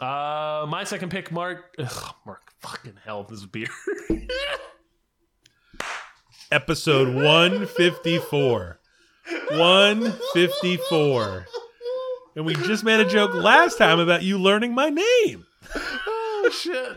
Uh, 0.00 0.66
my 0.68 0.84
second 0.84 1.10
pick, 1.10 1.30
Mark. 1.32 1.74
Ugh, 1.78 2.14
Mark, 2.26 2.52
fucking 2.60 2.94
hell, 3.04 3.24
this 3.24 3.44
beer. 3.46 3.68
Episode 6.52 7.14
154. 7.14 8.80
154. 9.50 11.46
And 12.36 12.44
we 12.44 12.54
just 12.54 12.84
made 12.84 13.00
a 13.00 13.08
joke 13.08 13.32
last 13.34 13.78
time 13.78 13.98
about 14.00 14.22
you 14.22 14.38
learning 14.38 14.74
my 14.74 14.88
name. 14.90 15.46
oh 15.74 16.50
shit! 16.52 16.96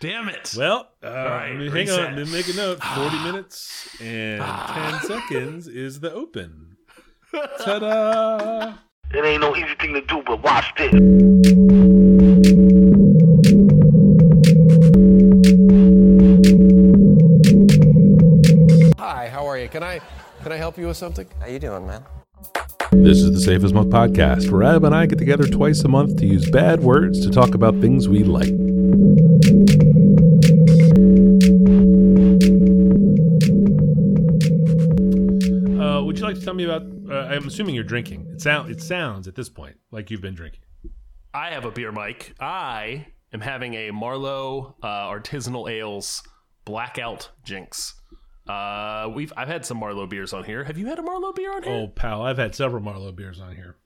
Damn 0.00 0.28
it! 0.28 0.54
Well, 0.56 0.88
uh, 1.04 1.08
right, 1.08 1.48
hang 1.50 1.70
reset. 1.70 2.00
on. 2.08 2.16
Let 2.16 2.26
me 2.26 2.32
make 2.32 2.48
a 2.48 2.54
note. 2.54 2.82
40 2.82 3.18
minutes 3.24 3.88
and 4.00 4.42
10 4.68 5.00
seconds 5.02 5.68
is 5.68 6.00
the 6.00 6.12
open. 6.12 6.76
Ta 7.60 7.78
da! 7.78 8.74
It 9.14 9.26
ain't 9.26 9.42
no 9.42 9.54
easy 9.54 9.74
thing 9.78 9.92
to 9.92 10.00
do, 10.00 10.22
but 10.24 10.42
watch 10.42 10.72
this. 10.78 10.90
Hi, 18.98 19.28
how 19.28 19.46
are 19.46 19.58
you? 19.58 19.68
Can 19.68 19.82
I 19.82 20.00
can 20.42 20.50
I 20.50 20.56
help 20.56 20.78
you 20.78 20.86
with 20.86 20.96
something? 20.96 21.26
How 21.40 21.48
you 21.48 21.58
doing, 21.58 21.86
man? 21.86 22.04
This 22.90 23.18
is 23.18 23.32
the 23.32 23.40
Safe 23.40 23.62
As 23.62 23.74
Milk 23.74 23.88
podcast, 23.88 24.50
where 24.50 24.62
Adam 24.62 24.86
and 24.86 24.94
I 24.94 25.04
get 25.04 25.18
together 25.18 25.46
twice 25.46 25.84
a 25.84 25.88
month 25.88 26.16
to 26.20 26.26
use 26.26 26.50
bad 26.50 26.80
words 26.80 27.20
to 27.26 27.30
talk 27.30 27.54
about 27.54 27.78
things 27.82 28.08
we 28.08 28.24
like. 28.24 28.48
Uh, 35.78 36.02
would 36.02 36.18
you 36.18 36.24
like 36.24 36.36
to 36.36 36.40
tell 36.42 36.54
me 36.54 36.64
about? 36.64 37.01
Uh, 37.12 37.28
I'm 37.30 37.46
assuming 37.46 37.74
you're 37.74 37.84
drinking. 37.84 38.26
It 38.32 38.40
sound 38.40 38.70
it 38.70 38.80
sounds 38.80 39.28
at 39.28 39.34
this 39.34 39.48
point 39.48 39.76
like 39.90 40.10
you've 40.10 40.22
been 40.22 40.34
drinking. 40.34 40.60
I 41.34 41.50
have 41.50 41.64
a 41.64 41.70
beer, 41.70 41.92
Mike. 41.92 42.34
I 42.40 43.06
am 43.32 43.40
having 43.40 43.74
a 43.74 43.90
Marlowe 43.90 44.76
uh, 44.82 44.86
artisanal 45.10 45.70
ales 45.70 46.22
blackout 46.64 47.30
jinx. 47.44 47.94
Uh, 48.48 49.10
we've 49.14 49.32
I've 49.36 49.48
had 49.48 49.64
some 49.64 49.78
Marlowe 49.78 50.06
beers 50.06 50.32
on 50.32 50.44
here. 50.44 50.64
Have 50.64 50.78
you 50.78 50.86
had 50.86 50.98
a 50.98 51.02
Marlowe 51.02 51.32
beer 51.32 51.54
on 51.54 51.62
here? 51.62 51.72
Oh, 51.72 51.88
pal, 51.88 52.22
I've 52.22 52.38
had 52.38 52.54
several 52.54 52.82
Marlowe 52.82 53.12
beers 53.12 53.40
on 53.40 53.54
here. 53.54 53.76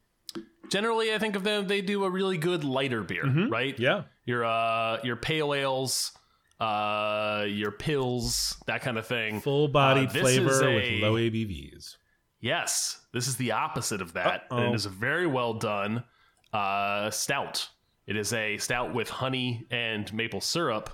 Generally, 0.71 1.15
I 1.15 1.19
think 1.19 1.37
of 1.37 1.45
them. 1.45 1.69
They 1.69 1.81
do 1.81 2.05
a 2.05 2.11
really 2.11 2.39
good 2.39 2.65
lighter 2.65 3.03
beer, 3.03 3.25
right? 3.49 3.75
Mm-hmm. 3.75 3.83
Yeah, 3.83 4.03
Your 4.25 4.45
uh, 4.45 4.99
your 5.05 5.17
pale 5.17 5.55
ales, 5.55 6.11
uh, 6.59 7.45
your 7.47 7.71
pils, 7.71 8.57
that 8.67 8.81
kind 8.83 8.99
of 8.99 9.07
thing. 9.07 9.41
full-bodied 9.41 10.09
Uh, 10.09 10.13
flavor 10.13 10.51
is 10.51 10.61
with 10.61 11.03
low 11.03 11.15
ABVs. 11.15 11.97
Yes, 12.41 13.01
this 13.12 13.27
is 13.29 13.37
the 13.37 13.53
opposite 13.53 14.01
of 14.01 14.12
that, 14.15 14.45
and 14.51 14.61
Uh-oh. 14.61 14.73
it 14.73 14.75
is 14.75 14.87
a 14.87 14.91
very 14.91 15.27
well 15.27 15.55
done 15.55 16.05
uh, 16.53 17.11
stout. 17.11 17.69
It 18.06 18.17
is 18.17 18.33
a 18.33 18.56
stout 18.59 18.95
with 18.95 19.09
honey 19.09 19.67
and 19.70 20.12
maple 20.12 20.41
syrup. 20.41 20.91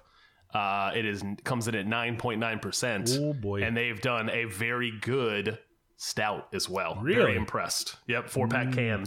Uh, 0.55 0.93
it 0.95 1.05
is 1.05 1.23
comes 1.45 1.67
in 1.69 1.75
at 1.75 1.87
nine 1.87 2.17
point 2.17 2.39
nine 2.41 2.59
percent. 2.59 3.11
Oh, 3.21 3.33
boy. 3.33 3.63
And 3.63 3.77
they've 3.77 4.01
done 4.01 4.31
a 4.31 4.45
very 4.45 4.93
good 5.01 5.59
stout 5.97 6.49
as 6.55 6.69
well. 6.69 6.99
Really? 7.03 7.21
Very 7.21 7.37
impressed. 7.37 7.97
Yep, 8.07 8.29
four 8.29 8.49
pack 8.49 8.73
can. 8.73 9.07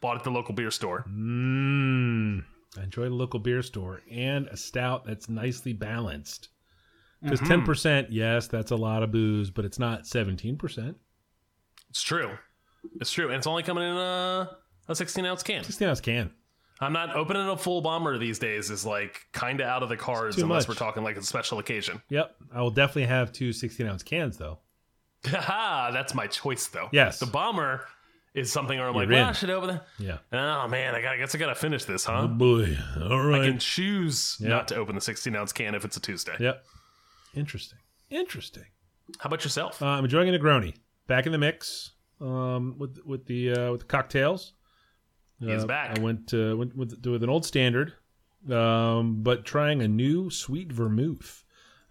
Bought 0.00 0.16
at 0.16 0.24
the 0.24 0.30
local 0.30 0.54
beer 0.54 0.70
store. 0.70 1.04
Mmm. 1.08 2.42
I 2.78 2.82
enjoy 2.84 3.04
the 3.04 3.14
local 3.14 3.38
beer 3.38 3.62
store 3.62 4.00
and 4.10 4.46
a 4.48 4.56
stout 4.56 5.04
that's 5.04 5.28
nicely 5.28 5.72
balanced. 5.72 6.48
Because 7.22 7.38
Mm-hmm. 7.40 7.48
10 7.50 7.62
percent, 7.64 8.12
yes, 8.12 8.48
that's 8.48 8.72
a 8.72 8.76
lot 8.76 9.02
of 9.04 9.12
booze, 9.12 9.50
but 9.50 9.64
it's 9.64 9.78
not 9.78 10.06
seventeen 10.06 10.56
percent. 10.56 10.96
It's 11.92 12.00
true. 12.02 12.30
It's 13.02 13.12
true, 13.12 13.26
and 13.26 13.36
it's 13.36 13.46
only 13.46 13.62
coming 13.62 13.84
in 13.84 13.94
a, 13.94 14.48
a 14.88 14.96
sixteen 14.96 15.26
ounce 15.26 15.42
can. 15.42 15.62
Sixteen 15.62 15.88
ounce 15.88 16.00
can. 16.00 16.30
I'm 16.80 16.94
not 16.94 17.14
opening 17.14 17.46
a 17.48 17.56
full 17.56 17.82
bomber 17.82 18.16
these 18.16 18.38
days. 18.38 18.70
Is 18.70 18.86
like 18.86 19.20
kind 19.32 19.60
of 19.60 19.66
out 19.66 19.82
of 19.82 19.90
the 19.90 19.96
cards 19.98 20.38
unless 20.38 20.62
much. 20.62 20.68
we're 20.70 20.78
talking 20.86 21.02
like 21.04 21.18
a 21.18 21.22
special 21.22 21.58
occasion. 21.58 22.00
Yep, 22.08 22.34
I 22.50 22.62
will 22.62 22.70
definitely 22.70 23.04
have 23.04 23.30
two 23.30 23.52
16 23.52 23.86
ounce 23.86 24.02
cans 24.02 24.38
though. 24.38 24.58
Haha, 25.26 25.90
that's 25.92 26.14
my 26.14 26.26
choice 26.26 26.66
though. 26.68 26.88
Yes. 26.92 27.20
The 27.20 27.26
bomber 27.26 27.86
is 28.34 28.50
something 28.50 28.78
where 28.78 28.88
I'm 28.88 28.94
like, 28.94 29.08
You're 29.08 29.18
well. 29.18 29.28
I 29.28 29.32
should 29.32 29.50
open 29.50 29.70
it. 29.76 29.82
Yeah. 29.98 30.16
Oh 30.32 30.66
man, 30.66 30.94
I, 30.94 31.02
gotta, 31.02 31.16
I 31.16 31.18
guess 31.18 31.34
I 31.34 31.38
gotta 31.38 31.54
finish 31.54 31.84
this, 31.84 32.06
huh? 32.06 32.22
Oh 32.22 32.28
boy. 32.28 32.74
All 33.02 33.34
I 33.34 33.46
can 33.46 33.58
choose 33.58 34.38
Yeah. 34.40 34.48
not 34.48 34.68
to 34.68 34.76
open 34.76 34.94
the 34.94 35.02
16 35.02 35.36
ounce 35.36 35.52
can 35.52 35.74
if 35.74 35.84
it's 35.84 35.98
a 35.98 36.00
Tuesday. 36.00 36.36
Yep. 36.40 36.64
Interesting. 37.34 37.78
Interesting. 38.08 38.64
How 39.18 39.28
about 39.28 39.44
yourself? 39.44 39.82
Uh, 39.82 39.86
I'm 39.86 40.04
enjoying 40.04 40.34
a 40.34 40.38
Negroni. 40.38 40.74
Back 41.06 41.26
in 41.26 41.32
the 41.32 41.38
mix 41.38 41.92
um, 42.20 42.76
with 42.78 42.98
with 43.04 43.26
the 43.26 43.52
uh, 43.52 43.72
with 43.72 43.80
the 43.80 43.86
cocktails. 43.86 44.52
He's 45.40 45.64
Uh, 45.64 45.66
back. 45.66 45.98
I 45.98 46.00
went 46.00 46.32
uh, 46.32 46.56
went 46.56 46.76
with, 46.76 47.04
with 47.04 47.22
an 47.22 47.28
old 47.28 47.44
standard, 47.44 47.94
um, 48.50 49.22
but 49.22 49.44
trying 49.44 49.82
a 49.82 49.88
new 49.88 50.30
sweet 50.30 50.72
vermouth. 50.72 51.44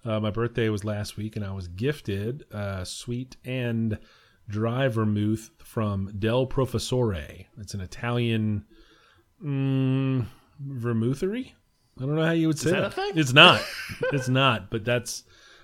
Uh, 0.03 0.19
my 0.19 0.31
birthday 0.31 0.69
was 0.69 0.83
last 0.83 1.17
week, 1.17 1.35
and 1.35 1.45
I 1.45 1.51
was 1.51 1.67
gifted 1.67 2.45
uh, 2.51 2.83
sweet 2.85 3.37
and 3.45 3.99
dry 4.47 4.87
vermouth 4.87 5.51
from 5.59 6.11
Del 6.17 6.45
Professore. 6.47 7.45
It's 7.59 7.73
an 7.73 7.81
Italian 7.81 8.65
mm, 9.43 10.25
vermouthery. 10.65 11.53
I 11.99 12.05
don't 12.05 12.15
know 12.15 12.25
how 12.25 12.31
you 12.31 12.47
would 12.47 12.57
say 12.57 12.71
that 12.71 12.83
a 12.85 12.89
thing? 12.89 13.11
It's 13.15 13.33
not. 13.33 13.61
it's 14.13 14.29
not. 14.29 14.71
But 14.71 14.85
that's 14.85 15.23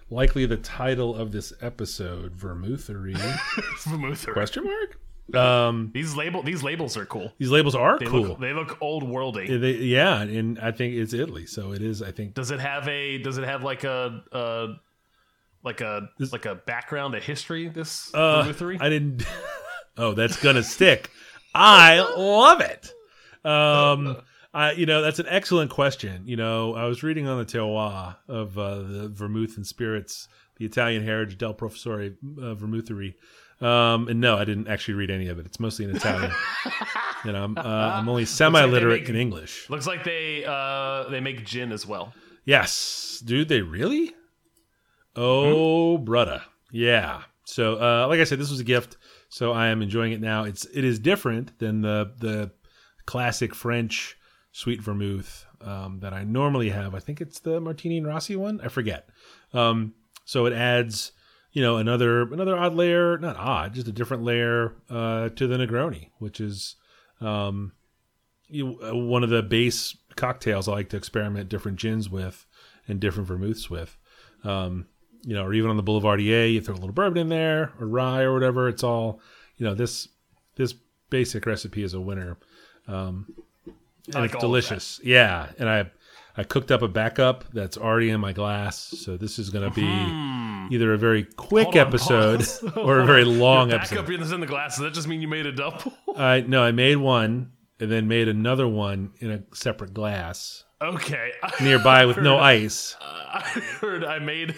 likely 0.10 0.46
the 0.46 0.58
title 0.58 1.16
of 1.16 1.32
this 1.32 1.54
episode. 1.62 2.36
Vermouthery? 2.36 3.16
Vermouthery. 3.84 4.34
Question 4.34 4.64
mark. 4.66 5.00
Um, 5.36 5.92
These 5.94 6.16
label 6.16 6.42
these 6.42 6.64
labels 6.64 6.96
are 6.96 7.06
cool. 7.06 7.34
these 7.38 7.50
labels 7.52 7.76
are 7.76 8.00
They 8.00 8.06
cool. 8.06 8.22
look 8.22 8.40
they 8.40 8.54
look 8.54 8.78
old 8.82 9.04
worldy. 9.04 9.50
Yeah, 9.50 9.58
they- 9.58 9.72
yeah, 9.74 10.22
and 10.22 10.58
I 10.60 10.72
think 10.72 10.94
it's 10.96 11.12
Italy, 11.12 11.46
so 11.46 11.74
it 11.74 11.82
is. 11.82 12.02
I 12.02 12.12
think 12.12 12.34
does 12.34 12.50
it 12.52 12.62
have 12.62 12.88
a 12.88 13.18
does 13.18 13.38
it 13.38 13.44
have 13.44 13.62
like 13.62 13.84
a, 13.84 14.24
a 14.32 14.68
like 15.66 15.82
a 15.82 16.08
like 16.32 16.46
a 16.46 16.56
background, 16.56 17.14
a 17.14 17.20
history? 17.20 17.68
This 17.68 18.10
uh, 18.14 18.44
vermouthery? 18.46 18.78
I 18.82 18.88
didn't. 18.88 19.24
oh, 19.98 20.14
that's 20.14 20.42
gonna 20.42 20.64
stick. 20.64 21.10
I 21.54 22.00
love 22.00 22.62
it. 22.62 22.94
Um, 23.44 24.18
I 24.54 24.72
you 24.72 24.86
know 24.86 25.02
that's 25.02 25.20
an 25.20 25.28
excellent 25.30 25.72
question. 25.72 26.24
You 26.26 26.36
know, 26.38 26.76
I 26.76 26.86
was 26.86 27.04
reading 27.04 27.28
on 27.28 27.38
the 27.38 27.46
terroir 27.46 28.16
of 28.28 28.58
uh, 28.58 28.76
the 28.80 29.10
vermouth 29.10 29.58
and 29.58 29.66
spirits, 29.66 30.28
the 30.58 30.66
Italian 30.66 31.04
heritage 31.04 31.38
del 31.38 31.54
Professore 31.54 32.02
uh, 32.02 32.56
vermouthery. 32.56 33.16
Um, 33.60 34.08
and 34.08 34.22
no, 34.22 34.38
I 34.38 34.46
didn't 34.46 34.68
actually 34.68 34.94
read 34.94 35.10
any 35.10 35.30
of 35.30 35.40
it. 35.40 35.46
It's 35.48 35.60
mostly 35.60 35.86
in 35.86 35.96
Italian. 35.96 36.32
you 37.26 37.32
know, 37.32 37.44
I'm, 37.44 37.58
uh, 37.58 37.62
I'm 37.62 38.08
only 38.08 38.26
semi-literate 38.26 39.02
make- 39.02 39.10
in 39.10 39.16
English. 39.16 39.68
Looks 39.70 39.88
like 39.88 40.04
they 40.04 40.46
uh 40.46 41.10
they 41.10 41.20
make 41.20 41.44
gin 41.46 41.72
as 41.72 41.86
well. 41.86 42.14
Yes, 42.46 43.22
dude, 43.26 43.50
they 43.50 43.62
really? 43.62 44.14
Oh, 45.16 45.98
brother, 45.98 46.44
yeah. 46.72 47.24
So, 47.46 47.76
uh, 47.82 48.08
like 48.08 48.20
I 48.20 48.24
said, 48.24 48.40
this 48.40 48.52
was 48.52 48.60
a 48.60 48.64
gift, 48.64 48.98
so 49.30 49.52
I 49.52 49.68
am 49.68 49.82
enjoying 49.82 50.12
it 50.12 50.22
now. 50.22 50.44
It's 50.44 50.66
it 50.66 50.84
is 50.84 51.00
different 51.00 51.58
than 51.60 51.82
the 51.82 52.14
the 52.20 52.52
classic 53.06 53.56
French 53.56 54.17
sweet 54.58 54.82
vermouth 54.82 55.46
um, 55.62 56.00
that 56.00 56.14
I 56.14 56.24
normally 56.24 56.70
have. 56.70 56.96
I 56.96 57.00
think 57.00 57.22
it's 57.22 57.40
the 57.40 57.62
Martini 57.62 58.00
and 58.00 58.08
Rossi 58.08 58.36
one. 58.36 58.60
I 58.64 58.70
forget. 58.70 59.08
Um, 59.54 59.94
so 60.26 60.48
it 60.48 60.54
adds, 60.54 61.12
you 61.52 61.62
know, 61.62 61.78
another 61.78 62.24
another 62.24 62.58
odd 62.58 62.74
layer, 62.74 63.20
not 63.20 63.38
odd, 63.38 63.76
just 63.76 63.88
a 63.88 63.92
different 63.92 64.24
layer 64.24 64.74
uh, 64.90 65.30
to 65.30 65.46
the 65.46 65.58
Negroni, 65.58 66.10
which 66.18 66.42
is 66.42 66.76
um, 67.22 67.74
you, 68.48 68.80
uh, 68.82 68.96
one 68.96 69.24
of 69.24 69.30
the 69.30 69.44
base 69.44 69.96
cocktails 70.16 70.68
I 70.68 70.72
like 70.72 70.90
to 70.90 70.98
experiment 70.98 71.50
different 71.50 71.78
gins 71.78 72.10
with 72.10 72.48
and 72.88 73.00
different 73.00 73.28
vermouths 73.28 73.70
with. 73.70 73.96
Um, 74.44 74.88
you 75.22 75.36
know, 75.36 75.44
or 75.44 75.54
even 75.54 75.70
on 75.70 75.78
the 75.78 75.84
Boulevardier, 75.84 76.52
you 76.52 76.62
throw 76.62 76.74
a 76.74 76.78
little 76.78 76.94
bourbon 76.94 77.18
in 77.20 77.30
there 77.30 77.74
or 77.80 77.86
rye 77.86 78.24
or 78.24 78.34
whatever. 78.34 78.68
It's 78.70 78.84
all, 78.84 79.22
you 79.58 79.68
know, 79.68 79.76
this 79.76 80.08
this 80.56 80.74
basic 81.12 81.46
recipe 81.46 81.84
is 81.84 81.94
a 81.94 82.02
winner. 82.02 82.38
Um, 82.88 83.28
and 84.08 84.16
like 84.16 84.34
it's 84.34 84.42
delicious. 84.42 85.00
Yeah, 85.04 85.50
and 85.60 85.70
I 85.70 85.92
I 86.36 86.44
cooked 86.44 86.72
up 86.72 86.82
a 86.84 86.88
backup 86.88 87.46
that's 87.52 87.78
already 87.78 88.10
in 88.10 88.20
my 88.22 88.32
glass, 88.32 88.78
so 88.80 89.18
this 89.18 89.40
is 89.40 89.50
going 89.50 89.70
to 89.70 89.76
be 89.76 90.76
either 90.76 90.94
a 90.94 90.98
very 90.98 91.24
quick 91.24 91.70
Hmm. 91.74 91.80
On, 91.80 91.88
episode 91.88 92.46
or 92.78 93.00
a 93.00 93.06
very 93.06 93.24
long 93.26 93.70
Your 93.70 93.80
episode. 93.80 94.06
backup 94.06 94.22
is 94.22 94.32
in 94.32 94.40
the 94.40 94.46
glass. 94.48 94.76
Does 94.76 94.84
that 94.84 94.94
just 94.94 95.08
mean 95.08 95.22
you 95.22 95.28
made 95.28 95.46
a 95.46 95.52
double? 95.52 95.94
I 96.16 96.42
no, 96.42 96.62
I 96.64 96.72
made 96.72 96.98
one 96.98 97.52
and 97.80 97.92
then 97.92 98.08
made 98.08 98.28
another 98.28 98.68
one 98.68 99.12
in 99.20 99.32
a 99.32 99.44
separate 99.56 99.94
glass 99.94 100.64
okay. 100.82 101.32
nearby 101.62 102.06
with 102.06 102.18
no 102.18 102.38
ice. 102.38 102.96
I 103.02 103.42
heard 103.82 104.04
I 104.04 104.20
made 104.20 104.56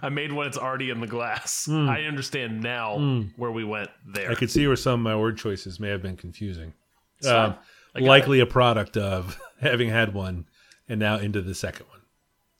I 0.00 0.08
made 0.08 0.32
one. 0.32 0.46
It's 0.46 0.58
already 0.58 0.90
in 0.90 1.00
the 1.00 1.06
glass. 1.06 1.66
Hmm. 1.66 1.88
I 1.88 2.02
understand 2.04 2.62
now 2.62 2.98
where 3.36 3.50
we 3.52 3.62
went 3.64 3.90
there. 4.06 4.30
I 4.30 4.34
could 4.34 4.50
see 4.50 4.66
where 4.66 4.76
some 4.76 4.94
of 4.94 5.00
my 5.00 5.14
word 5.16 5.38
choices 5.38 5.78
may 5.78 5.88
have 5.88 6.02
been 6.02 6.16
confusing. 6.16 6.72
Likely 7.98 8.40
a 8.40 8.46
product 8.46 8.96
of 8.96 9.38
having 9.60 9.90
had 9.90 10.14
one 10.14 10.46
and 10.88 10.98
now 10.98 11.16
into 11.16 11.42
the 11.42 11.54
second 11.54 11.86
one. 11.88 12.00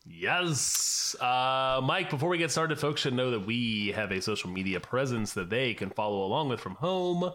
Yes. 0.05 1.15
Uh, 1.21 1.81
Mike, 1.83 2.11
before 2.11 2.29
we 2.29 2.39
get 2.39 2.51
started, 2.51 2.79
folks 2.79 3.01
should 3.01 3.15
know 3.15 3.31
that 3.31 3.47
we 3.47 3.93
have 3.93 4.11
a 4.11 4.21
social 4.21 4.51
media 4.51 4.81
presence 4.81 5.33
that 5.35 5.49
they 5.49 5.75
can 5.75 5.91
follow 5.91 6.25
along 6.25 6.49
with 6.49 6.61
from 6.61 6.75
home. 6.77 7.33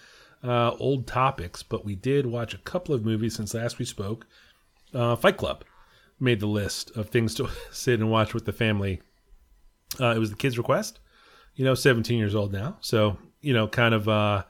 uh, 0.44 0.72
old 0.80 1.06
topics, 1.06 1.62
but 1.62 1.86
we 1.86 1.94
did 1.94 2.26
watch 2.26 2.56
a 2.56 2.58
couple 2.58 2.96
of 2.96 3.06
movies 3.06 3.36
since 3.36 3.54
last 3.54 3.78
we 3.78 3.86
spoke. 3.86 4.26
Uh, 4.92 5.16
Fight 5.16 5.38
Club 5.38 5.64
made 6.20 6.40
the 6.40 6.48
list 6.48 6.90
of 6.98 7.10
things 7.10 7.36
to 7.36 7.48
sit 7.72 8.00
and 8.00 8.10
watch 8.10 8.34
with 8.34 8.46
the 8.46 8.52
family. 8.52 9.00
Uh, 10.00 10.14
it 10.16 10.20
was 10.20 10.30
the 10.30 10.36
kids' 10.36 10.58
request. 10.58 11.00
You 11.56 11.66
know, 11.66 11.76
17 11.76 12.18
years 12.18 12.34
old 12.34 12.52
now, 12.52 12.78
so 12.82 13.18
you 13.42 13.54
know, 13.54 13.68
kind 13.68 13.94
of 13.94 14.10
uh, 14.10 14.44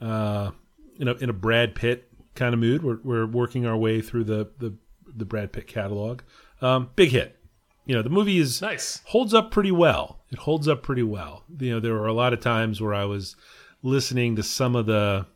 uh, 0.00 0.50
you 0.96 1.04
know, 1.04 1.12
in 1.20 1.28
a 1.28 1.34
Brad 1.34 1.74
Pitt 1.74 2.08
kind 2.34 2.54
of 2.54 2.60
mood. 2.60 2.82
We're 2.82 2.98
we're 3.04 3.26
working 3.26 3.66
our 3.66 3.76
way 3.76 4.00
through 4.00 4.24
the 4.24 4.50
the, 4.58 4.74
the 5.14 5.24
Brad 5.26 5.52
Pitt 5.52 5.66
catalog. 5.66 6.22
Um, 6.62 6.90
big 6.96 7.10
hit. 7.10 7.38
You 7.84 7.94
know, 7.94 8.02
the 8.02 8.10
movie 8.10 8.38
is 8.38 8.60
Nice. 8.62 9.00
holds 9.04 9.32
up 9.34 9.50
pretty 9.50 9.70
well. 9.70 10.24
It 10.30 10.38
holds 10.38 10.66
up 10.66 10.82
pretty 10.82 11.02
well. 11.04 11.44
You 11.60 11.72
know, 11.72 11.80
there 11.80 11.92
were 11.94 12.06
a 12.06 12.12
lot 12.14 12.32
of 12.32 12.40
times 12.40 12.80
where 12.80 12.94
I 12.94 13.04
was 13.04 13.36
listening 13.82 14.34
to 14.36 14.42
some 14.42 14.74
of 14.74 14.86
the 14.86 15.26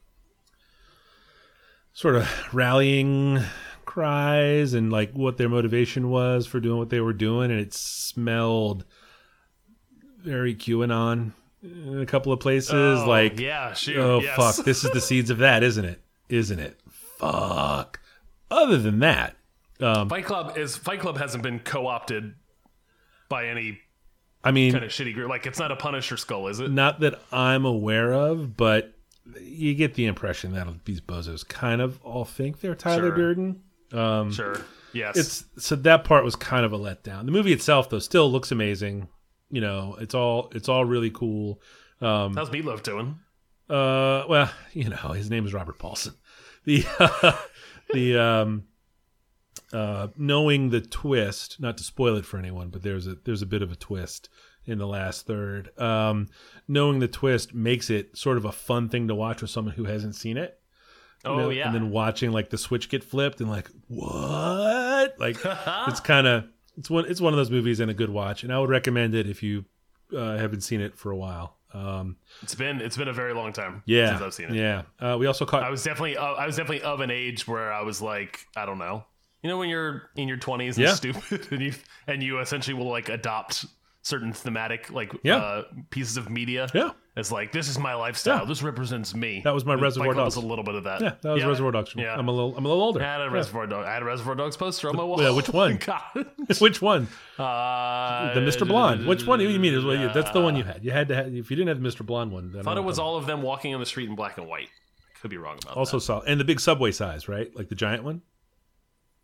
sort 1.92 2.16
of 2.16 2.28
rallying 2.54 3.40
cries 3.84 4.72
and 4.74 4.90
like 4.90 5.12
what 5.12 5.36
their 5.36 5.48
motivation 5.48 6.08
was 6.10 6.46
for 6.46 6.60
doing 6.60 6.78
what 6.78 6.90
they 6.90 7.00
were 7.00 7.12
doing, 7.12 7.50
and 7.50 7.60
it 7.60 7.74
smelled 7.74 8.84
very 10.22 10.54
QAnon 10.54 11.32
in 11.62 12.00
a 12.00 12.06
couple 12.06 12.32
of 12.32 12.40
places. 12.40 12.72
Oh, 12.72 13.04
like, 13.06 13.38
yeah, 13.38 13.72
shoot. 13.74 13.96
oh 13.96 14.20
yes. 14.20 14.36
fuck, 14.36 14.64
this 14.64 14.84
is 14.84 14.90
the 14.92 15.00
seeds 15.00 15.30
of 15.30 15.38
that, 15.38 15.62
isn't 15.62 15.84
it? 15.84 16.00
Isn't 16.28 16.58
it? 16.58 16.78
Fuck. 17.18 18.00
Other 18.50 18.78
than 18.78 18.98
that, 19.00 19.36
um, 19.80 20.08
Fight 20.08 20.24
Club 20.24 20.56
is 20.56 20.76
Fight 20.76 21.00
Club 21.00 21.18
hasn't 21.18 21.42
been 21.42 21.60
co 21.60 21.86
opted 21.86 22.34
by 23.28 23.46
any 23.46 23.80
I 24.42 24.50
mean, 24.52 24.72
kind 24.72 24.84
of 24.84 24.90
shitty 24.90 25.14
group. 25.14 25.28
Like 25.28 25.46
it's 25.46 25.58
not 25.58 25.70
a 25.70 25.76
Punisher 25.76 26.16
skull, 26.16 26.48
is 26.48 26.60
it? 26.60 26.70
not 26.70 27.00
that 27.00 27.20
I'm 27.30 27.64
aware 27.64 28.12
of, 28.12 28.56
but 28.56 28.94
you 29.40 29.74
get 29.74 29.94
the 29.94 30.06
impression 30.06 30.52
that 30.54 30.66
these 30.84 31.00
bozos 31.00 31.46
kind 31.46 31.80
of 31.80 32.02
all 32.02 32.24
think 32.24 32.60
they're 32.60 32.74
Tyler 32.74 33.08
Sure. 33.08 33.16
Durden. 33.16 33.62
Um, 33.92 34.32
sure. 34.32 34.64
Yes. 34.92 35.16
It's 35.16 35.44
so 35.64 35.76
that 35.76 36.04
part 36.04 36.24
was 36.24 36.36
kind 36.36 36.64
of 36.64 36.72
a 36.72 36.78
letdown. 36.78 37.26
The 37.26 37.32
movie 37.32 37.52
itself, 37.52 37.90
though, 37.90 37.98
still 37.98 38.30
looks 38.30 38.50
amazing. 38.50 39.08
You 39.50 39.60
know, 39.60 39.96
it's 40.00 40.14
all 40.14 40.50
it's 40.54 40.68
all 40.68 40.84
really 40.84 41.10
cool. 41.10 41.60
Um, 42.00 42.34
How's 42.34 42.50
Meatloaf 42.50 42.82
doing? 42.82 43.18
Uh, 43.68 44.24
well, 44.28 44.50
you 44.72 44.88
know, 44.88 44.96
his 45.12 45.30
name 45.30 45.44
is 45.46 45.52
Robert 45.54 45.78
Paulson. 45.78 46.14
The 46.64 46.84
the 47.94 48.18
um, 48.22 48.64
uh, 49.72 50.08
knowing 50.16 50.68
the 50.68 50.82
twist, 50.82 51.58
not 51.58 51.78
to 51.78 51.84
spoil 51.84 52.16
it 52.16 52.26
for 52.26 52.36
anyone, 52.38 52.68
but 52.68 52.82
there's 52.82 53.06
a 53.06 53.16
there's 53.24 53.40
a 53.40 53.46
bit 53.46 53.62
of 53.62 53.72
a 53.72 53.76
twist 53.76 54.28
in 54.66 54.76
the 54.76 54.86
last 54.86 55.26
third. 55.26 55.70
Um, 55.80 56.28
knowing 56.68 56.98
the 56.98 57.08
twist 57.08 57.54
makes 57.54 57.88
it 57.88 58.16
sort 58.16 58.36
of 58.36 58.44
a 58.44 58.52
fun 58.52 58.90
thing 58.90 59.08
to 59.08 59.14
watch 59.14 59.40
with 59.40 59.50
someone 59.50 59.74
who 59.74 59.84
hasn't 59.84 60.16
seen 60.16 60.36
it. 60.36 60.60
you 61.24 61.30
Oh 61.30 61.36
know, 61.38 61.48
yeah. 61.50 61.64
and 61.66 61.74
then 61.74 61.90
watching 61.90 62.30
like 62.30 62.50
the 62.50 62.58
switch 62.58 62.90
get 62.90 63.02
flipped 63.02 63.40
and 63.40 63.48
like 63.48 63.70
what? 63.88 65.18
Like 65.18 65.38
it's 65.88 66.00
kind 66.00 66.26
of 66.26 66.44
it's 66.80 66.88
one 66.88 67.04
it's 67.04 67.20
one 67.20 67.34
of 67.34 67.36
those 67.36 67.50
movies 67.50 67.78
and 67.78 67.90
a 67.90 67.94
good 67.94 68.08
watch, 68.08 68.42
and 68.42 68.50
I 68.52 68.58
would 68.58 68.70
recommend 68.70 69.14
it 69.14 69.28
if 69.28 69.42
you 69.42 69.66
uh, 70.16 70.38
haven't 70.38 70.62
seen 70.62 70.80
it 70.80 70.96
for 70.96 71.10
a 71.10 71.16
while. 71.16 71.58
Um, 71.74 72.16
it's 72.42 72.54
been 72.54 72.80
it's 72.80 72.96
been 72.96 73.06
a 73.06 73.12
very 73.12 73.34
long 73.34 73.52
time 73.52 73.82
yeah, 73.84 74.08
since 74.08 74.22
I've 74.22 74.34
seen 74.34 74.48
it. 74.48 74.54
Yeah, 74.56 74.82
uh, 74.98 75.18
we 75.18 75.26
also 75.26 75.44
caught 75.44 75.62
I 75.62 75.68
was 75.68 75.84
definitely 75.84 76.16
uh, 76.16 76.24
I 76.24 76.46
was 76.46 76.56
definitely 76.56 76.82
of 76.82 77.00
an 77.00 77.10
age 77.10 77.46
where 77.46 77.70
I 77.70 77.82
was 77.82 78.00
like 78.00 78.46
I 78.56 78.64
don't 78.64 78.78
know. 78.78 79.04
You 79.42 79.50
know 79.50 79.58
when 79.58 79.68
you're 79.68 80.10
in 80.16 80.26
your 80.26 80.38
20s 80.38 80.68
and 80.68 80.78
Yeah. 80.78 80.94
stupid 80.94 81.48
and 81.52 81.60
you 81.60 81.74
and 82.06 82.22
you 82.22 82.40
essentially 82.40 82.74
will 82.74 82.88
like 82.90 83.10
adopt 83.10 83.66
certain 84.02 84.32
thematic 84.32 84.90
like 84.90 85.12
Yeah. 85.22 85.36
uh, 85.36 85.62
pieces 85.90 86.16
of 86.16 86.30
media. 86.30 86.68
Yeah. 86.74 86.90
It's 87.16 87.30
like 87.30 87.52
this 87.52 87.68
is 87.68 87.78
my 87.78 87.94
lifestyle. 87.94 88.38
Yeah. 88.40 88.44
This 88.46 88.62
represents 88.62 89.14
me. 89.14 89.42
That 89.44 89.52
was 89.52 89.64
my 89.66 89.74
Reservoir 89.74 90.14
Dogs. 90.14 90.36
a 90.36 90.40
little 90.40 90.64
bit 90.64 90.74
of 90.76 90.84
that. 90.84 91.00
Yeah, 91.02 91.14
that 91.20 91.32
was 91.32 91.44
Reservoir 91.44 91.72
Dogs. 91.72 91.92
Yeah. 91.96 92.14
I'm 92.16 92.28
a 92.28 92.32
little, 92.32 92.56
I'm 92.56 92.64
a 92.64 92.68
little 92.68 92.82
older. 92.82 93.02
I 93.02 93.04
had 93.12 93.20
a 93.20 93.28
Reservoir 93.30 93.66
Dog. 93.66 93.84
I 93.84 93.92
had 93.92 94.02
a 94.02 94.06
Reservoir 94.06 94.34
Dogs 94.36 94.56
poster 94.56 94.88
on 94.88 94.96
my 94.96 95.02
wall. 95.04 95.20
yeah, 95.20 95.30
which 95.30 95.48
one? 95.50 95.76
God. 95.84 96.02
Which 96.60 96.80
one? 96.80 97.08
Uh, 97.38 98.34
The 98.34 98.40
Mr. 98.40 98.66
Blonde. 98.66 99.06
Which 99.06 99.26
one? 99.26 99.38
do 99.38 99.48
You 99.48 99.58
mean? 99.58 99.72
It 99.74 99.76
was- 99.76 99.84
well, 99.84 99.96
yeah, 99.96 100.12
That's 100.12 100.30
the 100.30 100.40
one 100.40 100.56
you 100.56 100.64
had. 100.64 100.84
You 100.84 100.90
had 100.92 101.08
to. 101.08 101.14
Have, 101.16 101.26
if 101.34 101.50
you 101.50 101.56
didn't 101.56 101.68
have 101.68 101.82
the 101.82 101.88
Mr. 101.88 102.04
Blonde 102.06 102.32
one, 102.32 102.52
then 102.52 102.60
I 102.60 102.64
thought 102.64 102.78
it 102.78 102.84
was 102.84 102.98
all 102.98 103.16
of 103.16 103.26
them 103.26 103.42
walking 103.42 103.74
on 103.74 103.80
the 103.80 103.86
street 103.86 104.08
in 104.08 104.14
black 104.14 104.38
and 104.38 104.46
white. 104.46 104.68
Could 105.20 105.30
be 105.30 105.36
wrong 105.36 105.58
about 105.62 105.76
also 105.76 105.98
that. 105.98 106.02
saw 106.04 106.20
and 106.20 106.40
the 106.40 106.44
big 106.44 106.60
subway 106.60 106.92
size, 106.92 107.28
right? 107.28 107.54
Like 107.54 107.68
the 107.68 107.74
giant 107.74 108.04
one. 108.04 108.22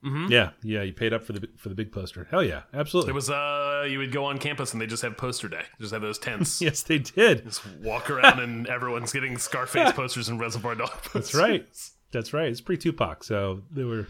Mm-hmm. 0.04 0.30
Yeah, 0.30 0.50
yeah. 0.62 0.82
You 0.82 0.92
paid 0.92 1.12
up 1.12 1.24
for 1.24 1.32
the 1.32 1.48
for 1.56 1.68
the 1.68 1.74
big 1.74 1.90
poster. 1.90 2.26
Hell 2.30 2.42
yeah, 2.42 2.62
absolutely. 2.74 3.10
It 3.10 3.14
was 3.14 3.30
uh, 3.30 3.86
you 3.88 3.98
would 3.98 4.12
go 4.12 4.24
on 4.26 4.38
campus 4.38 4.72
and 4.72 4.80
they 4.80 4.86
just 4.86 5.02
have 5.02 5.16
poster 5.16 5.48
day. 5.48 5.62
Just 5.80 5.92
have 5.92 6.02
those 6.02 6.18
tents. 6.18 6.60
yes, 6.62 6.82
they 6.82 6.98
did. 6.98 7.44
Just 7.44 7.62
walk 7.82 8.10
around 8.10 8.38
and 8.38 8.66
everyone's 8.68 9.12
getting 9.12 9.36
Scarface 9.38 9.92
posters 9.94 10.28
and 10.28 10.38
Reservoir 10.38 10.74
Dog 10.74 10.90
posters. 10.90 11.12
That's 11.12 11.34
right. 11.34 11.66
That's 12.12 12.32
right. 12.32 12.48
It's 12.48 12.60
pre 12.60 12.76
Tupac, 12.76 13.24
so 13.24 13.62
there 13.70 13.86
were 13.86 14.06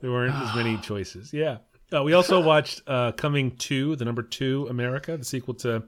there 0.00 0.10
weren't 0.10 0.34
as 0.34 0.54
many 0.54 0.76
choices. 0.82 1.32
Yeah. 1.32 1.58
Uh, 1.92 2.02
we 2.02 2.12
also 2.14 2.40
watched 2.40 2.80
uh, 2.86 3.12
Coming 3.12 3.56
to 3.56 3.96
the 3.96 4.04
number 4.04 4.22
two 4.22 4.66
America, 4.70 5.16
the 5.16 5.24
sequel 5.24 5.54
to 5.54 5.82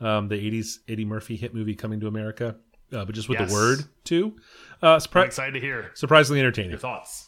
um, 0.00 0.28
the 0.28 0.34
'80s 0.36 0.78
Eddie 0.88 1.04
Murphy 1.04 1.36
hit 1.36 1.54
movie 1.54 1.74
Coming 1.74 2.00
to 2.00 2.08
America, 2.08 2.56
uh, 2.92 3.04
but 3.04 3.14
just 3.14 3.28
with 3.28 3.38
Yes. 3.40 3.48
the 3.50 3.54
word 3.54 3.78
two. 4.04 4.36
Uh, 4.82 5.00
I'm 5.14 5.22
excited 5.24 5.52
to 5.52 5.60
hear 5.60 5.92
surprisingly 5.94 6.40
entertaining. 6.40 6.70
your 6.72 6.78
thoughts. 6.80 7.25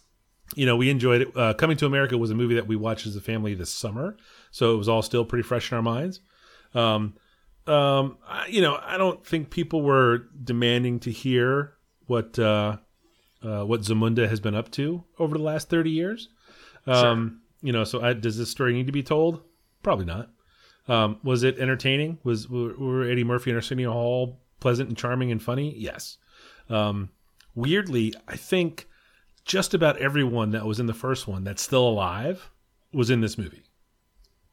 You 0.55 0.67
know, 0.67 0.77
we 0.77 0.91
enjoyed 0.91 1.23
it. 1.23 1.37
Uh, 1.37 1.55
Coming 1.55 1.77
to 1.79 1.87
America 1.87 2.17
was 2.19 2.31
a 2.31 2.35
movie 2.35 2.55
that 2.55 2.67
we 2.67 2.77
watched 2.77 3.07
as 3.07 3.17
a 3.17 3.21
family 3.21 3.55
this 3.55 3.71
summer, 3.71 4.17
so 4.51 4.75
it 4.75 4.77
was 4.77 4.89
all 4.89 5.03
still 5.03 5.25
pretty 5.25 5.43
fresh 5.43 5.71
in 5.71 5.77
our 5.77 5.83
minds. 5.83 6.21
Um, 6.75 7.15
um, 7.67 8.19
I, 8.27 8.47
you 8.49 8.61
know, 8.61 8.79
I 8.83 8.97
don't 8.97 9.25
think 9.25 9.51
people 9.51 9.83
were 9.83 10.29
demanding 10.43 11.01
to 11.01 11.11
hear 11.11 11.75
what 12.07 12.39
uh, 12.39 12.79
uh, 13.43 13.65
what 13.65 13.83
Zamunda 13.83 14.29
has 14.29 14.41
been 14.41 14.55
up 14.55 14.71
to 14.73 15.05
over 15.19 15.37
the 15.37 15.45
last 15.45 15.69
thirty 15.69 15.91
years. 15.91 16.29
Um, 16.87 17.43
You 17.61 17.73
know, 17.73 17.85
so 17.85 18.01
I, 18.01 18.13
does 18.13 18.39
this 18.39 18.51
story 18.51 18.73
need 18.73 18.87
to 18.87 18.93
be 18.93 19.03
told? 19.03 19.43
Probably 19.83 20.05
not. 20.05 20.31
Um, 20.87 21.19
was 21.25 21.43
it 21.43 21.59
entertaining? 21.59 22.19
Was 22.23 22.49
were, 22.49 22.75
were 22.79 23.03
Eddie 23.03 23.25
Murphy 23.25 23.51
and 23.51 23.57
Arsenio 23.57 23.93
Hall 23.93 24.41
pleasant 24.61 24.89
and 24.89 24.97
charming 24.97 25.31
and 25.33 25.43
funny? 25.43 25.75
Yes. 25.77 26.19
Um, 26.71 27.11
weirdly, 27.55 28.15
I 28.27 28.37
think 28.37 28.89
just 29.49 29.75
about 29.75 29.97
everyone 29.97 30.51
that 30.51 30.67
was 30.67 30.79
in 30.79 30.87
the 30.87 30.95
first 30.95 31.27
one 31.27 31.43
that's 31.43 31.63
still 31.63 31.89
alive 31.89 32.51
was 32.93 33.11
in 33.11 33.21
this 33.21 33.37
movie. 33.37 33.65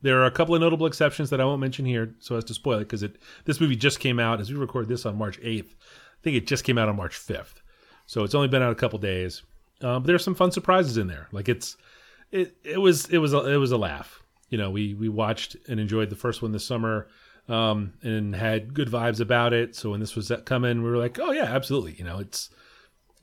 There 0.01 0.19
are 0.21 0.25
a 0.25 0.31
couple 0.31 0.55
of 0.55 0.61
notable 0.61 0.87
exceptions 0.87 1.29
that 1.29 1.41
I 1.41 1.45
won't 1.45 1.61
mention 1.61 1.85
here 1.85 2.15
so 2.19 2.35
as 2.37 2.43
to 2.45 2.53
spoil 2.53 2.77
it 2.77 2.85
because 2.85 3.03
it 3.03 3.17
this 3.43 3.61
movie 3.61 3.75
just 3.75 3.99
came 3.99 4.19
out 4.19 4.39
as 4.39 4.51
we 4.51 4.57
record 4.57 4.87
this 4.87 5.05
on 5.05 5.17
March 5.17 5.39
8th. 5.41 5.69
I 5.69 6.21
think 6.23 6.35
it 6.35 6.47
just 6.47 6.63
came 6.63 6.77
out 6.77 6.89
on 6.89 6.95
March 6.95 7.15
5th. 7.15 7.55
So 8.07 8.23
it's 8.23 8.35
only 8.35 8.47
been 8.47 8.61
out 8.61 8.71
a 8.71 8.75
couple 8.75 8.97
days. 8.99 9.43
Um, 9.81 10.01
but 10.01 10.07
there's 10.07 10.23
some 10.23 10.35
fun 10.35 10.51
surprises 10.51 10.97
in 10.97 11.07
there. 11.07 11.27
Like 11.31 11.49
it's 11.49 11.75
it 12.31 12.55
it 12.63 12.79
was 12.79 13.09
it 13.09 13.17
was 13.17 13.33
a, 13.33 13.45
it 13.51 13.57
was 13.57 13.71
a 13.71 13.77
laugh. 13.77 14.23
You 14.49 14.57
know, 14.57 14.69
we 14.69 14.93
we 14.93 15.09
watched 15.09 15.57
and 15.67 15.79
enjoyed 15.79 16.09
the 16.09 16.15
first 16.15 16.41
one 16.41 16.51
this 16.51 16.65
summer 16.65 17.07
um, 17.49 17.93
and 18.01 18.35
had 18.35 18.73
good 18.73 18.89
vibes 18.89 19.19
about 19.19 19.53
it. 19.53 19.75
So 19.75 19.91
when 19.91 19.99
this 19.99 20.15
was 20.15 20.31
coming, 20.45 20.83
we 20.83 20.89
were 20.89 20.97
like, 20.97 21.19
oh 21.19 21.31
yeah, 21.31 21.45
absolutely. 21.45 21.93
You 21.93 22.05
know, 22.05 22.19
it's 22.19 22.49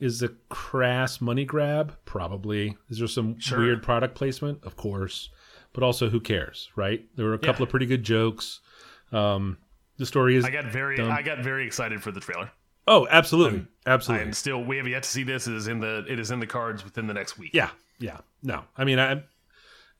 is 0.02 0.23
a 0.23 0.28
crass 0.49 1.21
money 1.21 1.44
grab? 1.44 1.97
Probably. 2.04 2.76
Is 2.90 2.99
there 2.99 3.06
some 3.09 3.37
weird 3.52 3.82
product 3.82 4.14
placement? 4.14 4.62
Of 4.64 4.76
course. 4.76 5.30
But 5.73 5.82
also, 5.82 6.11
who 6.11 6.21
cares, 6.21 6.71
right? 6.76 7.06
There 7.16 7.25
were 7.26 7.35
a 7.35 7.38
couple 7.38 7.62
Yeah. 7.62 7.66
of 7.66 7.71
pretty 7.71 7.87
good 7.87 8.02
jokes. 8.02 8.61
Um, 9.12 9.56
the 9.97 10.04
story 10.06 10.37
is. 10.37 10.44
I 10.44 10.50
got 10.50 10.66
very 10.66 11.00
I 11.00 11.23
got 11.23 11.38
very 11.38 11.66
excited 11.66 12.02
for 12.02 12.11
the 12.12 12.21
trailer. 12.21 12.50
oh, 12.88 13.06
absolutely. 13.11 13.66
I 13.87 13.90
absolutely. 13.90 14.26
am 14.26 14.32
still 14.32 14.62
we 14.62 14.76
have 14.78 14.88
yet 14.88 15.04
to 15.04 15.09
see 15.09 15.23
this. 15.23 15.47
It 15.47 15.54
is 15.54 15.68
in 15.68 15.80
the 15.80 16.04
it 16.09 16.18
is 16.18 16.30
in 16.30 16.40
the 16.40 16.47
cards 16.47 16.85
within 16.85 17.06
the 17.06 17.14
next 17.14 17.38
week. 17.38 17.52
Yeah, 17.54 17.71
yeah. 18.00 18.18
No, 18.42 18.64
I 18.76 18.85
mean, 18.85 18.99
I, 18.99 19.23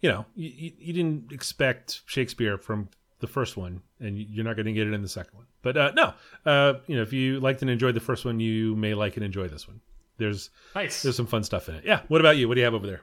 you 0.00 0.11
know, 0.11 0.26
you, 0.35 0.50
you, 0.50 0.73
you 0.78 0.92
didn't 0.92 1.30
expect 1.32 2.02
Shakespeare 2.06 2.59
from 2.59 2.88
the 3.21 3.26
first 3.28 3.56
one, 3.56 3.80
and 4.00 4.18
you're 4.18 4.44
not 4.44 4.56
going 4.56 4.66
to 4.66 4.73
get 4.73 4.88
it 4.88 4.92
in 4.92 5.00
the 5.02 5.09
second 5.09 5.37
one. 5.37 5.47
But 5.62 5.76
uh, 5.76 5.92
no, 5.94 6.12
uh, 6.44 6.75
you 6.88 6.97
know, 6.97 7.02
if 7.02 7.12
you 7.12 7.38
liked 7.38 7.62
and 7.62 7.71
enjoyed 7.71 7.94
the 7.94 8.00
first 8.00 8.25
one, 8.25 8.40
you 8.40 8.75
may 8.76 8.94
like 8.94 9.16
and 9.16 9.25
enjoy 9.25 9.47
this 9.49 9.68
one. 9.68 9.80
There's 10.19 10.50
Nice. 10.75 11.02
there's 11.02 11.16
some 11.16 11.26
fun 11.26 11.42
stuff 11.45 11.69
in 11.69 11.76
it. 11.76 11.85
Yeah. 11.85 12.00
What 12.09 12.21
about 12.21 12.37
you? 12.37 12.49
What 12.49 12.54
do 12.54 12.61
you 12.61 12.64
have 12.64 12.75
over 12.75 12.87
there? 12.87 13.02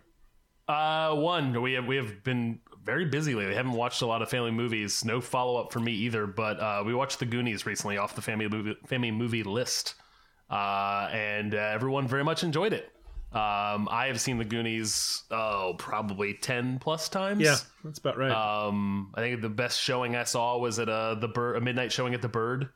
Uh, 0.68 1.16
one 1.16 1.60
we 1.62 1.74
have 1.74 1.86
we 1.88 1.96
have 1.96 2.24
been 2.24 2.60
very 2.84 3.06
busy 3.06 3.34
lately. 3.36 3.56
haven't 3.56 3.74
watched 3.74 4.01
a 4.01 4.06
lot 4.06 4.22
of 4.22 4.30
family 4.30 4.51
movies. 4.51 5.04
No 5.04 5.20
follow 5.20 5.60
up 5.60 5.74
for 5.74 5.80
me 5.80 5.94
either. 5.94 6.28
But 6.28 6.60
uh, 6.60 6.84
we 6.86 6.94
watched 6.94 7.20
The 7.20 7.25
Goonies 7.25 7.66
recently 7.66 7.98
off 7.98 8.16
the 8.16 8.22
family 8.22 8.48
movie 8.48 8.75
family 8.88 9.12
movie 9.12 9.44
list, 9.44 9.96
uh, 10.50 11.10
and 11.12 11.56
uh, 11.56 11.58
everyone 11.58 12.08
very 12.08 12.24
much 12.24 12.44
enjoyed 12.44 12.74
it. 12.74 12.92
Um, 13.32 13.88
I 13.92 14.06
have 14.08 14.20
seen 14.20 14.38
the 14.39 14.46
Goonies 14.46 15.24
oh 15.32 15.75
probably 15.78 16.34
ten 16.36 16.80
plus 16.80 17.10
times. 17.10 17.42
Yeah, 17.42 17.58
that's 17.84 18.00
about 18.00 18.18
right. 18.18 18.32
Um, 18.32 19.12
I 19.16 19.22
think 19.22 19.42
the 19.42 19.50
best 19.50 19.80
showing 19.80 20.16
I 20.16 20.24
saw 20.24 20.58
was 20.58 20.80
at 20.80 20.89
uh, 20.89 21.16
the 21.16 21.28
bird, 21.28 21.58
a 21.58 21.62
midnight 21.62 21.92
showing 21.92 22.13
at 22.16 22.22
the 22.24 22.28
Bird, 22.30 22.70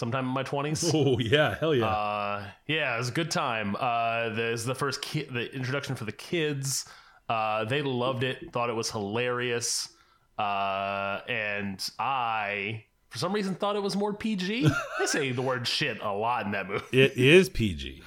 sometime 0.00 0.24
in 0.24 0.30
my 0.32 0.42
twenties. 0.42 0.90
oh 0.94 1.18
yeah, 1.20 1.54
hell 1.60 1.74
yeah. 1.74 1.86
Uh, 1.86 2.44
yeah, 2.66 2.94
it 2.94 2.98
was 2.98 3.10
a 3.10 3.12
good 3.12 3.30
time. 3.30 3.76
Uh, 3.78 4.30
there's 4.30 4.64
the 4.64 4.74
first 4.74 5.02
ki- 5.02 5.28
the 5.30 5.54
introduction 5.54 5.94
for 5.94 6.04
the 6.06 6.12
kids. 6.12 6.86
Uh, 7.28 7.64
they 7.66 7.82
loved 7.82 8.24
it, 8.24 8.50
thought 8.52 8.68
it 8.70 8.74
was 8.74 8.90
hilarious, 8.90 9.88
uh, 10.36 11.20
and 11.28 11.78
I, 11.98 12.84
for 13.10 13.18
some 13.18 13.32
reason, 13.32 13.54
thought 13.54 13.76
it 13.76 13.82
was 13.82 13.94
more 13.94 14.12
PG. 14.12 14.66
I 14.98 15.06
say 15.06 15.30
the 15.30 15.42
word 15.42 15.68
shit 15.68 16.00
a 16.02 16.10
lot 16.12 16.44
in 16.46 16.52
that 16.52 16.66
movie. 16.68 16.84
it 16.92 17.12
is 17.16 17.48
PG. 17.48 18.02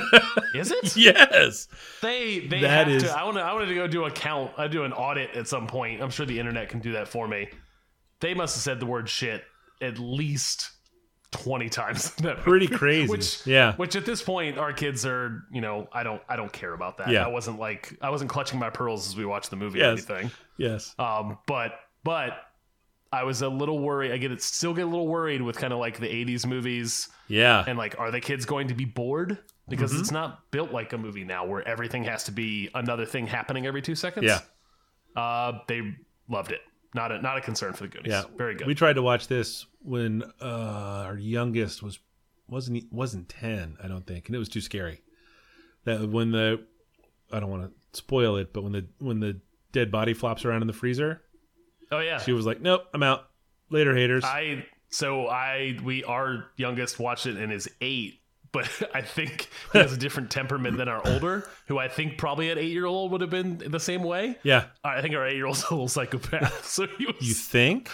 Is 0.54 0.70
it? 0.70 0.96
yes. 0.96 1.68
They 2.00 2.38
they 2.40 2.60
That 2.60 2.86
have 2.86 2.88
is- 2.88 3.02
to. 3.04 3.10
I 3.18 3.24
want 3.24 3.36
to. 3.36 3.42
I 3.42 3.52
want 3.52 3.68
to 3.68 3.74
go 3.74 3.86
do 3.88 4.04
a 4.04 4.10
count. 4.10 4.52
I 4.56 4.66
do 4.68 4.84
an 4.84 4.92
audit 4.92 5.34
at 5.34 5.46
some 5.48 5.66
point. 5.66 6.00
I'm 6.02 6.10
sure 6.10 6.24
the 6.24 6.38
internet 6.38 6.68
can 6.68 6.80
do 6.80 6.92
that 6.92 7.08
for 7.08 7.26
me. 7.28 7.48
They 8.20 8.32
must 8.34 8.54
have 8.56 8.62
said 8.62 8.80
the 8.80 8.86
word 8.86 9.08
shit 9.08 9.44
at 9.82 9.98
least 9.98 10.70
twenty 11.30 11.68
times. 11.68 12.10
that 12.16 12.38
Pretty 12.38 12.66
movie. 12.66 12.76
crazy. 12.78 13.08
Which 13.10 13.46
Yeah. 13.46 13.74
Which 13.76 13.96
at 13.96 14.04
this 14.06 14.22
point, 14.22 14.58
our 14.58 14.72
kids 14.72 15.04
are. 15.06 15.44
You 15.52 15.60
know, 15.60 15.88
I 15.92 16.02
don't. 16.02 16.22
I 16.28 16.36
don't 16.36 16.52
care 16.52 16.72
about 16.74 16.98
that. 16.98 17.08
Yeah. 17.10 17.24
I 17.24 17.28
wasn't 17.28 17.58
like. 17.58 17.96
I 18.00 18.10
wasn't 18.10 18.30
clutching 18.30 18.58
my 18.58 18.70
pearls 18.70 19.08
as 19.08 19.16
we 19.16 19.24
watched 19.26 19.50
the 19.50 19.56
movie 19.56 19.78
Yes. 19.80 20.08
or 20.08 20.14
anything. 20.16 20.30
Yes. 20.56 20.94
Um. 20.98 21.38
But 21.46 21.72
but. 22.04 22.32
I 23.10 23.22
was 23.24 23.40
a 23.40 23.48
little 23.48 23.78
worried. 23.78 24.12
I 24.12 24.18
get 24.18 24.32
it. 24.32 24.42
Still 24.42 24.74
get 24.74 24.82
a 24.84 24.86
little 24.86 25.08
worried 25.08 25.40
with 25.40 25.56
kind 25.56 25.72
of 25.72 25.78
like 25.78 25.98
the 25.98 26.06
'80s 26.08 26.44
movies 26.44 27.08
Yeah. 27.26 27.64
and 27.66 27.78
like 27.78 27.98
are 27.98 28.10
the 28.10 28.20
kids 28.20 28.44
going 28.44 28.68
to 28.68 28.74
be 28.74 28.84
bored 28.84 29.38
because 29.66 29.92
Mm-hmm. 29.92 30.00
it's 30.02 30.10
not 30.10 30.50
built 30.50 30.72
like 30.72 30.92
a 30.92 30.98
movie 30.98 31.24
now 31.24 31.46
where 31.46 31.66
everything 31.66 32.04
has 32.04 32.24
to 32.24 32.32
be 32.32 32.68
another 32.74 33.06
thing 33.06 33.26
happening 33.26 33.66
every 33.66 33.80
two 33.80 33.94
seconds 33.94 34.26
Yeah. 34.26 34.40
uh 35.16 35.60
they 35.68 35.80
loved 36.28 36.52
it 36.52 36.60
not 36.94 37.12
a 37.12 37.20
not 37.20 37.36
a 37.36 37.40
concern 37.40 37.72
for 37.72 37.84
the 37.84 37.88
goonies 37.88 38.10
Yeah. 38.10 38.22
very 38.36 38.54
good 38.54 38.66
We 38.66 38.74
tried 38.74 38.94
to 38.94 39.02
watch 39.02 39.28
this 39.28 39.66
when 39.80 40.22
uh, 40.40 41.02
our 41.06 41.16
youngest 41.18 41.82
was 41.82 41.98
wasn't 42.48 42.90
wasn't 42.92 43.28
ten, 43.28 43.76
I 43.82 43.88
don't 43.88 44.06
think, 44.06 44.26
and 44.28 44.34
it 44.34 44.38
was 44.38 44.48
too 44.48 44.60
scary. 44.60 45.02
That 45.84 46.08
when 46.08 46.30
the 46.32 46.64
I 47.32 47.40
don't 47.40 47.50
want 47.50 47.64
to 47.64 47.98
spoil 47.98 48.36
it, 48.36 48.52
but 48.52 48.62
when 48.62 48.72
the 48.72 48.86
when 48.98 49.20
the 49.20 49.40
dead 49.72 49.90
body 49.90 50.14
flops 50.14 50.44
around 50.44 50.62
in 50.62 50.66
the 50.66 50.72
freezer, 50.72 51.20
oh 51.92 52.00
yeah 52.00 52.18
she 52.18 52.32
was 52.32 52.46
like, 52.46 52.60
"Nope, 52.60 52.84
I'm 52.94 53.02
out. 53.02 53.28
Later, 53.70 53.94
haters." 53.94 54.24
i 54.24 54.64
so 54.90 55.26
i 55.28 55.76
we 55.84 56.02
our 56.04 56.46
youngest 56.56 56.98
watched 56.98 57.26
it 57.26 57.36
and 57.36 57.52
is 57.52 57.68
eight 57.82 58.17
but 58.52 58.68
I 58.94 59.02
think 59.02 59.48
he 59.72 59.78
has 59.78 59.92
a 59.92 59.96
different 59.96 60.30
temperament 60.30 60.76
than 60.76 60.88
our 60.88 61.00
older, 61.06 61.48
who 61.66 61.78
I 61.78 61.88
think 61.88 62.18
probably 62.18 62.50
at 62.50 62.58
eight 62.58 62.72
year 62.72 62.86
old 62.86 63.12
would 63.12 63.20
have 63.20 63.30
been 63.30 63.58
the 63.58 63.80
same 63.80 64.02
way. 64.02 64.36
yeah, 64.42 64.64
I 64.84 65.00
think 65.02 65.14
our 65.14 65.26
eight 65.26 65.36
year 65.36 65.46
old's 65.46 65.62
a 65.64 65.70
little 65.74 65.88
psychopath, 65.88 66.64
so 66.66 66.86
he 66.98 67.06
was 67.06 67.16
you 67.20 67.34
think 67.34 67.90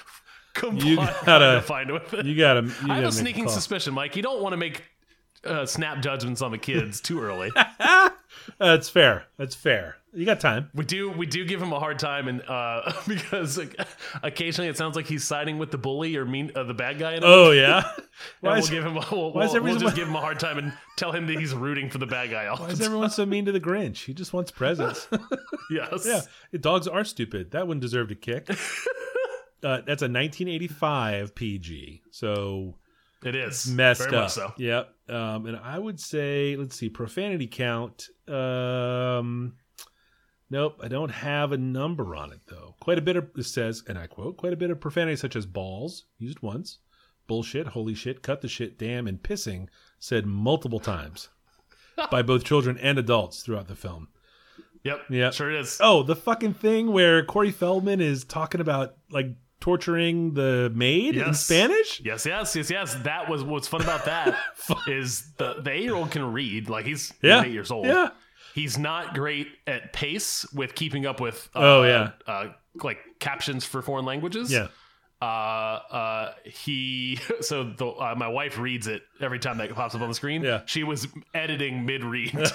You 0.73 0.97
gotta- 0.97 1.63
find 1.63 1.91
with 1.91 2.15
it. 2.15 2.27
you 2.27 2.37
gotta? 2.37 2.63
You 2.63 2.69
I 2.85 2.87
gotta 2.87 2.95
have 3.03 3.05
a 3.05 3.13
sneaking 3.13 3.49
suspicion, 3.49 3.95
Mike. 3.95 4.15
You 4.17 4.23
don't 4.23 4.41
want 4.43 4.53
to 4.53 4.57
make 4.57 4.83
uh, 5.45 5.67
snap 5.67 6.01
judgments 6.01 6.41
on 6.43 6.51
the 6.53 6.59
kids 6.59 7.01
too 7.01 7.21
early. 7.21 7.51
That's 8.59 8.89
fair. 8.89 9.25
That's 9.37 9.55
fair. 9.55 9.97
You 10.14 10.25
got 10.25 10.40
time. 10.40 10.71
we 10.75 10.85
do 10.85 11.11
we 11.11 11.26
do 11.26 11.44
give 11.44 11.61
him 11.61 11.73
a 11.73 11.80
hard 11.80 11.99
time, 11.99 12.28
and 12.28 12.42
uh, 12.42 12.92
because 13.09 13.59
like, 13.59 13.78
occasionally 14.23 14.68
it 14.68 14.76
sounds 14.76 14.97
like 14.97 15.06
he's 15.06 15.25
siding 15.25 15.59
with 15.59 15.71
the 15.71 15.78
bully 15.78 16.16
or 16.16 16.25
mean 16.25 16.52
uh, 16.54 16.62
the 16.62 16.75
bad 16.75 16.99
guy. 16.99 17.18
Oh 17.23 17.50
yeah. 17.50 17.83
Why 18.40 18.59
we'll 18.59 18.68
give 18.68 18.85
him. 18.85 18.97
A, 18.97 19.04
we'll, 19.11 19.33
why 19.33 19.44
is 19.44 19.52
we'll, 19.54 19.76
just 19.76 19.97
give 19.97 20.06
him 20.06 20.14
a 20.14 20.21
hard 20.21 20.38
time 20.38 20.56
and 20.56 20.73
tell 20.97 21.11
him 21.11 21.26
that 21.26 21.37
he's 21.37 21.52
rooting 21.52 21.90
for 21.90 21.99
the 21.99 22.06
bad 22.06 22.30
guy. 22.30 22.47
All 22.47 22.59
why 22.59 22.68
is 22.68 22.80
everyone 22.80 23.11
so 23.11 23.26
mean 23.26 23.44
to 23.47 23.52
the 23.52 23.61
Grinch? 23.61 24.04
He 24.04 24.14
just 24.14 24.33
wants 24.33 24.52
presents. 24.52 25.09
Yes. 25.68 26.06
yeah, 26.06 26.21
dogs 26.61 26.87
are 26.87 27.02
stupid. 27.04 27.50
That 27.50 27.66
one 27.66 27.80
deserved 27.80 28.12
a 28.12 28.14
kick. 28.14 28.49
Uh, 29.64 29.78
that's 29.78 30.02
a 30.02 30.12
1985 30.12 31.35
PG. 31.35 32.02
So 32.11 32.75
It 33.25 33.35
is 33.35 33.66
messed 33.66 34.02
Very 34.02 34.16
up. 34.16 34.23
Much 34.25 34.33
so. 34.33 34.52
Yep. 34.59 34.94
Um, 35.09 35.47
and 35.47 35.56
I 35.56 35.78
would 35.78 35.99
say, 35.99 36.54
let's 36.56 36.76
see, 36.76 36.90
profanity 36.90 37.47
count. 37.47 38.09
Um, 38.28 39.54
nope, 40.55 40.79
I 40.81 40.87
don't 40.87 41.11
have 41.11 41.51
a 41.51 41.59
number 41.59 42.15
on 42.15 42.33
it 42.33 42.41
though. 42.47 42.77
Quite 42.81 42.99
a 42.99 43.03
bit 43.03 43.17
of 43.17 43.29
it 43.37 43.43
says, 43.43 43.83
and 43.89 43.99
I 43.99 44.07
quote, 44.07 44.37
quite 44.37 44.53
a 44.53 44.57
bit 44.57 44.71
of 44.71 44.81
profanity 44.81 45.17
such 45.17 45.35
as 45.35 45.47
balls 45.47 46.05
used 46.17 46.41
once, 46.43 46.79
bullshit, 47.27 47.67
holy 47.67 47.95
shit, 47.95 48.23
cut 48.23 48.41
the 48.41 48.49
shit, 48.49 48.79
damn, 48.79 49.09
and 49.09 49.21
pissing 49.21 49.67
said 49.99 50.27
multiple 50.27 50.79
times 50.79 51.29
by 52.11 52.23
both 52.23 52.45
children 52.45 52.79
and 52.79 52.99
adults 52.99 53.43
throughout 53.43 53.67
the 53.67 53.75
film. 53.75 54.09
Yep. 54.85 55.01
Yep. 55.11 55.33
Sure 55.33 55.51
it 55.51 55.59
is. 55.59 55.79
Oh, 55.83 56.05
the 56.05 56.15
fucking 56.15 56.55
thing 56.55 56.93
where 56.93 57.25
Corey 57.25 57.51
Feldman 57.51 58.01
is 58.01 58.23
talking 58.23 58.61
about 58.61 58.95
like 59.11 59.35
torturing 59.59 60.35
the 60.35 60.71
maid 60.75 61.17
in 61.17 61.35
Spanish. 61.35 62.01
Yes, 62.05 62.27
yes, 62.27 62.55
yes, 62.55 62.71
yes. 62.71 62.95
That 63.03 63.29
was 63.29 63.43
what's 63.43 63.67
fun 63.67 63.81
about 63.81 64.05
that 64.05 64.39
is 64.87 65.33
the 65.39 65.55
the 65.63 65.71
eight 65.71 65.83
year 65.83 65.95
old 65.95 66.11
can 66.11 66.33
read. 66.33 66.69
Like 66.69 66.85
he's, 66.85 67.13
he's 67.23 67.31
eight 67.31 67.51
years 67.51 67.71
old. 67.73 67.87
Yeah. 67.87 68.11
He's 68.55 68.79
not 68.79 69.15
great 69.15 69.49
at 69.67 69.93
pace 69.93 70.47
with 70.53 70.75
keeping 70.75 71.05
up 71.07 71.21
with. 71.21 71.49
Uh, 71.55 71.59
Oh, 71.61 71.83
yeah. 71.83 72.11
uh, 72.27 72.53
like 72.83 72.99
captions 73.19 73.65
for 73.65 73.83
foreign 73.83 74.05
languages. 74.05 74.51
Yeah. 74.53 74.69
Uh, 75.21 75.25
uh, 75.25 76.33
he 76.45 77.19
so 77.41 77.65
the, 77.65 77.87
uh, 77.87 78.15
my 78.17 78.29
wife 78.29 78.59
reads 78.59 78.87
it 78.87 79.03
every 79.21 79.39
time 79.39 79.59
that 79.59 79.75
pops 79.75 79.95
up 79.95 80.01
on 80.03 80.09
the 80.09 80.15
screen. 80.15 80.43
Yeah. 80.43 80.63
she 80.67 80.85
was 80.85 81.09
editing 81.35 81.85
mid 81.87 82.05
read. 82.05 82.35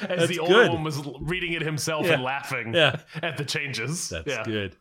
As 0.00 0.08
That's 0.08 0.26
the 0.28 0.38
old 0.40 0.50
good. 0.50 0.70
one 0.72 0.82
was 0.84 1.00
reading 1.20 1.52
it 1.52 1.62
himself 1.62 2.06
Yeah. 2.06 2.14
and 2.14 2.22
laughing 2.22 2.74
Yeah. 2.74 3.00
at 3.22 3.36
the 3.36 3.44
changes. 3.44 4.08
That's 4.08 4.26
yeah. 4.26 4.42
good. 4.42 4.76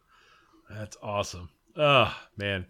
That's 0.70 0.98
awesome. 1.04 1.50
Oh 1.76 2.16
man. 2.38 2.66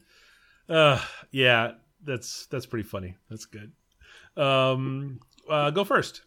Uh 0.67 0.99
yeah, 1.31 1.73
that's 2.03 2.47
that's 2.47 2.65
pretty 2.65 2.87
funny. 2.87 3.15
That's 3.29 3.45
good. 3.45 3.71
Um 4.35 5.19
uh 5.51 5.69
go 5.71 5.83
first. 5.83 6.21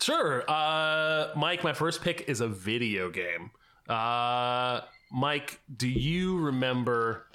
Sure. 0.00 0.42
Uh, 0.50 1.28
Mike, 1.36 1.62
my 1.62 1.72
first 1.72 2.02
pick 2.02 2.24
is 2.28 2.40
a 2.40 2.48
video 2.48 3.08
game. 3.10 3.52
Uh, 3.88 4.80
Mike, 5.12 5.60
do 5.76 5.88
you 5.88 6.38
remember 6.38 7.26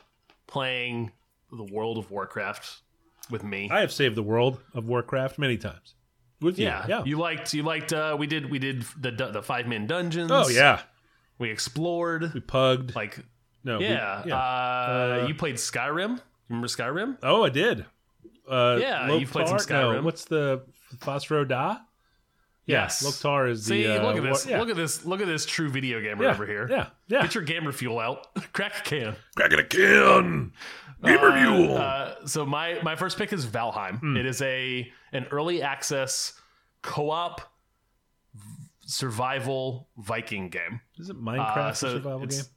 playing 0.47 1.11
the 1.51 1.63
World 1.63 1.97
of 1.97 2.11
Warcraft 2.11 2.81
with 3.29 3.43
me? 3.43 3.69
I 3.71 3.79
have 3.81 3.91
saved 3.93 4.15
the 4.15 4.23
world 4.23 4.59
of 4.73 4.87
Warcraft 4.87 5.39
many 5.39 5.55
times. 5.57 5.93
With 6.41 6.59
you. 6.59 6.65
yeah, 6.65 6.85
Yeah. 6.89 7.03
You 7.05 7.17
liked. 7.17 7.53
You 7.53 7.63
liked. 7.63 7.93
Uh, 7.93 8.15
we 8.19 8.27
did. 8.27 8.49
We 8.51 8.59
did 8.59 8.83
the 8.99 9.11
the 9.11 9.41
five 9.41 9.65
man 9.67 9.87
dungeons. 9.87 10.29
oh 10.31 10.49
yeah. 10.49 10.81
We 11.39 11.49
explored. 11.49 12.31
We 12.33 12.41
pugged. 12.41 12.95
Like 12.95 13.19
no. 13.63 13.77
we- 13.79 13.85
yeah. 13.85 14.23
yeah. 14.25 14.35
Uh, 14.35 15.19
Uh, 15.23 15.27
you 15.27 15.35
played 15.35 15.55
Skyrim. 15.55 16.19
Remember 16.49 16.67
Skyrim? 16.67 17.17
oh, 17.23 17.43
I 17.43 17.49
did. 17.49 17.85
Uh 18.49 18.77
Yeah, 18.79 19.11
you've 19.13 19.31
played 19.31 19.47
some 19.47 19.57
Loktar- 19.57 19.69
No, 19.69 19.89
Skyrim. 19.91 20.03
what's 20.03 20.25
the 20.25 20.61
Fus 21.00 21.29
Ro 21.29 21.44
Dah? 21.46 21.77
Yes. 22.65 23.01
Loktar 23.06 23.50
is 23.50 23.65
See, 23.65 23.84
the 23.84 24.01
uh, 24.01 24.06
look 24.06 24.17
at 24.17 24.24
this. 24.24 24.46
war- 24.46 24.51
yeah. 24.51 24.60
Look 24.60 24.70
at 24.70 24.75
this. 24.75 25.06
Look 25.06 25.22
at 25.22 25.27
this 25.27 25.46
true 25.46 25.70
video 25.70 26.01
gamer 26.01 26.25
yeah. 26.25 26.32
over 26.32 26.46
here. 26.46 26.67
Yeah. 26.70 26.88
Yeah. 27.08 27.22
Get 27.22 27.36
your 27.36 27.44
gamer 27.46 27.72
fuel 27.72 27.98
out. 28.00 28.27
Crack 28.53 28.79
a 28.79 28.82
can. 28.84 29.15
cracking 29.38 29.60
a 29.60 29.63
can. 29.63 30.51
Gamer 31.03 31.39
fuel. 31.39 31.77
Uh, 31.77 32.15
so 32.25 32.46
my 32.46 32.79
my 32.84 32.96
first 32.96 33.17
pick 33.17 33.32
is 33.32 33.46
Valheim. 33.46 34.00
Hmm. 34.00 34.17
It 34.17 34.25
is 34.25 34.41
a 34.41 34.91
an 35.13 35.27
early 35.32 35.62
access 35.62 36.34
co-op 36.82 37.39
survival 38.86 39.88
Viking 39.98 40.50
game. 40.50 40.79
is 40.98 41.10
it 41.10 41.17
Minecraft 41.22 41.58
uh, 41.67 41.70
a 41.72 41.75
so 41.75 41.88
survival 41.96 42.24
it's- 42.24 42.41
game? 42.44 42.51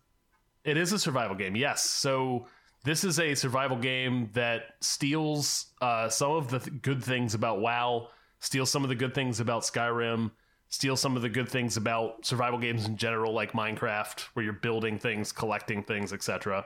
It 0.63 0.77
is 0.77 0.93
a 0.93 0.99
survival 0.99 1.37
game. 1.37 1.57
Yes. 1.57 1.83
So 1.85 2.47
this 2.85 3.03
is 3.03 3.19
a 3.19 3.35
survival 3.35 3.79
game 3.79 4.29
that 4.35 4.75
steals 4.81 5.67
uh, 5.81 6.11
some 6.11 6.33
of 6.33 6.49
the 6.51 6.59
th- 6.59 6.83
good 6.83 7.03
things 7.03 7.33
about 7.33 7.61
WoW, 7.63 8.09
steals 8.41 8.71
some 8.71 8.83
of 8.83 8.89
the 8.89 8.95
good 8.95 9.15
things 9.15 9.41
about 9.41 9.63
Skyrim, 9.63 10.31
steal 10.69 10.97
some 10.97 11.17
of 11.17 11.23
the 11.23 11.29
good 11.29 11.49
things 11.49 11.77
about 11.77 12.25
survival 12.25 12.59
games 12.59 12.87
in 12.87 12.97
general, 12.97 13.33
like 13.33 13.53
Minecraft, 13.53 14.21
where 14.35 14.45
you're 14.45 14.53
building 14.53 14.99
things, 14.99 15.33
collecting 15.33 15.83
things, 15.83 16.13
etc. 16.13 16.65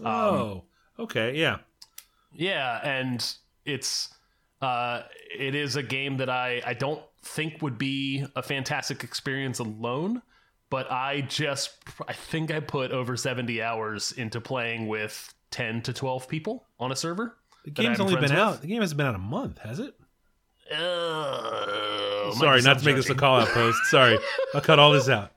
Um, 0.00 0.06
oh. 0.06 0.64
Okay, 0.98 1.36
yeah. 1.36 1.58
Yeah, 2.34 2.80
and 2.82 3.24
it's 3.64 4.14
uh 4.60 5.02
it 5.38 5.54
is 5.54 5.76
a 5.76 5.82
game 5.82 6.18
that 6.18 6.28
I 6.30 6.62
I 6.64 6.74
don't 6.74 7.02
think 7.22 7.62
would 7.62 7.78
be 7.78 8.24
a 8.36 8.42
fantastic 8.42 9.04
experience 9.04 9.58
alone, 9.58 10.22
but 10.70 10.90
I 10.90 11.22
just 11.22 11.70
I 12.08 12.12
think 12.12 12.50
I 12.50 12.60
put 12.60 12.90
over 12.90 13.16
70 13.16 13.62
hours 13.62 14.12
into 14.12 14.40
playing 14.40 14.88
with 14.88 15.34
10 15.50 15.82
to 15.82 15.92
12 15.92 16.28
people 16.28 16.64
on 16.80 16.90
a 16.92 16.96
server. 16.96 17.36
The 17.64 17.70
game's 17.70 18.00
only 18.00 18.14
been 18.14 18.22
with. 18.22 18.32
out. 18.32 18.60
The 18.60 18.66
game 18.66 18.80
hasn't 18.80 18.96
been 18.96 19.06
out 19.06 19.14
a 19.14 19.18
month, 19.18 19.58
has 19.58 19.78
it? 19.78 19.94
Might 20.78 22.34
Sorry, 22.38 22.62
not 22.62 22.78
to 22.78 22.84
make 22.84 22.96
this 22.96 23.10
a 23.10 23.14
call 23.14 23.40
out 23.40 23.48
post. 23.48 23.78
Sorry, 23.86 24.18
I'll 24.54 24.60
cut 24.60 24.78
all 24.78 24.92
this 24.92 25.08
out. 25.08 25.32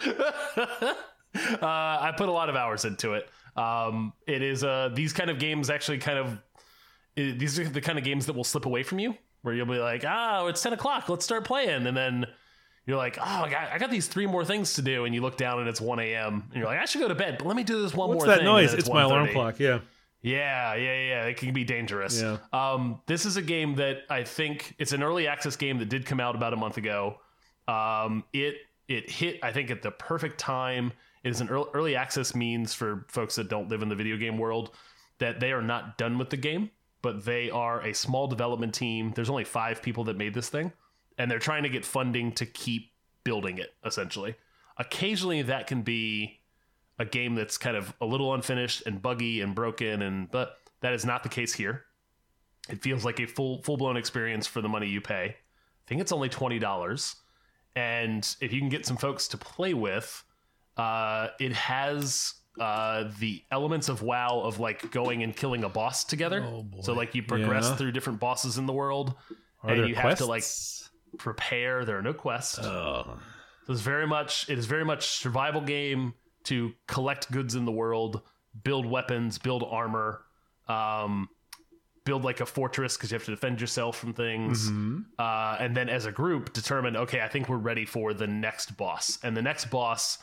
uh, 0.06 0.94
I 1.62 2.12
put 2.16 2.28
a 2.28 2.32
lot 2.32 2.48
of 2.48 2.56
hours 2.56 2.84
into 2.84 3.14
it. 3.14 3.28
Um, 3.56 4.12
it 4.26 4.42
is 4.42 4.62
uh, 4.62 4.90
these 4.94 5.12
kind 5.12 5.30
of 5.30 5.38
games 5.38 5.68
actually 5.70 5.98
kind 5.98 6.18
of 6.18 6.38
i 7.16 7.34
these 7.36 7.58
are 7.58 7.68
the 7.68 7.80
kind 7.80 7.98
of 7.98 8.04
games 8.04 8.26
that 8.26 8.34
will 8.36 8.44
slip 8.44 8.66
away 8.66 8.84
from 8.84 9.00
you. 9.00 9.16
where 9.42 9.54
you'll 9.54 9.66
be 9.66 9.78
like, 9.78 10.04
oh, 10.06 10.46
it's 10.46 10.62
10 10.62 10.72
o'clock. 10.74 11.08
Let's 11.08 11.24
start 11.24 11.44
playing. 11.44 11.86
And 11.86 11.96
then 11.96 12.26
you're 12.86 12.96
like, 12.96 13.18
oh, 13.18 13.24
I 13.24 13.50
got, 13.50 13.72
I 13.72 13.78
got 13.78 13.90
these 13.90 14.06
three 14.06 14.26
more 14.26 14.44
things 14.44 14.74
to 14.74 14.82
do. 14.82 15.04
And 15.04 15.14
you 15.14 15.20
look 15.20 15.36
down 15.36 15.58
and 15.58 15.68
it's 15.68 15.80
1 15.80 15.98
a.m. 15.98 16.44
And 16.48 16.56
you're 16.56 16.66
like, 16.66 16.78
I 16.78 16.84
should 16.84 17.00
go 17.00 17.08
to 17.08 17.14
bed, 17.16 17.36
but 17.38 17.46
let 17.48 17.56
me 17.56 17.64
do 17.64 17.82
this 17.82 17.94
one 17.94 18.08
What's 18.10 18.20
more 18.20 18.26
that 18.28 18.38
thing. 18.38 18.44
noise? 18.44 18.70
And 18.70 18.78
It's 18.78 18.88
my 18.88 19.02
alarm 19.02 19.28
clock. 19.32 19.58
Yeah. 19.58 19.80
Yeah, 20.22 20.74
yeah, 20.74 21.08
yeah. 21.08 21.24
It 21.26 21.36
can 21.36 21.52
be 21.52 21.64
dangerous. 21.64 22.20
Yeah. 22.20 22.38
Um, 22.52 23.00
this 23.06 23.24
is 23.24 23.36
a 23.36 23.42
game 23.42 23.76
that 23.76 23.98
I 24.10 24.24
think 24.24 24.74
it's 24.78 24.92
an 24.92 25.02
early 25.02 25.28
access 25.28 25.56
game 25.56 25.78
that 25.78 25.88
did 25.88 26.06
come 26.06 26.20
out 26.20 26.34
about 26.34 26.52
a 26.52 26.56
month 26.56 26.76
ago. 26.76 27.20
Um, 27.68 28.24
it 28.32 28.56
it 28.88 29.10
hit 29.10 29.38
I 29.42 29.52
think 29.52 29.70
at 29.70 29.82
the 29.82 29.90
perfect 29.90 30.38
time. 30.38 30.92
It 31.24 31.30
is 31.30 31.40
an 31.40 31.48
early, 31.48 31.66
early 31.74 31.96
access 31.96 32.34
means 32.34 32.74
for 32.74 33.04
folks 33.08 33.34
that 33.36 33.48
don't 33.48 33.68
live 33.68 33.82
in 33.82 33.88
the 33.88 33.96
video 33.96 34.16
game 34.16 34.38
world 34.38 34.70
that 35.18 35.40
they 35.40 35.52
are 35.52 35.62
not 35.62 35.98
done 35.98 36.16
with 36.16 36.30
the 36.30 36.36
game, 36.36 36.70
but 37.02 37.24
they 37.24 37.50
are 37.50 37.80
a 37.80 37.92
small 37.92 38.28
development 38.28 38.72
team. 38.72 39.12
There's 39.14 39.28
only 39.28 39.44
five 39.44 39.82
people 39.82 40.04
that 40.04 40.16
made 40.16 40.32
this 40.32 40.48
thing, 40.48 40.72
and 41.18 41.30
they're 41.30 41.40
trying 41.40 41.64
to 41.64 41.68
get 41.68 41.84
funding 41.84 42.32
to 42.32 42.46
keep 42.46 42.92
building 43.24 43.58
it. 43.58 43.74
Essentially, 43.84 44.36
occasionally 44.78 45.42
that 45.42 45.66
can 45.66 45.82
be 45.82 46.37
a 46.98 47.04
game 47.04 47.34
that's 47.34 47.56
kind 47.58 47.76
of 47.76 47.92
a 48.00 48.06
little 48.06 48.34
unfinished 48.34 48.82
and 48.86 49.00
buggy 49.00 49.40
and 49.40 49.54
broken 49.54 50.02
and 50.02 50.30
but 50.30 50.56
that 50.80 50.92
is 50.92 51.04
not 51.04 51.22
the 51.22 51.28
case 51.28 51.54
here. 51.54 51.84
It 52.68 52.82
feels 52.82 53.04
like 53.04 53.20
a 53.20 53.26
full 53.26 53.62
full 53.62 53.76
blown 53.76 53.96
experience 53.96 54.46
for 54.46 54.60
the 54.60 54.68
money 54.68 54.88
you 54.88 55.00
pay. 55.00 55.24
I 55.36 55.88
think 55.88 56.00
it's 56.00 56.12
only 56.12 56.28
$20 56.28 57.14
and 57.76 58.36
if 58.40 58.52
you 58.52 58.60
can 58.60 58.68
get 58.68 58.84
some 58.86 58.96
folks 58.96 59.28
to 59.28 59.38
play 59.38 59.74
with 59.74 60.24
uh, 60.76 61.28
it 61.40 61.52
has 61.52 62.34
uh, 62.60 63.04
the 63.20 63.42
elements 63.50 63.88
of 63.88 64.02
wow 64.02 64.40
of 64.40 64.58
like 64.60 64.90
going 64.90 65.22
and 65.22 65.34
killing 65.34 65.62
a 65.64 65.68
boss 65.68 66.04
together. 66.04 66.42
Oh, 66.44 66.66
so 66.82 66.92
like 66.92 67.14
you 67.14 67.22
progress 67.22 67.68
Yeah. 67.68 67.76
through 67.76 67.92
different 67.92 68.20
bosses 68.20 68.58
in 68.58 68.66
the 68.66 68.72
world 68.72 69.14
Are 69.62 69.70
and 69.70 69.88
you 69.88 69.94
quests? 69.94 70.04
have 70.04 70.18
to 70.18 70.26
like 70.26 70.44
prepare. 71.18 71.84
There 71.84 71.98
are 71.98 72.02
no 72.02 72.12
quests. 72.12 72.58
Oh. 72.58 73.18
so 73.66 73.72
it's 73.72 73.82
very 73.82 74.06
much 74.06 74.48
it 74.50 74.58
is 74.58 74.66
very 74.66 74.84
much 74.84 75.06
survival 75.08 75.60
game 75.60 76.14
to 76.48 76.72
collect 76.86 77.30
goods 77.30 77.54
in 77.54 77.64
the 77.64 77.72
world, 77.72 78.22
build 78.64 78.86
weapons, 78.86 79.38
build 79.38 79.64
armor, 79.68 80.22
um, 80.68 81.28
build 82.04 82.24
like 82.24 82.40
a 82.40 82.46
fortress 82.46 82.96
because 82.96 83.10
you 83.10 83.16
have 83.16 83.24
to 83.24 83.30
defend 83.30 83.60
yourself 83.60 83.98
from 83.98 84.14
things, 84.14 84.68
uh, 85.18 85.56
and 85.60 85.76
then 85.76 85.88
as 85.88 86.06
a 86.06 86.12
group 86.12 86.52
determine 86.52 86.96
okay, 86.96 87.20
I 87.20 87.28
think 87.28 87.48
we're 87.48 87.56
ready 87.56 87.84
for 87.84 88.14
the 88.14 88.26
next 88.26 88.76
boss, 88.76 89.18
and 89.22 89.36
the 89.36 89.42
next 89.42 89.70
boss 89.70 90.18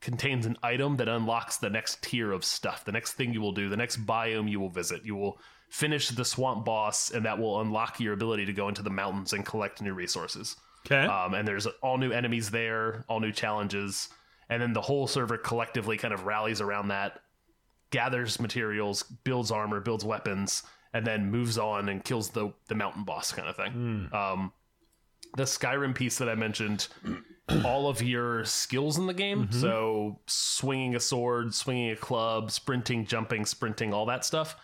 contains 0.00 0.46
an 0.46 0.56
item 0.62 0.96
that 0.96 1.08
unlocks 1.08 1.58
the 1.58 1.70
next 1.70 2.02
tier 2.02 2.32
of 2.32 2.44
stuff, 2.44 2.84
the 2.84 2.92
next 2.92 3.12
thing 3.12 3.32
you 3.32 3.40
will 3.40 3.52
do, 3.52 3.68
the 3.68 3.76
next 3.76 4.04
biome 4.06 4.50
you 4.50 4.58
will 4.58 4.70
visit. 4.70 5.04
You 5.04 5.14
will 5.14 5.38
finish 5.68 6.08
the 6.08 6.24
swamp 6.24 6.64
boss, 6.64 7.10
and 7.10 7.24
that 7.26 7.38
will 7.38 7.60
unlock 7.60 8.00
your 8.00 8.12
ability 8.12 8.46
to 8.46 8.52
go 8.52 8.68
into 8.68 8.82
the 8.82 8.90
mountains 8.90 9.32
and 9.32 9.44
collect 9.44 9.82
new 9.82 9.94
resources. 9.94 10.56
Okay. 10.86 11.04
Um, 11.06 11.34
and 11.34 11.46
there's 11.46 11.66
all 11.82 11.98
new 11.98 12.10
enemies 12.10 12.50
there, 12.50 13.04
all 13.08 13.20
new 13.20 13.32
challenges, 13.32 14.08
and 14.50 14.60
then 14.60 14.72
the 14.74 14.80
whole 14.82 15.06
server 15.06 15.38
collectively 15.38 15.96
kind 15.96 16.12
of 16.12 16.24
rallies 16.26 16.60
around 16.60 16.88
that, 16.88 17.20
gathers 17.90 18.38
materials, 18.38 19.02
builds 19.24 19.50
armor, 19.50 19.80
builds 19.80 20.04
weapons, 20.04 20.62
and 20.92 21.06
then 21.06 21.30
moves 21.30 21.56
on 21.56 21.88
and 21.88 22.04
kills 22.04 22.30
the 22.30 22.52
the 22.68 22.74
mountain 22.74 23.04
boss 23.04 23.32
kind 23.32 23.48
of 23.48 23.56
thing. 23.56 23.72
Um, 24.12 24.52
the 25.36 25.44
Skyrim 25.44 25.94
piece 25.94 26.18
that 26.18 26.28
I 26.28 26.34
mentioned, 26.34 26.88
all 27.64 27.88
of 27.88 28.02
your 28.02 28.44
skills 28.44 28.98
in 28.98 29.06
the 29.06 29.14
game, 29.14 29.48
so 29.52 30.18
swinging 30.26 30.96
a 30.96 31.00
sword, 31.00 31.54
swinging 31.54 31.90
a 31.92 31.96
club, 31.96 32.50
sprinting, 32.50 33.06
jumping, 33.06 33.46
sprinting, 33.46 33.94
all 33.94 34.06
that 34.06 34.24
stuff. 34.24 34.56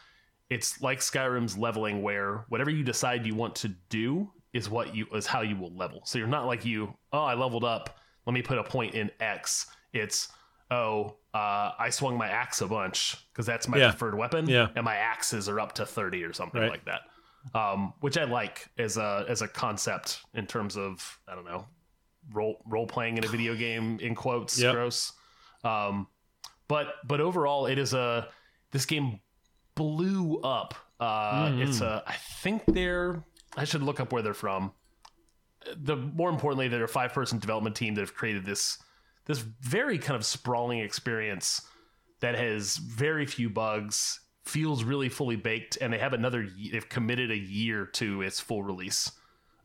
It's 0.50 0.80
like 0.80 1.00
Skyrim's 1.00 1.56
leveling, 1.58 2.02
where 2.02 2.44
whatever 2.48 2.70
you 2.70 2.84
decide 2.84 3.26
you 3.26 3.34
want 3.34 3.54
to 3.56 3.68
do 3.88 4.30
is 4.52 4.68
what 4.70 4.94
you 4.94 5.06
is 5.14 5.26
how 5.26 5.42
you 5.42 5.56
will 5.56 5.74
level. 5.76 6.02
So 6.04 6.18
you're 6.18 6.26
not 6.28 6.46
like 6.46 6.64
you, 6.64 6.94
oh, 7.12 7.22
I 7.24 7.34
leveled 7.34 7.64
up. 7.64 7.98
Let 8.26 8.32
me 8.32 8.42
put 8.42 8.58
a 8.58 8.64
point 8.64 8.94
in 8.94 9.10
X. 9.20 9.66
It's 9.98 10.28
oh, 10.70 11.16
uh, 11.32 11.72
I 11.78 11.90
swung 11.90 12.16
my 12.18 12.28
axe 12.28 12.60
a 12.60 12.66
bunch 12.66 13.16
because 13.32 13.46
that's 13.46 13.68
my 13.68 13.76
Yeah. 13.78 13.90
preferred 13.90 14.16
weapon. 14.16 14.48
Yeah. 14.48 14.68
and 14.74 14.84
my 14.84 14.96
axes 14.96 15.48
are 15.48 15.60
up 15.60 15.72
to 15.74 15.86
thirty 15.86 16.24
or 16.24 16.32
something 16.32 16.60
Right. 16.60 16.70
like 16.70 16.84
that. 16.86 17.02
Um, 17.54 17.92
which 18.00 18.18
I 18.18 18.24
like 18.24 18.68
as 18.76 18.96
a 18.96 19.24
as 19.28 19.42
a 19.42 19.48
concept 19.48 20.20
in 20.34 20.46
terms 20.46 20.76
of 20.76 21.20
I 21.28 21.34
don't 21.36 21.44
know 21.44 21.66
role 22.32 22.60
role 22.66 22.86
playing 22.88 23.18
in 23.18 23.24
a 23.24 23.28
video 23.28 23.54
game 23.54 23.98
in 24.00 24.14
quotes 24.16 24.58
Yep. 24.58 24.74
gross. 24.74 25.12
Um, 25.62 26.08
but 26.68 26.94
but 27.04 27.20
overall, 27.20 27.66
it 27.66 27.78
is 27.78 27.94
a 27.94 28.28
this 28.72 28.84
game 28.86 29.20
blew 29.76 30.40
up. 30.40 30.74
Uh, 30.98 31.46
Mm-hmm. 31.50 31.62
It's 31.62 31.80
a 31.82 32.02
I 32.06 32.14
think 32.42 32.64
they're 32.66 33.22
I 33.56 33.64
should 33.64 33.82
look 33.84 34.00
up 34.00 34.12
where 34.12 34.22
they're 34.22 34.34
from. 34.34 34.72
The 35.76 35.96
more 35.96 36.30
importantly, 36.30 36.66
they're 36.68 36.84
a 36.84 36.88
five 36.88 37.12
person 37.12 37.38
development 37.38 37.76
team 37.76 37.94
that 37.94 38.00
have 38.00 38.14
created 38.14 38.44
this 38.44 38.78
this 39.26 39.38
very 39.38 39.98
kind 39.98 40.16
of 40.16 40.24
sprawling 40.24 40.80
experience 40.80 41.62
that 42.20 42.34
has 42.34 42.76
very 42.76 43.26
few 43.26 43.50
bugs, 43.50 44.20
feels 44.44 44.84
really 44.84 45.08
fully 45.08 45.36
baked, 45.36 45.78
and 45.80 45.92
they 45.92 45.98
have 45.98 46.12
another 46.12 46.48
they've 46.72 46.88
committed 46.88 47.30
a 47.30 47.36
year 47.36 47.86
to 47.86 48.22
its 48.22 48.40
full 48.40 48.62
release. 48.62 49.12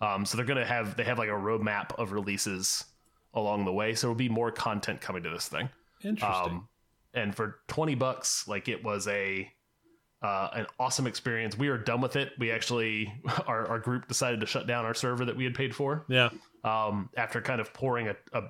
Um, 0.01 0.25
so 0.25 0.35
they're 0.35 0.45
gonna 0.45 0.65
have 0.65 0.97
they 0.97 1.03
have 1.03 1.17
like 1.17 1.29
a 1.29 1.33
roadmap 1.33 1.93
of 1.97 2.11
releases 2.11 2.85
along 3.33 3.65
the 3.65 3.73
way. 3.73 3.93
So 3.93 4.07
there'll 4.07 4.15
be 4.15 4.29
more 4.29 4.51
content 4.51 4.99
coming 4.99 5.23
to 5.23 5.29
this 5.29 5.47
thing. 5.47 5.69
Interesting. 6.03 6.51
Um, 6.51 6.67
and 7.13 7.35
for 7.35 7.59
20 7.67 7.95
bucks, 7.95 8.47
like 8.47 8.67
it 8.67 8.83
was 8.83 9.07
a 9.07 9.49
uh, 10.21 10.49
an 10.53 10.67
awesome 10.79 11.07
experience. 11.07 11.57
We 11.57 11.69
are 11.69 11.77
done 11.77 11.99
with 11.99 12.15
it. 12.15 12.33
We 12.37 12.51
actually 12.51 13.13
our, 13.47 13.67
our 13.67 13.79
group 13.79 14.07
decided 14.07 14.39
to 14.41 14.45
shut 14.45 14.67
down 14.67 14.85
our 14.85 14.93
server 14.93 15.25
that 15.25 15.35
we 15.35 15.43
had 15.43 15.55
paid 15.55 15.75
for 15.75 16.05
yeah. 16.09 16.29
um, 16.63 17.09
after 17.17 17.41
kind 17.41 17.61
of 17.61 17.73
pouring 17.73 18.07
a, 18.07 18.15
a 18.33 18.43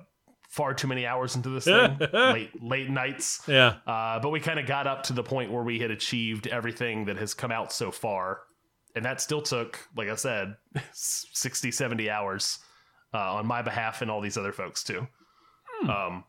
far 0.52 0.74
too 0.74 0.86
many 0.86 1.06
hours 1.06 1.34
into 1.34 1.48
this 1.48 1.64
thing, 1.64 1.98
late 2.12 2.62
late 2.62 2.90
nights. 2.90 3.40
Yeah. 3.48 3.76
Uh, 3.86 4.20
but 4.20 4.28
we 4.28 4.38
kind 4.38 4.60
of 4.60 4.66
got 4.66 4.86
up 4.86 5.02
to 5.04 5.14
the 5.14 5.22
point 5.22 5.50
where 5.50 5.62
we 5.62 5.78
had 5.78 5.90
achieved 5.90 6.46
everything 6.46 7.06
that 7.06 7.16
has 7.16 7.32
come 7.32 7.50
out 7.50 7.72
so 7.72 7.90
far. 7.90 8.40
And 8.94 9.02
that 9.06 9.22
still 9.22 9.40
took, 9.40 9.80
like 9.96 10.10
I 10.10 10.14
said, 10.16 10.54
60, 10.92 11.70
70 11.70 12.10
hours 12.10 12.58
uh, 13.14 13.36
on 13.36 13.46
my 13.46 13.62
behalf 13.62 14.02
and 14.02 14.10
all 14.10 14.20
these 14.20 14.36
other 14.36 14.52
folks 14.52 14.84
too. 14.84 15.08
Um, 15.88 16.24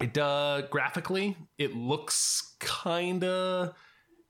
it 0.00 0.16
uh, 0.16 0.62
graphically, 0.70 1.36
it 1.58 1.74
looks 1.74 2.54
kind 2.60 3.24
of. 3.24 3.74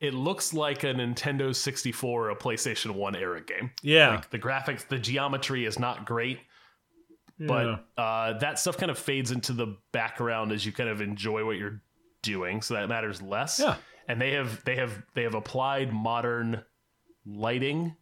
It 0.01 0.15
looks 0.15 0.53
like 0.53 0.83
a 0.83 0.89
Nintendo 0.89 1.55
64 1.55 2.27
or 2.27 2.31
a 2.31 2.37
PlayStation 2.37 2.91
1 2.97 3.15
era 3.15 3.41
game. 3.41 3.71
Yeah. 3.83 4.17
Like 4.17 4.31
the 4.31 4.39
graphics, 4.39 4.89
the 4.89 4.99
geometry 4.99 5.65
is 5.65 5.79
not 5.79 6.07
great, 6.07 6.41
Yeah. 7.39 7.47
but 7.97 8.03
uh, 8.03 8.39
that 8.39 8.59
stuff 8.59 8.77
kind 8.77 8.91
of 8.91 8.99
fades 8.99 9.31
into 9.31 9.53
the 9.53 9.77
background 9.93 10.53
as 10.53 10.65
you 10.65 10.73
kind 10.73 10.89
of 10.89 11.01
enjoy 11.01 11.45
what 11.45 11.57
you're 11.57 11.81
doing, 12.23 12.63
so 12.63 12.75
that 12.75 12.89
matters 12.89 13.21
less. 13.21 13.59
Yeah. 13.59 13.77
And 14.09 14.21
they 14.21 14.33
have 14.33 14.65
they 14.65 14.77
have 14.77 15.03
they 15.15 15.23
have 15.23 15.35
applied 15.35 15.93
modern 15.93 16.63
lighting 17.25 17.97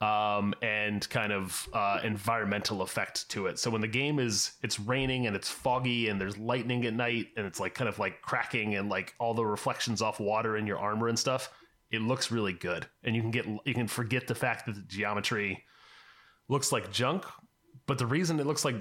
um, 0.00 0.54
and 0.62 1.08
kind 1.08 1.32
of 1.32 1.68
uh, 1.72 2.00
environmental 2.04 2.82
effect 2.82 3.28
to 3.30 3.46
it. 3.46 3.58
So 3.58 3.70
when 3.70 3.80
the 3.80 3.88
game 3.88 4.18
is 4.18 4.52
it's 4.62 4.78
raining 4.78 5.26
and 5.26 5.34
it's 5.34 5.48
foggy 5.48 6.08
and 6.08 6.20
there's 6.20 6.36
lightning 6.36 6.84
at 6.86 6.94
night 6.94 7.28
and 7.36 7.46
it's 7.46 7.60
like 7.60 7.74
kind 7.74 7.88
of 7.88 7.98
like 7.98 8.20
cracking 8.22 8.74
and 8.74 8.88
like 8.88 9.14
all 9.18 9.34
the 9.34 9.44
reflections 9.44 10.02
off 10.02 10.20
water 10.20 10.56
in 10.56 10.66
your 10.66 10.78
armor 10.78 11.08
and 11.08 11.18
stuff, 11.18 11.50
it 11.90 12.02
looks 12.02 12.30
really 12.30 12.52
good. 12.52 12.86
And 13.04 13.14
you 13.16 13.22
can 13.22 13.30
get 13.30 13.46
you 13.64 13.74
can 13.74 13.88
forget 13.88 14.26
the 14.26 14.34
fact 14.34 14.66
that 14.66 14.74
the 14.74 14.82
geometry 14.82 15.62
looks 16.48 16.72
like 16.72 16.92
junk, 16.92 17.24
but 17.86 17.98
the 17.98 18.06
reason 18.06 18.38
it 18.40 18.46
looks 18.46 18.64
like 18.64 18.76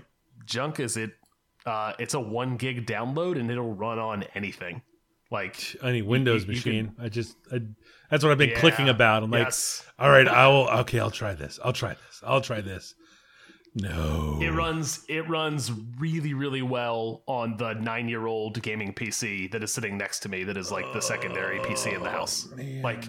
junk 0.45 0.79
is 0.79 0.97
it 0.97 1.11
uh, 1.65 1.93
it's 1.97 2.13
a 2.13 2.19
one 2.19 2.57
gig 2.57 2.85
download 2.85 3.39
and 3.39 3.49
it'll 3.49 3.73
run 3.73 3.97
on 3.97 4.23
anything. 4.35 4.81
Like 5.31 5.75
any 5.83 6.01
Windows 6.03 6.43
you- 6.43 6.49
you 6.51 6.55
machine. 6.57 6.95
I 6.99 7.09
just 7.09 7.35
I, 7.51 7.61
that's 8.11 8.23
what 8.23 8.31
I've 8.31 8.37
been 8.37 8.51
Yeah. 8.51 8.59
clicking 8.59 8.87
about. 8.89 9.23
I'm 9.23 9.31
like, 9.31 9.45
Yes. 9.45 9.83
all 9.97 10.09
right, 10.11 10.27
I 10.27 10.47
will. 10.47 10.69
Okay, 10.81 10.99
I'll 10.99 11.09
try 11.11 11.33
this. 11.33 11.59
I'll 11.63 11.73
try 11.73 11.93
this. 11.95 12.21
I'll 12.23 12.41
try 12.41 12.61
this. 12.61 12.93
No, 13.77 14.39
It 14.41 14.51
runs 14.51 15.03
it 15.09 15.27
runs 15.27 15.69
really 15.99 16.33
really 16.33 16.61
well 16.61 17.23
on 17.27 17.57
the 17.57 17.73
9-year-old 17.73 18.61
gaming 18.61 18.93
PC 18.93 19.51
that 19.51 19.61
is 19.63 19.73
sitting 19.73 19.97
next 19.97 20.19
to 20.21 20.29
me 20.29 20.45
that 20.45 20.55
is 20.55 20.71
like 20.71 20.85
the 20.93 21.01
secondary 21.01 21.59
PC 21.59 21.93
in 21.93 22.01
the 22.01 22.09
house. 22.09 22.47
Like 22.83 23.03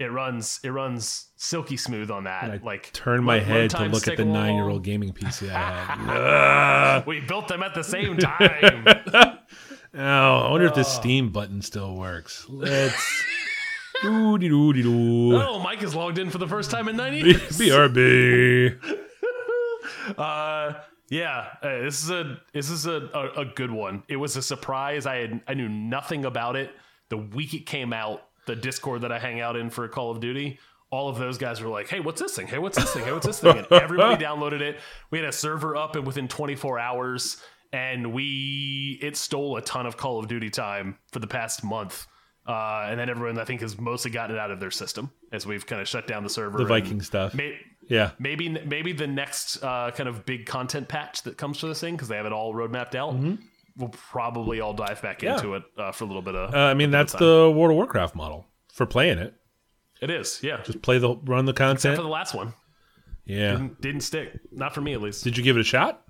it 0.00 0.10
runs 0.10 0.60
it 0.64 0.70
runs 0.70 1.26
silky 1.36 1.76
smooth 1.76 2.10
on 2.10 2.24
that. 2.24 2.44
I 2.44 2.60
like 2.64 2.90
turn 2.92 3.22
my 3.22 3.38
head 3.38 3.70
to 3.70 3.84
look 3.84 4.08
at 4.08 4.16
the 4.16 4.22
a 4.22 4.26
nine-year-old 4.26 4.82
gaming 4.82 5.12
PC 5.12 5.50
I 5.50 5.60
have. 5.60 7.06
We 7.06 7.20
built 7.20 7.48
them 7.48 7.62
at 7.62 7.74
the 7.74 7.84
same 7.84 8.16
time. 8.16 8.86
oh, 9.14 9.38
I 9.94 10.50
wonder 10.50 10.66
if 10.66 10.74
this 10.74 10.88
Steam 10.88 11.30
button 11.30 11.60
still 11.60 11.94
works. 11.94 12.46
Let's. 12.48 13.24
doo 14.02 14.38
dee 14.38 14.48
doo 14.48 14.72
dee 14.72 14.82
doo. 14.82 15.36
oh, 15.36 15.58
Mike 15.58 15.82
is 15.82 15.94
logged 15.94 16.18
in 16.18 16.30
for 16.30 16.38
the 16.38 16.48
first 16.48 16.70
time 16.70 16.88
in 16.88 16.96
9 16.96 17.14
years. 17.14 17.58
BRB. 17.58 18.80
Uh, 20.16 20.74
yeah, 21.08 21.46
uh, 21.62 21.80
this 21.82 22.02
is 22.02 22.10
a 22.10 22.40
this 22.52 22.70
is 22.70 22.86
a, 22.86 23.08
a, 23.14 23.40
a 23.42 23.44
good 23.44 23.70
one. 23.70 24.02
It 24.08 24.16
was 24.16 24.36
a 24.36 24.42
surprise. 24.42 25.06
I 25.06 25.16
had 25.16 25.40
I 25.46 25.54
knew 25.54 25.68
nothing 25.68 26.24
about 26.24 26.56
it 26.56 26.70
the 27.10 27.18
week 27.18 27.52
it 27.52 27.66
came 27.66 27.92
out. 27.92 28.22
The 28.50 28.56
Discord 28.56 29.02
that 29.02 29.12
I 29.12 29.18
hang 29.18 29.40
out 29.40 29.54
in 29.56 29.70
for 29.70 29.86
Call 29.88 30.10
of 30.10 30.18
Duty, 30.20 30.58
all 30.90 31.08
of 31.08 31.18
those 31.18 31.38
guys 31.38 31.60
were 31.60 31.68
like, 31.68 31.88
"Hey, 31.88 32.00
what's 32.00 32.20
this 32.20 32.34
thing? 32.34 32.48
Hey, 32.48 32.58
what's 32.58 32.76
this 32.76 32.92
thing? 32.92 33.04
Hey, 33.04 33.12
what's 33.12 33.26
this 33.26 33.38
thing?" 33.40 33.58
And 33.58 33.66
everybody 33.70 34.22
downloaded 34.24 34.60
it. 34.60 34.80
We 35.12 35.18
had 35.18 35.28
a 35.28 35.32
server 35.32 35.76
up, 35.76 35.94
and 35.94 36.04
within 36.04 36.26
24 36.26 36.78
hours, 36.80 37.36
and 37.72 38.12
we 38.12 38.98
it 39.00 39.16
stole 39.16 39.56
a 39.56 39.62
ton 39.62 39.86
of 39.86 39.96
Call 39.96 40.18
of 40.18 40.26
Duty 40.26 40.50
time 40.50 40.98
for 41.12 41.20
the 41.20 41.28
past 41.28 41.62
month. 41.62 42.06
Uh, 42.46 42.86
and 42.88 42.98
then 42.98 43.08
everyone, 43.08 43.38
I 43.38 43.44
think, 43.44 43.60
has 43.60 43.78
mostly 43.78 44.10
gotten 44.10 44.34
it 44.34 44.38
out 44.40 44.50
of 44.50 44.58
their 44.58 44.72
system 44.72 45.12
as 45.30 45.46
we've 45.46 45.64
kind 45.64 45.80
of 45.80 45.86
shut 45.86 46.08
down 46.08 46.24
the 46.24 46.30
server. 46.30 46.58
The 46.58 46.64
Viking 46.64 47.00
stuff. 47.02 47.34
May, 47.34 47.56
Yeah. 47.88 48.10
maybe 48.18 48.48
maybe 48.48 48.92
the 48.92 49.06
next 49.06 49.62
uh, 49.62 49.92
kind 49.94 50.08
of 50.08 50.26
big 50.26 50.46
content 50.46 50.88
patch 50.88 51.22
that 51.22 51.36
comes 51.36 51.60
for 51.60 51.68
this 51.68 51.80
thing 51.80 51.94
because 51.94 52.08
they 52.08 52.16
have 52.16 52.26
it 52.26 52.32
all 52.32 52.52
roadmapped 52.52 52.96
out. 52.96 53.14
We'll 53.80 53.88
probably 53.88 54.60
all 54.60 54.74
dive 54.74 55.00
back. 55.02 55.22
Yeah. 55.22 55.34
into 55.36 55.54
it 55.54 55.62
uh, 55.76 55.90
for 55.90 56.04
a 56.04 56.06
little 56.06 56.22
bit 56.22 56.34
of. 56.36 56.54
Uh, 56.54 56.58
I 56.58 56.74
mean, 56.74 56.90
that's 56.90 57.12
the 57.14 57.50
World 57.52 57.70
of 57.72 57.76
Warcraft 57.76 58.14
model 58.14 58.46
for 58.72 58.86
playing 58.86 59.18
it. 59.18 59.34
it 60.00 60.10
is, 60.10 60.38
yeah. 60.42 60.62
Just 60.62 60.82
play 60.82 60.98
the 60.98 61.16
run 61.24 61.46
the 61.46 61.50
Except 61.50 61.68
content. 61.82 61.96
for 61.96 62.02
the 62.02 62.08
last 62.08 62.34
one, 62.34 62.52
Yeah. 63.24 63.52
didn't, 63.52 63.80
didn't 63.80 64.00
stick. 64.02 64.38
Not 64.52 64.74
for 64.74 64.80
me, 64.82 64.92
at 64.92 65.00
least. 65.02 65.24
Did 65.24 65.36
you 65.36 65.42
give 65.42 65.56
it 65.56 65.60
a 65.60 65.64
shot? 65.64 66.02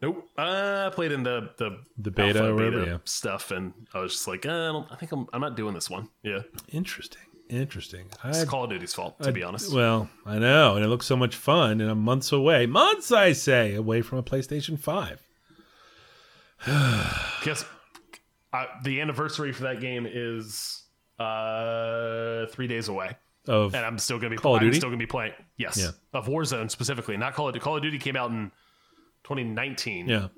Nope. 0.00 0.28
Uh, 0.36 0.88
I 0.90 0.94
played 0.94 1.12
in 1.12 1.22
the 1.22 1.50
the 1.58 1.78
The 1.98 2.10
beta 2.10 2.44
or 2.48 2.54
whatever, 2.54 2.80
beta 2.80 2.90
yeah. 2.92 2.98
stuff, 3.04 3.50
and 3.52 3.72
I 3.94 4.00
was 4.00 4.12
just 4.12 4.26
like, 4.26 4.44
uh, 4.46 4.50
I, 4.50 4.72
don't, 4.72 4.88
I 4.92 4.96
think 4.96 5.12
I'm, 5.12 5.26
I'm 5.32 5.40
not 5.40 5.56
doing 5.56 5.74
this 5.74 5.88
one. 5.90 6.08
Yeah, 6.22 6.40
Interesting. 6.72 7.22
Interesting. 7.48 8.06
it's 8.24 8.42
I, 8.42 8.44
Call 8.46 8.64
of 8.64 8.70
Duty's 8.70 8.94
fault, 8.94 9.20
to 9.22 9.30
be 9.30 9.42
honest. 9.42 9.72
well, 9.74 10.08
I 10.24 10.38
know, 10.38 10.74
and 10.76 10.84
it 10.84 10.88
looks 10.88 11.06
so 11.06 11.16
much 11.16 11.36
fun, 11.36 11.80
and 11.80 11.90
I'm 11.90 11.98
months 12.00 12.32
away, 12.32 12.66
months 12.66 13.12
I 13.12 13.32
say, 13.32 13.74
away 13.74 14.00
from 14.02 14.18
a 14.18 14.22
PlayStation 14.22 14.78
Five. 14.78 15.20
Because 17.40 17.64
uh, 18.52 18.66
the 18.84 19.00
anniversary 19.00 19.52
for 19.52 19.64
that 19.64 19.80
game 19.80 20.06
is 20.08 20.84
uh 21.18 22.46
three 22.46 22.66
days 22.66 22.88
away. 22.88 23.16
Of 23.48 23.74
and 23.74 23.84
I'm 23.84 23.98
still 23.98 24.18
gonna 24.18 24.30
be 24.30 24.36
Call 24.36 24.56
I'm 24.56 24.72
still 24.72 24.88
gonna 24.88 24.96
be 24.96 25.06
playing. 25.06 25.32
Yes, 25.56 25.76
Yeah. 25.76 25.90
of 26.12 26.26
Warzone 26.26 26.70
specifically, 26.70 27.16
not 27.16 27.34
Call 27.34 27.48
of 27.48 27.54
Duty. 27.54 27.64
Call 27.64 27.76
of 27.76 27.82
Duty 27.82 27.98
came 27.98 28.14
out 28.14 28.30
in 28.30 28.52
2019. 29.24 30.08
yeah, 30.08 30.28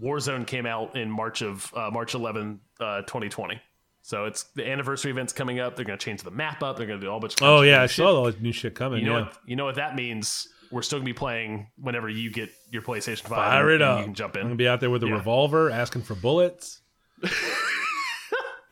Warzone 0.00 0.46
came 0.46 0.66
out 0.66 0.96
in 0.96 1.10
March 1.10 1.42
of 1.42 1.72
uh, 1.74 1.90
March 1.90 2.14
11, 2.14 2.60
uh, 2.78 3.00
2020. 3.02 3.60
So 4.02 4.26
it's 4.26 4.44
the 4.54 4.68
anniversary 4.68 5.10
events 5.10 5.32
coming 5.32 5.58
up. 5.58 5.74
They're 5.74 5.84
gonna 5.84 5.98
change 5.98 6.22
the 6.22 6.30
map 6.30 6.62
up. 6.62 6.76
They're 6.76 6.86
gonna 6.86 7.00
do 7.00 7.10
all 7.10 7.18
bunch. 7.18 7.40
of 7.40 7.48
oh 7.48 7.62
yeah, 7.62 7.82
I 7.82 7.86
shit. 7.86 8.04
saw 8.04 8.14
all 8.14 8.24
this 8.24 8.38
new 8.38 8.52
shit 8.52 8.74
coming. 8.76 9.00
You 9.00 9.06
know 9.06 9.18
yeah. 9.18 9.24
what? 9.24 9.38
You 9.46 9.56
know 9.56 9.64
what 9.64 9.76
that 9.76 9.96
means. 9.96 10.48
We're 10.74 10.82
still 10.82 10.98
gonna 10.98 11.06
be 11.06 11.12
playing 11.12 11.68
whenever 11.78 12.08
you 12.08 12.32
get 12.32 12.50
your 12.72 12.82
PlayStation 12.82 13.20
Five. 13.22 13.36
Fire 13.38 13.70
it 13.70 13.74
and 13.74 13.82
up! 13.84 13.98
You 14.00 14.04
can 14.06 14.14
jump 14.14 14.34
in. 14.34 14.40
I'm 14.40 14.46
gonna 14.48 14.56
be 14.56 14.66
out 14.66 14.80
there 14.80 14.90
with 14.90 15.04
a 15.04 15.06
Yeah. 15.06 15.12
revolver, 15.14 15.70
asking 15.70 16.02
for 16.02 16.16
bullets. 16.16 16.80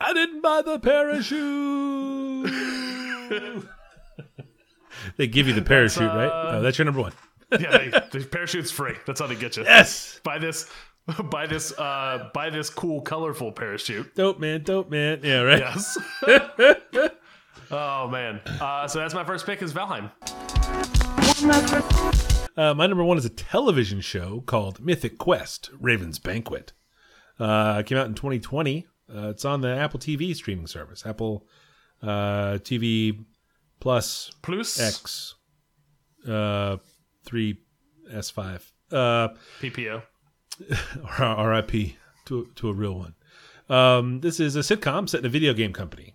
I 0.01 0.11
didn't 0.13 0.41
buy 0.41 0.61
the 0.63 0.79
parachute. 0.79 1.33
they 5.17 5.27
give 5.27 5.47
you 5.47 5.53
the 5.53 5.61
parachute, 5.61 6.03
right? 6.09 6.29
Oh, 6.29 6.61
that's 6.61 6.77
your 6.77 6.83
number 6.83 6.99
one. 6.99 7.13
yeah, 7.53 7.77
they, 7.77 7.87
the 7.89 8.27
parachute's 8.29 8.69
free. 8.69 8.95
That's 9.07 9.21
how 9.21 9.27
they 9.27 9.35
get 9.35 9.55
you. 9.55 9.63
Yes, 9.63 10.19
Buy 10.25 10.39
this. 10.39 10.69
Buy 11.31 11.47
this. 11.47 11.71
Uh, 11.77 12.29
buy 12.33 12.49
this 12.49 12.69
cool, 12.69 12.99
colorful 12.99 13.53
parachute. 13.53 14.13
dope 14.15 14.39
man, 14.39 14.63
dope 14.63 14.89
man. 14.89 15.21
Yeah, 15.23 15.39
right. 15.41 15.59
Yes. 15.59 15.97
oh 17.71 18.09
man. 18.09 18.41
Uh, 18.59 18.87
so 18.89 18.99
that's 18.99 19.13
my 19.13 19.23
first 19.23 19.45
pick 19.45 19.61
is 19.61 19.71
Valheim. 19.73 20.11
Uh, 21.43 22.73
my 22.73 22.87
number 22.87 23.03
one 23.03 23.17
is 23.17 23.25
a 23.25 23.29
television 23.29 23.99
show 23.99 24.41
called 24.45 24.79
Mythic 24.79 25.17
Quest: 25.17 25.69
Raven's 25.77 26.17
Banquet. 26.17 26.71
Uh, 27.37 27.77
it 27.81 27.85
came 27.85 27.97
out 27.97 28.07
in 28.07 28.13
2020. 28.13 28.87
Uh, 29.13 29.27
it's 29.29 29.43
on 29.43 29.59
the 29.59 29.67
Apple 29.75 29.99
TV 29.99 30.33
streaming 30.33 30.67
service, 30.67 31.05
Apple 31.05 31.45
uh, 32.01 32.59
TV 32.61 33.25
Plus 33.81 34.31
Plus 34.41 34.79
X 34.79 35.35
uh, 36.25 36.77
three 37.25 37.59
S 38.09 38.29
five. 38.29 38.71
Uh, 38.89 39.29
PPO. 39.59 40.01
R.I.P. 41.19 41.97
to 42.25 42.47
to 42.55 42.69
a 42.69 42.73
real 42.73 42.97
one. 42.97 43.15
Um, 43.67 44.21
this 44.21 44.39
is 44.39 44.55
a 44.55 44.59
sitcom 44.59 45.09
set 45.09 45.19
in 45.21 45.25
a 45.25 45.29
video 45.29 45.53
game 45.53 45.73
company, 45.73 46.13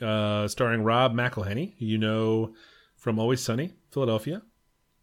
uh, 0.00 0.48
starring 0.48 0.82
Rob 0.82 1.14
McElhenney, 1.14 1.74
who 1.78 1.86
you 1.86 1.98
know 1.98 2.54
from 2.96 3.20
Always 3.20 3.40
Sunny, 3.40 3.74
Philadelphia. 3.92 4.42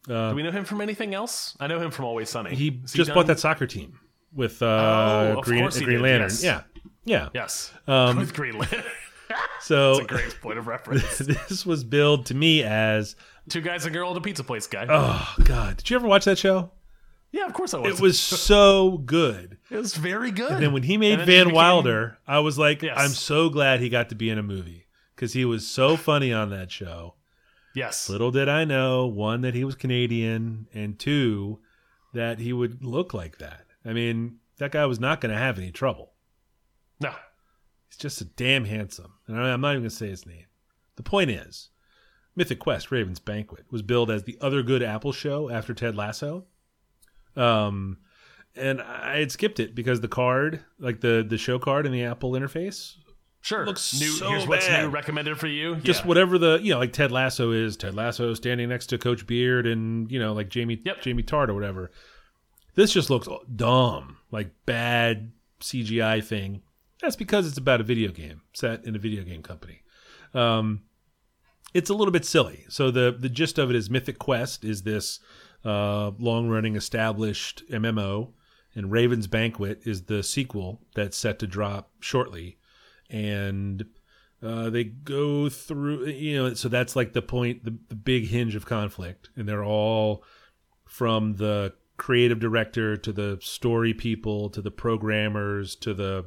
Do 0.07 0.33
we 0.35 0.43
know 0.43 0.51
him 0.51 0.65
from 0.65 0.81
anything 0.81 1.13
else? 1.13 1.55
I 1.59 1.67
know 1.67 1.79
him 1.79 1.91
from 1.91 2.05
Always 2.05 2.29
Sunny. 2.29 2.55
He 2.55 2.71
just 2.71 3.13
bought 3.13 3.27
that 3.27 3.39
soccer 3.39 3.67
team 3.67 3.99
with 4.33 4.61
uh, 4.61 5.35
Oh, 5.37 5.41
Green, 5.41 5.67
Green 5.69 5.89
did, 5.89 6.01
Lantern. 6.01 6.29
yes. 6.29 6.43
Yeah, 6.43 6.61
yeah. 7.03 7.29
Yes. 7.33 7.71
Um, 7.87 8.17
With 8.17 8.33
Green 8.33 8.57
Lantern. 8.57 8.83
So 9.61 9.93
That's 9.95 10.05
a 10.05 10.07
great 10.07 10.41
point 10.41 10.57
of 10.59 10.67
reference. 10.67 11.17
this 11.19 11.65
was 11.65 11.83
billed 11.85 12.25
to 12.27 12.33
me 12.35 12.63
as, 12.63 13.15
Two 13.47 13.61
guys 13.61 13.85
and 13.85 13.95
a 13.95 13.97
girl 13.97 14.11
at 14.11 14.17
a 14.17 14.21
pizza 14.21 14.43
place 14.43 14.67
guy. 14.67 14.85
oh 14.89 15.35
god, 15.45 15.77
did 15.77 15.89
you 15.89 15.95
ever 15.95 16.07
watch 16.07 16.25
that 16.25 16.37
show? 16.37 16.71
yeah, 17.31 17.45
of 17.45 17.53
course 17.53 17.73
I 17.73 17.77
was. 17.77 17.95
It 17.97 18.01
was 18.01 18.19
so 18.19 18.97
good. 18.97 19.57
It 19.69 19.77
was 19.77 19.95
very 19.95 20.31
good. 20.31 20.51
And 20.51 20.61
then 20.63 20.73
when 20.73 20.83
he 20.83 20.97
made 20.97 21.19
he 21.19 21.25
Van 21.25 21.45
became- 21.45 21.53
Wilder, 21.55 22.17
I 22.27 22.39
was 22.39 22.57
like, 22.59 22.81
Yes. 22.81 22.95
I'm 22.99 23.11
so 23.11 23.47
glad 23.49 23.79
he 23.79 23.87
got 23.87 24.09
to 24.09 24.15
be 24.15 24.29
in 24.29 24.37
a 24.37 24.43
movie 24.43 24.85
because 25.15 25.31
he 25.31 25.45
was 25.45 25.65
so 25.65 25.95
funny 25.95 26.33
on 26.33 26.49
that 26.49 26.69
show. 26.71 27.13
Yes. 27.73 28.09
Little 28.09 28.31
did 28.31 28.49
I 28.49 28.65
know, 28.65 29.05
one, 29.07 29.41
that 29.41 29.53
he 29.53 29.63
was 29.63 29.75
Canadian, 29.75 30.67
and 30.73 30.99
two, 30.99 31.59
that 32.13 32.39
he 32.39 32.53
would 32.53 32.83
look 32.83 33.13
like 33.13 33.37
that. 33.37 33.65
I 33.85 33.93
mean, 33.93 34.37
that 34.57 34.71
guy 34.71 34.85
was 34.85 34.99
not 34.99 35.21
going 35.21 35.33
to 35.33 35.39
have 35.39 35.57
any 35.57 35.71
trouble. 35.71 36.13
No. 36.99 37.13
He's 37.89 37.97
just 37.97 38.21
a 38.21 38.25
damn 38.25 38.65
handsome. 38.65 39.13
And 39.27 39.37
I'm 39.37 39.61
not 39.61 39.71
even 39.71 39.83
going 39.83 39.89
to 39.89 39.95
say 39.95 40.09
his 40.09 40.25
name. 40.25 40.45
The 40.97 41.03
point 41.03 41.31
is, 41.31 41.69
Mythic 42.35 42.59
Quest 42.59 42.91
Raven's 42.91 43.19
Banquet 43.19 43.65
was 43.71 43.81
billed 43.81 44.11
as 44.11 44.23
the 44.23 44.37
other 44.41 44.63
good 44.63 44.83
Apple 44.83 45.11
show 45.11 45.49
after 45.49 45.73
Ted 45.73 45.95
Lasso. 45.95 46.45
Um, 47.35 47.97
and 48.55 48.81
I 48.81 49.19
had 49.19 49.31
skipped 49.31 49.59
it 49.59 49.73
because 49.73 50.01
the 50.01 50.07
card, 50.07 50.63
like 50.79 51.01
the 51.01 51.25
the 51.27 51.37
show 51.37 51.57
card 51.57 51.85
in 51.85 51.91
the 51.91 52.03
Apple 52.03 52.33
interface, 52.33 52.97
Sure. 53.41 53.65
Looks 53.65 53.99
new, 53.99 54.07
so 54.07 54.29
here's 54.29 54.47
what's 54.47 54.67
bad. 54.67 54.83
new 54.83 54.89
recommended 54.89 55.37
for 55.39 55.47
you. 55.47 55.75
just 55.77 56.01
Yeah. 56.01 56.07
whatever 56.07 56.37
the 56.37 56.59
you 56.61 56.71
know, 56.73 56.79
like 56.79 56.93
Ted 56.93 57.11
Lasso 57.11 57.51
is 57.51 57.75
Ted 57.75 57.95
Lasso 57.95 58.33
standing 58.35 58.69
next 58.69 58.85
to 58.87 58.97
Coach 58.97 59.25
Beard 59.25 59.65
and 59.65 60.09
you 60.11 60.19
know, 60.19 60.33
like 60.33 60.49
Jamie 60.49 60.79
Yep. 60.85 61.01
Jamie 61.01 61.23
Tartt 61.23 61.49
or 61.49 61.53
whatever. 61.55 61.91
This 62.75 62.93
just 62.93 63.09
looks 63.09 63.27
dumb, 63.53 64.17
like 64.31 64.51
bad 64.65 65.31
CGI 65.59 66.23
thing. 66.23 66.61
That's 67.01 67.15
because 67.15 67.47
it's 67.47 67.57
about 67.57 67.81
a 67.81 67.83
video 67.83 68.11
game 68.11 68.41
set 68.53 68.85
in 68.85 68.95
a 68.95 68.99
video 68.99 69.23
game 69.23 69.41
company. 69.41 69.81
Um, 70.35 70.83
it's 71.73 71.89
a 71.89 71.93
little 71.93 72.11
bit 72.11 72.25
silly. 72.25 72.65
So 72.69 72.91
the 72.91 73.15
the 73.17 73.27
gist 73.29 73.57
of 73.57 73.69
it 73.71 73.75
is 73.75 73.89
Mythic 73.89 74.19
Quest 74.19 74.63
is 74.63 74.83
this 74.83 75.19
uh, 75.65 76.11
long 76.19 76.47
running 76.47 76.75
established 76.75 77.63
MMO, 77.71 78.33
and 78.75 78.91
Raven's 78.91 79.27
Banquet 79.27 79.81
is 79.83 80.03
the 80.03 80.21
sequel 80.21 80.81
that's 80.95 81.17
set 81.17 81.39
to 81.39 81.47
drop 81.47 81.91
shortly, 81.99 82.57
and 83.11 83.85
uh, 84.41 84.69
they 84.71 84.85
go 84.85 85.49
through 85.49 86.07
you 86.07 86.35
know 86.35 86.53
so 86.55 86.67
that's 86.69 86.95
like 86.95 87.13
the 87.13 87.21
point 87.21 87.63
the, 87.63 87.77
the 87.89 87.95
big 87.95 88.27
hinge 88.27 88.55
of 88.55 88.65
conflict, 88.65 89.29
and 89.35 89.47
they're 89.47 89.63
all 89.63 90.23
from 90.85 91.35
the 91.35 91.73
creative 91.97 92.39
director 92.39 92.97
to 92.97 93.11
the 93.13 93.37
story 93.41 93.93
people 93.93 94.49
to 94.49 94.61
the 94.61 94.71
programmers 94.71 95.75
to 95.75 95.93
the 95.93 96.25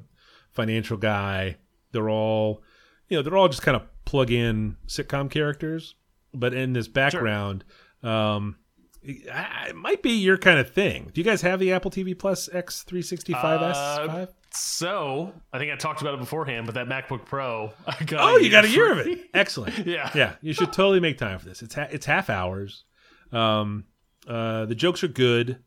financial 0.52 0.96
guy. 0.96 1.56
They're 1.90 2.10
all 2.10 2.62
you 3.08 3.16
know 3.16 3.22
they're 3.22 3.36
all 3.36 3.48
just 3.48 3.62
kind 3.62 3.76
of 3.76 3.82
plug 4.04 4.30
in 4.30 4.76
sitcom 4.86 5.30
characters. 5.30 5.96
But 6.32 6.54
in 6.54 6.72
this 6.72 6.88
background 6.88 7.64
um 8.02 8.56
it, 9.02 9.74
might 9.76 10.02
be 10.02 10.12
your 10.12 10.38
kind 10.38 10.58
of 10.58 10.70
thing. 10.70 11.10
Do 11.12 11.20
you 11.20 11.24
guys 11.24 11.42
have 11.42 11.60
the 11.60 11.72
apple 11.72 11.90
tv 11.90 12.18
plus 12.18 12.48
x365s 12.48 13.34
Uh, 13.34 14.06
five? 14.06 14.28
So 14.56 15.32
I 15.52 15.58
think 15.58 15.72
I 15.72 15.76
talked 15.76 16.00
about 16.00 16.14
it 16.14 16.20
beforehand, 16.20 16.66
but 16.66 16.74
that 16.76 16.86
MacBook 16.88 17.24
Pro, 17.24 17.72
I 17.86 18.02
got. 18.04 18.20
oh 18.20 18.36
you 18.36 18.50
got 18.50 18.64
a 18.64 18.68
year 18.68 18.92
of 18.92 18.98
it. 18.98 19.30
excellent. 19.34 19.86
Yeah. 19.86 20.10
yeah 20.14 20.34
you 20.42 20.52
should 20.52 20.72
totally 20.72 21.00
make 21.00 21.18
time 21.18 21.38
for 21.38 21.46
this. 21.46 21.62
It's 21.62 21.74
ha- 21.74 21.88
it's 21.90 22.06
half 22.06 22.30
hours. 22.30 22.84
Um 23.32 23.84
uh 24.26 24.64
the 24.66 24.74
jokes 24.74 25.02
are 25.04 25.08
good. 25.08 25.58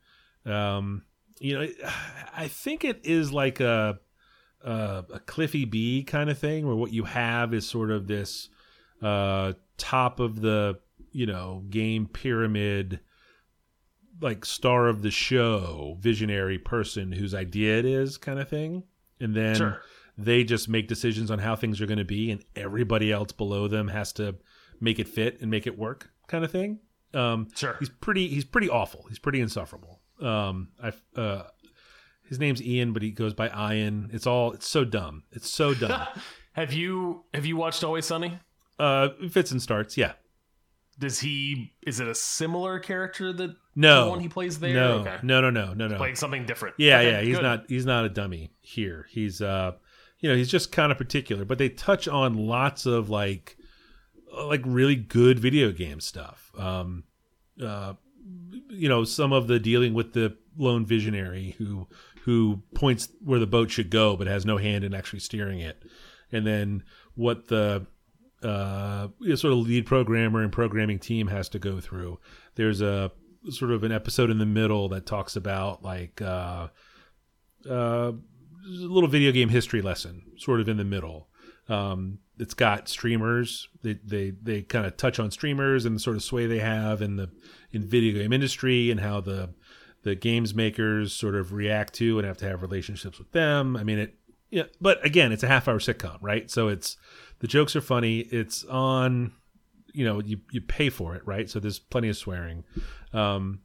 Um 0.46 1.04
you 1.40 1.54
know 1.54 1.68
i 2.36 2.48
think 2.48 2.84
it 2.84 3.00
is 3.06 3.32
like 3.32 3.60
a 3.60 4.00
uh, 4.66 5.04
a 5.14 5.20
cliffy 5.20 5.66
b 5.66 6.04
kind 6.04 6.30
of 6.30 6.38
thing 6.38 6.66
where 6.66 6.76
what 6.76 6.92
you 6.92 7.04
have 7.04 7.54
is 7.54 7.68
sort 7.68 7.92
of 7.92 8.08
this 8.08 8.50
uh 9.04 9.54
top 9.78 10.20
of 10.20 10.42
the 10.42 10.80
you 11.12 11.26
know 11.28 11.64
game 11.70 12.08
pyramid 12.08 13.00
like 14.22 14.46
star 14.46 14.88
of 14.88 15.02
the 15.02 15.12
show 15.12 15.98
visionary 16.00 16.58
person 16.58 17.12
whose 17.12 17.34
idea 17.36 17.78
it 17.80 17.86
is 17.86 18.18
kind 18.18 18.40
of 18.40 18.50
thing. 18.50 18.84
And 19.20 19.36
then 19.36 19.56
Sure. 19.56 19.82
they 20.18 20.44
just 20.44 20.68
make 20.70 20.88
decisions 20.88 21.30
on 21.32 21.40
how 21.40 21.56
things 21.56 21.80
are 21.82 21.86
going 21.86 21.98
to 22.00 22.06
be 22.06 22.32
and 22.32 22.44
everybody 22.56 23.12
else 23.12 23.32
below 23.32 23.68
them 23.68 23.88
has 23.90 24.14
to 24.14 24.36
make 24.80 25.00
it 25.00 25.08
fit 25.08 25.40
and 25.42 25.50
make 25.52 25.68
it 25.68 25.78
work 25.78 26.10
kind 26.28 26.44
of 26.44 26.52
thing. 26.52 26.80
Um 27.14 27.48
Sure. 27.56 27.76
he's 27.80 27.90
pretty 27.90 28.28
he's 28.28 28.46
pretty 28.46 28.70
awful. 28.70 29.06
He's 29.10 29.20
pretty 29.20 29.40
insufferable. 29.42 30.02
Um 30.22 30.70
i 30.84 30.92
uh 31.20 31.44
his 32.28 32.40
name's 32.40 32.62
ian 32.62 32.92
but 32.94 33.02
he 33.02 33.12
goes 33.12 33.34
by 33.34 33.48
ian. 33.74 34.10
It's 34.14 34.28
all 34.28 34.52
it's 34.54 34.68
so 34.68 34.84
dumb. 34.84 35.24
It's 35.32 35.50
so 35.50 35.74
dumb. 35.74 36.08
Have 36.54 36.74
you 36.74 37.24
have 37.36 37.46
you 37.46 37.56
watched 37.56 37.84
Always 37.84 38.06
Sunny? 38.06 38.40
uh 38.80 39.10
fits 39.30 39.52
and 39.52 39.62
starts 39.62 39.96
yeah 39.98 40.14
Does 41.00 41.20
he? 41.20 41.74
Is 41.86 42.00
it 42.00 42.08
a 42.08 42.16
similar 42.16 42.80
character 42.80 43.32
that 43.34 43.56
No. 43.76 44.06
the 44.06 44.10
one 44.10 44.20
he 44.20 44.28
plays 44.30 44.60
there? 44.60 44.74
No, 44.74 44.92
okay. 45.00 45.18
no, 45.22 45.42
no, 45.42 45.50
no, 45.50 45.74
no, 45.74 45.88
no. 45.88 45.98
playing 45.98 46.16
something 46.16 46.46
different. 46.46 46.76
Yeah, 46.80 46.98
Okay, 47.00 47.12
yeah, 47.12 47.22
he's 47.22 47.36
good. 47.38 47.44
not 47.44 47.66
he's 47.70 47.86
not 47.86 48.06
a 48.06 48.10
dummy 48.10 48.52
here. 48.62 49.06
He's 49.10 49.42
uh 49.42 49.74
you 50.20 50.30
know, 50.30 50.36
he's 50.36 50.50
just 50.50 50.72
kind 50.72 50.92
of 50.92 50.98
particular, 50.98 51.46
but 51.46 51.60
they 51.60 51.70
touch 51.70 52.08
on 52.08 52.34
lots 52.34 52.86
of 52.88 53.10
like 53.10 53.58
uh, 54.36 54.48
like 54.48 54.62
really 54.66 54.96
good 54.96 55.38
video 55.40 55.72
game 55.72 56.00
stuff. 56.00 56.52
Um 56.58 57.04
uh 57.64 57.94
you 58.70 58.90
know, 58.90 59.04
some 59.04 59.32
of 59.32 59.48
the 59.48 59.60
dealing 59.60 59.94
with 59.94 60.14
the 60.14 60.36
lone 60.58 60.86
visionary 60.86 61.56
who 61.60 61.88
who 62.24 62.62
points 62.74 63.10
where 63.24 63.40
the 63.40 63.48
boat 63.48 63.70
should 63.70 63.90
go 63.92 64.18
but 64.18 64.26
has 64.28 64.46
no 64.46 64.58
hand 64.58 64.84
in 64.84 64.94
actually 64.96 65.20
steering 65.20 65.60
it. 65.60 65.84
And 66.32 66.46
then 66.46 66.84
what 67.14 67.48
the 67.48 67.86
uh, 68.44 69.08
sort 69.36 69.54
of 69.54 69.60
lead 69.60 69.86
programmer 69.86 70.42
and 70.44 70.52
programming 70.52 71.00
team 71.00 71.28
has 71.28 71.50
to 71.50 71.60
go 71.60 71.80
through. 71.80 72.20
There's 72.56 72.82
a 72.82 73.12
sort 73.50 73.72
of 73.72 73.84
an 73.84 73.92
episode 73.92 74.30
in 74.30 74.38
the 74.38 74.46
middle 74.46 74.90
that 74.90 75.06
talks 75.06 75.36
about 75.36 75.84
like 75.84 76.22
uh, 76.22 76.68
uh, 77.70 78.12
a 78.12 78.16
little 78.66 79.10
video 79.10 79.32
game 79.32 79.50
history 79.50 79.82
lesson, 79.82 80.24
sort 80.38 80.60
of 80.60 80.70
in 80.70 80.78
the 80.78 80.84
middle. 80.84 81.30
Um, 81.70 82.20
it's 82.40 82.54
got 82.54 82.88
streamers. 82.88 83.68
They 83.84 84.00
they 84.04 84.32
they 84.42 84.62
kind 84.62 84.86
of 84.86 84.98
touch 84.98 85.20
on 85.20 85.32
streamers 85.32 85.86
and 85.86 85.96
the 85.96 86.00
sort 86.00 86.16
of 86.16 86.24
sway 86.24 86.46
they 86.46 86.60
have 86.60 87.02
in 87.02 87.16
the 87.16 87.30
in 87.72 87.88
video 87.88 88.22
game 88.22 88.34
industry 88.34 88.92
and 88.92 89.00
how 89.00 89.22
the 89.22 89.54
the 90.04 90.16
games 90.16 90.54
makers 90.54 91.14
sort 91.14 91.36
of 91.36 91.54
react 91.54 91.94
to 91.96 92.20
and 92.20 92.28
have 92.28 92.38
to 92.38 92.46
have 92.48 92.62
relationships 92.62 93.18
with 93.18 93.32
them. 93.32 93.76
I 93.76 93.84
mean 93.84 94.00
it. 94.00 94.16
Yeah, 94.50 94.64
but 94.80 95.06
again, 95.06 95.34
it's 95.34 95.44
a 95.44 95.48
half 95.48 95.68
hour 95.68 95.78
sitcom, 95.78 96.20
right? 96.22 96.50
So 96.50 96.70
it's 96.70 96.96
the 97.40 97.48
jokes 97.48 97.76
are 97.76 97.82
funny. 97.82 98.20
It's 98.20 98.64
on, 98.66 99.34
you 99.94 100.06
know, 100.06 100.22
you 100.22 100.40
you 100.52 100.62
pay 100.62 100.90
for 100.90 101.16
it, 101.16 101.26
right? 101.26 101.50
So 101.50 101.60
there's 101.60 101.80
plenty 101.80 102.10
of 102.10 102.18
swearing. 102.18 102.64
Um, 103.14 103.62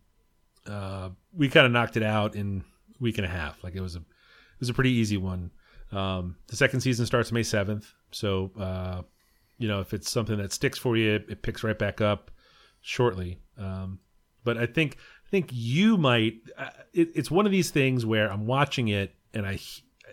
uh, 0.66 1.10
we 1.34 1.48
kind 1.48 1.66
of 1.66 1.72
knocked 1.72 1.96
it 1.96 2.02
out 2.02 2.34
in 2.34 2.64
a 2.98 3.02
week 3.02 3.18
and 3.18 3.26
a 3.26 3.30
half. 3.30 3.62
Like 3.64 3.74
it 3.74 3.80
was 3.80 3.96
a 3.96 4.00
it 4.00 4.60
was 4.60 4.68
a 4.68 4.74
pretty 4.74 4.90
easy 4.90 5.16
one. 5.16 5.50
Um, 5.90 6.36
the 6.46 6.56
second 6.56 6.80
season 6.80 7.06
starts 7.06 7.32
May 7.32 7.42
seventh, 7.42 7.92
so 8.10 8.50
uh, 8.58 9.02
you 9.58 9.68
know 9.68 9.80
if 9.80 9.92
it's 9.92 10.10
something 10.10 10.38
that 10.38 10.52
sticks 10.52 10.78
for 10.78 10.96
you, 10.96 11.14
it, 11.14 11.26
it 11.28 11.42
picks 11.42 11.64
right 11.64 11.78
back 11.78 12.00
up 12.00 12.30
shortly. 12.80 13.40
Um, 13.58 13.98
but 14.44 14.56
I 14.56 14.66
think 14.66 14.96
I 15.26 15.30
think 15.30 15.50
you 15.52 15.96
might. 15.96 16.34
Uh, 16.56 16.70
it, 16.92 17.10
it's 17.14 17.30
one 17.30 17.46
of 17.46 17.52
these 17.52 17.70
things 17.70 18.06
where 18.06 18.30
I'm 18.30 18.46
watching 18.46 18.88
it 18.88 19.14
and 19.34 19.46
I 19.46 19.58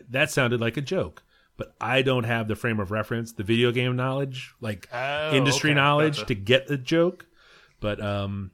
that 0.09 0.31
sounded 0.31 0.61
like 0.61 0.77
a 0.77 0.81
joke, 0.81 1.23
but 1.59 1.75
I 1.79 2.01
don't 2.01 2.23
have 2.23 2.47
the 2.47 2.55
frame 2.55 2.79
of 2.79 2.89
reference, 2.89 3.33
the 3.33 3.43
video 3.43 3.71
game 3.71 3.95
knowledge, 3.95 4.55
like 4.61 4.87
Oh, 4.91 5.35
industry 5.35 5.69
okay, 5.71 5.75
knowledge 5.75 6.15
gotcha. 6.15 6.25
to 6.27 6.35
get 6.35 6.67
the 6.67 6.77
joke. 6.77 7.27
But 7.79 8.01
um, 8.03 8.49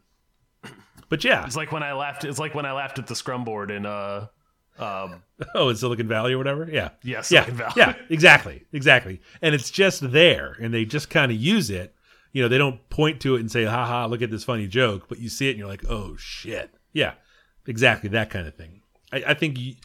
but 1.07 1.23
yeah. 1.23 1.45
It's 1.45 1.55
like 1.55 1.71
when 1.71 1.83
I 1.83 1.93
laughed. 1.93 2.25
It's 2.25 2.39
like 2.39 2.53
when 2.55 2.65
I 2.65 2.73
laughed 2.73 2.99
at 2.99 3.07
the 3.07 3.15
scrum 3.15 3.43
board 3.45 3.71
in 3.71 3.85
uh, 3.85 4.27
um, 4.79 5.23
Oh, 5.55 5.69
in 5.69 5.75
Silicon 5.75 6.07
Valley 6.07 6.33
or 6.33 6.37
whatever. 6.37 6.67
Yeah. 6.69 6.89
Yeah, 7.03 7.23
yeah. 7.29 7.45
Valley. 7.45 7.73
Yeah. 7.77 7.95
Exactly. 8.09 8.65
Exactly. 8.73 9.21
And 9.41 9.55
it's 9.55 9.69
just 9.69 10.11
there, 10.11 10.57
and 10.59 10.73
they 10.73 10.83
just 10.83 11.09
kind 11.09 11.31
of 11.31 11.37
use 11.37 11.69
it. 11.69 11.93
You 12.33 12.41
know, 12.41 12.49
they 12.49 12.57
don't 12.57 12.89
point 12.89 13.21
to 13.21 13.35
it 13.35 13.39
and 13.39 13.49
say, 13.51 13.63
"Ha 13.65 13.85
ha, 13.85 14.05
look 14.07 14.21
at 14.21 14.31
this 14.31 14.43
funny 14.43 14.67
joke," 14.67 15.07
but 15.07 15.19
you 15.19 15.29
see 15.29 15.47
it 15.47 15.51
and 15.51 15.59
you're 15.59 15.69
like, 15.69 15.85
"Oh 15.87 16.15
shit." 16.17 16.73
Yeah. 16.91 17.13
Exactly 17.67 18.09
that 18.09 18.29
kind 18.29 18.47
of 18.47 18.55
thing. 18.55 18.81
I, 19.11 19.23
I 19.27 19.33
think 19.35 19.57
you, 19.57 19.75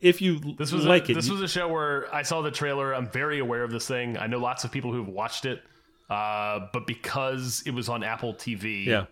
if 0.00 0.20
you 0.22 0.38
This 0.58 0.72
was 0.72 0.84
like 0.84 1.08
a, 1.08 1.12
it, 1.12 1.14
this 1.14 1.28
was 1.30 1.40
a 1.42 1.48
show 1.48 1.68
where 1.68 2.12
I 2.14 2.22
saw 2.22 2.42
the 2.42 2.50
trailer. 2.50 2.94
I'm 2.94 3.08
very 3.10 3.38
aware 3.40 3.62
of 3.64 3.70
this 3.70 3.86
thing. 3.86 4.16
I 4.16 4.26
know 4.26 4.38
lots 4.38 4.64
of 4.64 4.70
people 4.70 4.92
who've 4.92 5.08
watched 5.08 5.44
it, 5.44 5.62
uh, 6.08 6.60
but 6.72 6.86
because 6.86 7.62
it 7.66 7.72
was 7.74 7.88
on 7.88 8.02
Apple 8.04 8.34
TV, 8.34 8.86
yeah. 8.86 9.06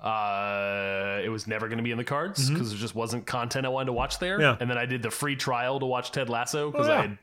uh, 0.00 1.20
it 1.24 1.28
was 1.28 1.46
never 1.46 1.68
going 1.68 1.78
to 1.78 1.84
be 1.84 1.90
in 1.90 1.98
the 1.98 2.04
cards 2.04 2.50
because 2.50 2.70
there 2.70 2.78
just 2.78 2.94
wasn't 2.94 3.26
content 3.26 3.66
I 3.66 3.68
wanted 3.70 3.86
to 3.86 3.92
watch 3.92 4.18
there. 4.18 4.34
Mm-hmm. 4.38 4.42
Yeah. 4.42 4.56
And 4.60 4.70
then 4.70 4.78
I 4.78 4.86
did 4.86 5.02
the 5.02 5.10
free 5.10 5.36
trial 5.36 5.80
to 5.80 5.86
watch 5.86 6.12
Ted 6.12 6.28
Lasso 6.28 6.70
because 6.70 6.86
Oh, 6.88 6.92
yeah. 6.92 6.98
I 6.98 7.02
had 7.02 7.18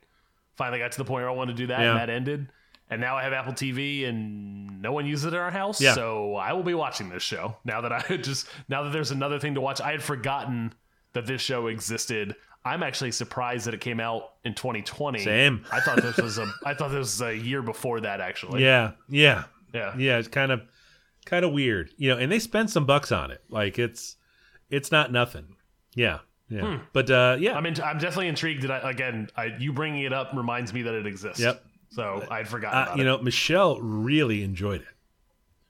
finally 0.56 0.80
got 0.80 0.92
to 0.94 0.98
the 0.98 1.06
point 1.06 1.22
where 1.24 1.30
I 1.30 1.34
wanted 1.34 1.58
to 1.58 1.64
do 1.64 1.68
that, 1.68 1.80
Yeah. 1.82 1.92
and 1.92 2.00
that 2.00 2.10
ended. 2.10 2.50
And 2.90 3.02
now 3.02 3.16
I 3.16 3.24
have 3.24 3.34
Apple 3.34 3.54
TV, 3.54 4.08
and 4.08 4.82
no 4.82 4.92
one 4.92 5.06
uses 5.06 5.26
it 5.26 5.34
in 5.34 5.40
our 5.40 5.50
house. 5.50 5.82
Yeah. 5.82 5.94
So 5.94 6.36
I 6.36 6.54
will 6.54 6.64
be 6.64 6.74
watching 6.76 7.10
this 7.10 7.24
show 7.24 7.56
now 7.66 7.82
that 7.82 7.92
I 7.92 8.18
just 8.22 8.48
now 8.68 8.84
that 8.84 8.92
there's 8.92 9.12
another 9.12 9.40
thing 9.40 9.56
to 9.56 9.62
watch. 9.62 9.82
I 9.82 9.92
had 9.92 10.04
forgotten 10.04 10.74
that 11.14 11.26
this 11.26 11.42
show 11.42 11.68
existed. 11.68 12.36
I'm 12.66 12.82
actually 12.84 13.12
surprised 13.12 13.68
that 13.68 13.74
it 13.74 13.82
came 13.82 14.00
out 14.00 14.36
in 14.46 14.54
2020. 14.54 15.20
Same. 15.20 15.66
I 15.72 15.82
thought 15.82 16.02
this 16.02 16.18
was 16.18 16.38
a 16.38 16.52
I 16.66 16.74
thought 16.74 16.90
this 16.90 17.00
was 17.00 17.22
a 17.22 17.36
year 17.36 17.62
before 17.62 18.00
that 18.02 18.22
actually. 18.22 18.64
Yeah. 18.64 18.92
Yeah. 19.10 19.46
Yeah. 19.74 19.94
Yeah. 19.98 20.18
It's 20.18 20.30
kind 20.30 20.52
of 20.52 20.62
kind 21.26 21.44
of 21.44 21.52
weird, 21.52 21.92
you 21.98 22.10
know. 22.10 22.18
And 22.18 22.32
they 22.32 22.40
spent 22.40 22.70
some 22.70 22.86
bucks 22.86 23.12
on 23.12 23.32
it. 23.32 23.42
Like 23.50 23.78
it's 23.80 24.16
it's 24.70 24.92
not 24.92 25.12
nothing. 25.12 25.56
Yeah. 25.96 26.20
Yeah. 26.50 26.80
But 26.94 27.10
uh, 27.10 27.38
yeah. 27.40 27.58
I'm 27.58 27.66
in, 27.66 27.82
I'm 27.82 27.98
definitely 27.98 28.28
intrigued 28.28 28.64
that 28.64 28.72
I, 28.72 28.92
again 28.92 29.30
I, 29.36 29.56
you 29.60 29.74
bringing 29.74 30.04
it 30.04 30.14
up 30.14 30.32
reminds 30.34 30.74
me 30.74 30.84
that 30.84 30.94
it 30.94 31.06
exists. 31.06 31.42
Yep. 31.42 31.66
So 31.90 32.26
I'd 32.32 32.48
forgotten 32.48 32.94
uh, 32.94 32.96
you 32.96 33.02
it. 33.02 33.06
know, 33.06 33.18
Michelle 33.20 33.80
really 33.80 34.44
enjoyed 34.44 34.82
it. 34.82 34.88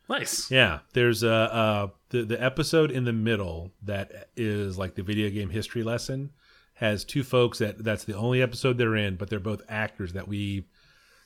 nice. 0.07 0.49
Yeah, 0.49 0.79
there's 0.93 1.23
a 1.23 1.33
uh, 1.33 1.87
the 2.09 2.23
the 2.23 2.41
episode 2.41 2.91
in 2.91 3.03
the 3.03 3.13
middle 3.13 3.71
that 3.83 4.29
is 4.37 4.77
like 4.77 4.95
the 4.95 5.03
video 5.03 5.29
game 5.29 5.49
history 5.49 5.83
lesson 5.83 6.31
has 6.75 7.05
two 7.05 7.23
folks 7.23 7.59
that 7.59 7.83
that's 7.83 8.03
the 8.03 8.15
only 8.15 8.41
episode 8.41 8.77
they're 8.77 8.95
in, 8.95 9.15
but 9.15 9.29
they're 9.29 9.39
both 9.39 9.61
actors 9.69 10.13
that 10.13 10.27
we 10.27 10.65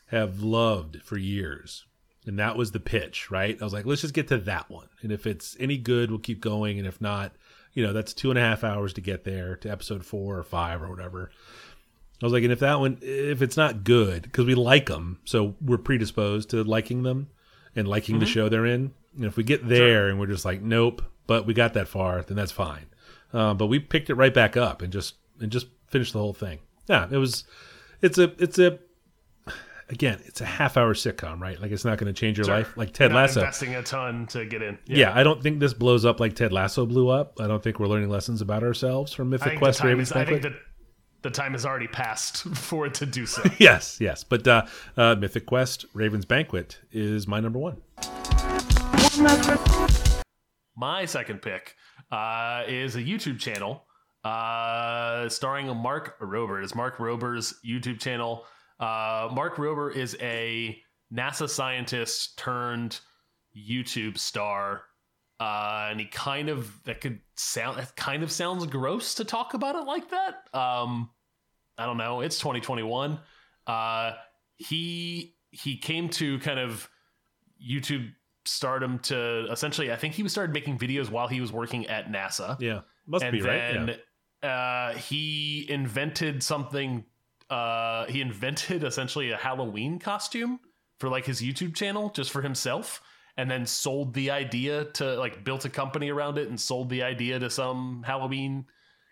have 0.07 0.41
loved 0.41 1.01
for 1.03 1.17
years. 1.17 1.86
And 2.25 2.39
that 2.39 2.57
was 2.57 2.71
the 2.71 2.79
pitch, 2.79 3.31
right? 3.31 3.57
I 3.60 3.63
was 3.63 3.73
like, 3.73 3.86
let's 3.86 4.01
just 4.01 4.13
get 4.13 4.27
to 4.29 4.38
that 4.39 4.69
one. 4.69 4.89
And 5.01 5.12
if 5.12 5.25
it's 5.25 5.55
any 5.60 5.77
good, 5.77 6.12
we'll 6.12 6.19
keep 6.19 6.41
going. 6.41 6.77
And 6.77 6.88
if 6.88 6.99
not, 6.99 7.33
you 7.73 7.86
know, 7.86 7.93
that's 7.93 8.13
two 8.13 8.29
and 8.29 8.38
a 8.38 8.41
half 8.41 8.63
hours 8.63 8.93
to 8.93 9.01
get 9.01 9.23
there 9.23 9.55
to 9.57 9.71
episode 9.71 10.03
four 10.03 10.38
or 10.38 10.43
five 10.43 10.81
or 10.81 10.89
whatever. 10.89 11.31
I 12.21 12.25
was 12.25 12.33
like, 12.33 12.43
and 12.43 12.51
if 12.51 12.60
that 12.60 12.79
one, 12.79 12.97
if 13.01 13.41
it's 13.41 13.55
not 13.55 13.83
good, 13.83 14.23
because 14.23 14.45
we 14.45 14.55
like 14.55 14.88
them, 14.88 15.19
so 15.23 15.55
we're 15.62 15.77
predisposed 15.77 16.49
to 16.49 16.63
liking 16.63 17.03
them 17.03 17.29
and 17.75 17.88
liking 17.88 18.19
the 18.19 18.25
show 18.25 18.49
they're 18.49 18.65
in. 18.65 18.91
And 19.15 19.25
if 19.25 19.38
we 19.38 19.43
get 19.43 19.67
there 19.67 20.10
and 20.10 20.19
we're 20.19 20.25
just 20.25 20.43
like, 20.43 20.62
nope, 20.62 21.03
but 21.27 21.45
we 21.45 21.53
got 21.53 21.75
that 21.75 21.88
far, 21.88 22.23
then 22.23 22.36
that's 22.36 22.51
fine. 22.51 22.88
Uh, 23.31 23.53
but 23.53 23.67
we 23.67 23.79
picked 23.79 24.10
it 24.10 24.15
right 24.15 24.33
back 24.33 24.57
up 24.57 24.81
and 24.81 24.91
just 24.91 25.15
and 25.39 25.52
just 25.52 25.67
finish 25.88 26.12
the 26.12 26.19
whole 26.19 26.34
thing. 26.34 26.60
Yeah, 26.88 27.08
it 27.12 27.17
was. 27.17 27.43
It's 28.02 28.17
a 28.17 28.32
it's 28.41 28.60
a 28.60 28.80
again, 29.89 30.19
it's 30.26 30.41
a 30.41 30.45
half 30.45 30.78
hour 30.78 30.93
sitcom, 30.93 31.39
right? 31.39 31.60
Like 31.62 31.71
it's 31.71 31.86
not 31.86 31.97
going 31.97 32.13
to 32.13 32.19
change 32.19 32.38
your 32.38 32.45
Sure. 32.45 32.58
life, 32.58 32.76
like 32.78 32.93
Ted 32.93 33.13
Lasso. 33.13 33.39
investing 33.41 33.76
a 33.76 33.84
ton 33.84 34.28
to 34.28 34.45
get 34.45 34.62
in. 34.62 34.78
Yeah. 34.86 35.12
I 35.15 35.23
don't 35.23 35.41
think 35.41 35.60
this 35.60 35.73
blows 35.73 36.06
up 36.06 36.19
like 36.19 36.36
Ted 36.36 36.52
Lasso 36.52 36.86
blew 36.86 37.10
up. 37.10 37.39
I 37.39 37.47
don't 37.47 37.63
think 37.63 37.80
we're 37.80 37.88
learning 37.88 38.10
lessons 38.10 38.41
about 38.41 38.63
ourselves 38.63 39.13
from 39.13 39.30
Mythic 39.30 39.58
Quest 39.58 39.84
Raven's 39.84 40.10
is, 40.10 40.15
I 40.17 40.26
think 40.26 40.41
that 40.43 40.54
the 41.21 41.30
time 41.30 41.54
has 41.54 41.65
already 41.65 41.88
passed 41.88 42.38
for 42.56 42.86
it 42.86 42.93
to 42.95 43.06
do 43.06 43.26
so. 43.26 43.41
yes, 43.60 43.97
yes. 44.00 44.23
But 44.23 44.47
uh, 44.47 44.65
uh, 44.97 45.15
Mythic 45.15 45.45
Quest 45.45 45.86
Raven's 45.93 46.26
Banquet 46.26 46.80
is 46.91 47.28
my 47.28 47.39
number 47.39 47.60
one. 47.60 47.82
My 50.76 51.06
second 51.06 51.41
pick 51.41 51.76
uh, 52.12 52.63
is 52.67 52.95
a 52.95 53.02
YouTube 53.02 53.39
channel 53.39 53.84
uh, 54.27 55.29
starring 55.29 55.67
Mark 55.77 56.19
Rober. 56.19 56.61
It's 56.63 56.75
Mark 56.75 56.97
Rober's 56.99 57.55
YouTube 57.65 57.99
channel. 57.99 58.45
Uh, 58.79 59.29
Mark 59.31 59.55
Rober 59.55 59.95
is 59.95 60.17
a 60.19 60.77
NASA 61.13 61.49
scientist 61.49 62.37
turned 62.37 62.99
YouTube 63.55 64.17
star. 64.17 64.83
Uh, 65.39 65.87
and 65.91 65.99
he 65.99 66.07
kind 66.07 66.49
of 66.49 66.83
that 66.85 66.99
could 66.99 67.19
sound 67.35 67.77
that 67.77 67.95
kind 67.95 68.23
of 68.23 68.31
sounds 68.31 68.65
gross 68.65 69.13
to 69.15 69.23
talk 69.23 69.53
about 69.53 69.75
it 69.75 69.85
like 69.85 70.09
that. 70.09 70.35
Um, 70.53 71.09
I 71.77 71.85
don't 71.85 71.97
know. 71.97 72.21
It's 72.21 72.39
2021. 72.39 73.19
Uh, 73.67 74.13
he 74.57 75.35
he 75.51 75.77
came 75.77 76.09
to 76.09 76.39
kind 76.39 76.59
of 76.59 76.89
YouTube 77.63 78.11
stardom 78.45 78.97
to 78.99 79.47
essentially. 79.51 79.91
I 79.91 79.95
think 79.95 80.15
he 80.15 80.27
started 80.27 80.53
making 80.53 80.79
videos 80.79 81.11
while 81.11 81.27
he 81.27 81.39
was 81.39 81.51
working 81.51 81.85
at 81.87 82.11
NASA, 82.11 82.57
Yeah, 82.59 82.81
must 83.05 83.23
and 83.23 83.31
be 83.31 83.41
right. 83.41 83.73
then 83.73 83.95
uh, 84.43 84.93
he 84.93 85.65
invented 85.69 86.43
something. 86.43 87.06
Uh, 87.50 88.06
he 88.08 88.21
invented 88.21 88.84
essentially 88.86 89.32
a 89.32 89.38
Halloween 89.38 90.00
costume 90.00 90.60
for 91.00 91.10
like 91.10 91.26
his 91.26 91.41
YouTube 91.41 91.76
channel 91.76 92.10
just 92.10 92.32
for 92.32 92.41
himself, 92.41 93.02
and 93.38 93.50
then 93.50 93.65
sold 93.65 94.13
the 94.13 94.32
idea 94.32 94.86
to 94.86 95.15
like 95.17 95.43
built 95.43 95.65
a 95.65 95.69
company 95.69 96.10
around 96.10 96.38
it 96.38 96.50
and 96.50 96.60
sold 96.60 96.89
the 96.89 97.04
idea 97.04 97.39
to 97.39 97.50
some 97.50 98.04
Halloween 98.06 98.65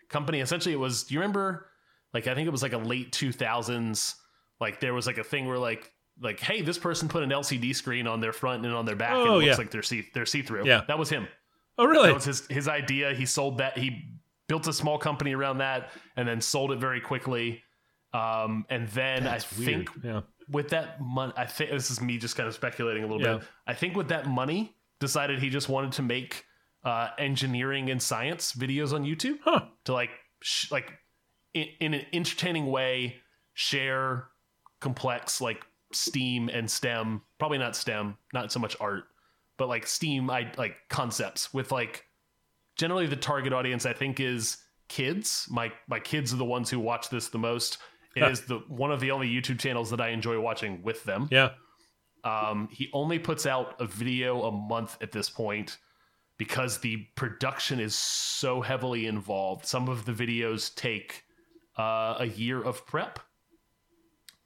company. 0.08 0.40
Essentially, 0.40 0.72
it 0.74 0.78
was. 0.78 1.04
Do 1.04 1.14
you 1.14 1.20
remember? 1.20 1.68
Like 2.14 2.26
I 2.26 2.34
think 2.34 2.46
it 2.46 2.50
was 2.52 2.62
like 2.62 2.72
a 2.72 2.78
late 2.78 3.12
two 3.12 3.32
thousands. 3.32 4.14
Like 4.60 4.80
there 4.80 4.94
was 4.94 5.06
like 5.06 5.18
a 5.18 5.24
thing 5.24 5.46
where 5.46 5.58
like 5.58 5.90
like 6.20 6.40
hey, 6.40 6.62
this 6.62 6.78
person 6.78 7.08
put 7.08 7.22
an 7.22 7.30
LCD 7.30 7.74
screen 7.74 8.06
on 8.06 8.20
their 8.20 8.32
front 8.32 8.64
and 8.64 8.74
on 8.74 8.86
their 8.86 8.96
back, 8.96 9.10
and 9.12 9.20
it 9.20 9.28
Oh, 9.28 9.34
looks 9.34 9.46
yeah. 9.46 9.54
like 9.56 9.70
they're 9.70 9.82
see 9.82 10.06
they're 10.14 10.24
see 10.26 10.42
through. 10.42 10.66
Yeah. 10.66 10.82
that 10.88 10.98
was 10.98 11.10
him. 11.10 11.28
Oh, 11.78 11.84
really? 11.84 12.08
That 12.08 12.14
was 12.14 12.24
his 12.24 12.46
his 12.48 12.68
idea. 12.68 13.12
He 13.14 13.26
sold 13.26 13.58
that. 13.58 13.76
He 13.76 14.02
built 14.48 14.66
a 14.68 14.72
small 14.72 14.98
company 14.98 15.34
around 15.34 15.58
that, 15.58 15.90
and 16.16 16.26
then 16.28 16.40
sold 16.40 16.72
it 16.72 16.78
very 16.78 17.00
quickly. 17.00 17.62
Um, 18.12 18.64
and 18.70 18.88
then 18.88 19.24
That's 19.24 19.44
I 19.52 19.58
weird. 19.58 19.70
think 19.88 20.04
Yeah. 20.04 20.20
with 20.48 20.70
that 20.70 21.00
money, 21.00 21.32
I 21.36 21.44
think 21.46 21.70
this 21.70 21.90
is 21.90 22.00
me 22.00 22.18
just 22.18 22.36
kind 22.36 22.46
of 22.48 22.54
speculating 22.54 23.02
a 23.04 23.06
little 23.06 23.22
Yeah. 23.22 23.38
bit. 23.38 23.48
I 23.66 23.74
think 23.74 23.96
with 23.96 24.08
that 24.08 24.26
money, 24.26 24.74
decided 25.00 25.40
he 25.40 25.50
just 25.50 25.68
wanted 25.68 25.92
to 25.92 26.02
make 26.02 26.44
uh, 26.84 27.10
engineering 27.18 27.90
and 27.90 28.00
science 28.00 28.52
videos 28.52 28.92
on 28.94 29.02
YouTube 29.04 29.40
Huh. 29.42 29.66
to 29.86 29.92
like 29.92 30.10
sh- 30.40 30.70
like 30.70 30.92
in, 31.52 31.66
in 31.80 31.94
an 31.94 32.06
entertaining 32.12 32.66
way 32.66 33.16
share 33.54 34.28
complex 34.80 35.40
like 35.40 35.66
STEAM 35.92 36.48
and 36.48 36.70
STEM, 36.70 37.22
probably 37.38 37.58
not 37.58 37.74
STEM, 37.74 38.16
not 38.32 38.52
so 38.52 38.60
much 38.60 38.76
art, 38.80 39.04
but 39.58 39.68
like 39.68 39.84
STEAM 39.86 40.30
I 40.30 40.52
like 40.56 40.76
concepts 40.88 41.52
with 41.52 41.72
like 41.72 42.05
generally 42.76 43.06
the 43.06 43.16
target 43.16 43.52
audience 43.52 43.86
I 43.86 43.92
think 43.92 44.20
is 44.20 44.58
kids. 44.88 45.46
My 45.50 45.72
my 45.88 45.98
kids 45.98 46.32
are 46.32 46.36
the 46.36 46.44
ones 46.44 46.70
who 46.70 46.78
watch 46.78 47.10
this 47.10 47.28
the 47.28 47.38
most. 47.38 47.78
It 48.14 48.22
is 48.22 48.42
the 48.42 48.60
one 48.68 48.90
of 48.90 49.00
the 49.00 49.10
only 49.10 49.28
YouTube 49.28 49.58
channels 49.58 49.90
that 49.90 50.00
I 50.00 50.08
enjoy 50.08 50.40
watching 50.40 50.82
with 50.82 51.04
them. 51.04 51.28
Yeah. 51.30 51.50
Um, 52.24 52.68
he 52.72 52.88
only 52.92 53.18
puts 53.18 53.46
out 53.46 53.80
a 53.80 53.86
video 53.86 54.42
a 54.44 54.50
month 54.50 54.96
at 55.00 55.12
this 55.12 55.28
point 55.28 55.76
because 56.38 56.78
the 56.78 57.06
production 57.14 57.78
is 57.78 57.94
so 57.94 58.62
heavily 58.62 59.06
involved. 59.06 59.66
Some 59.66 59.88
of 59.88 60.06
the 60.06 60.12
videos 60.12 60.74
take 60.74 61.24
uh, 61.78 62.16
a 62.18 62.26
year 62.26 62.62
of 62.62 62.86
prep 62.86 63.20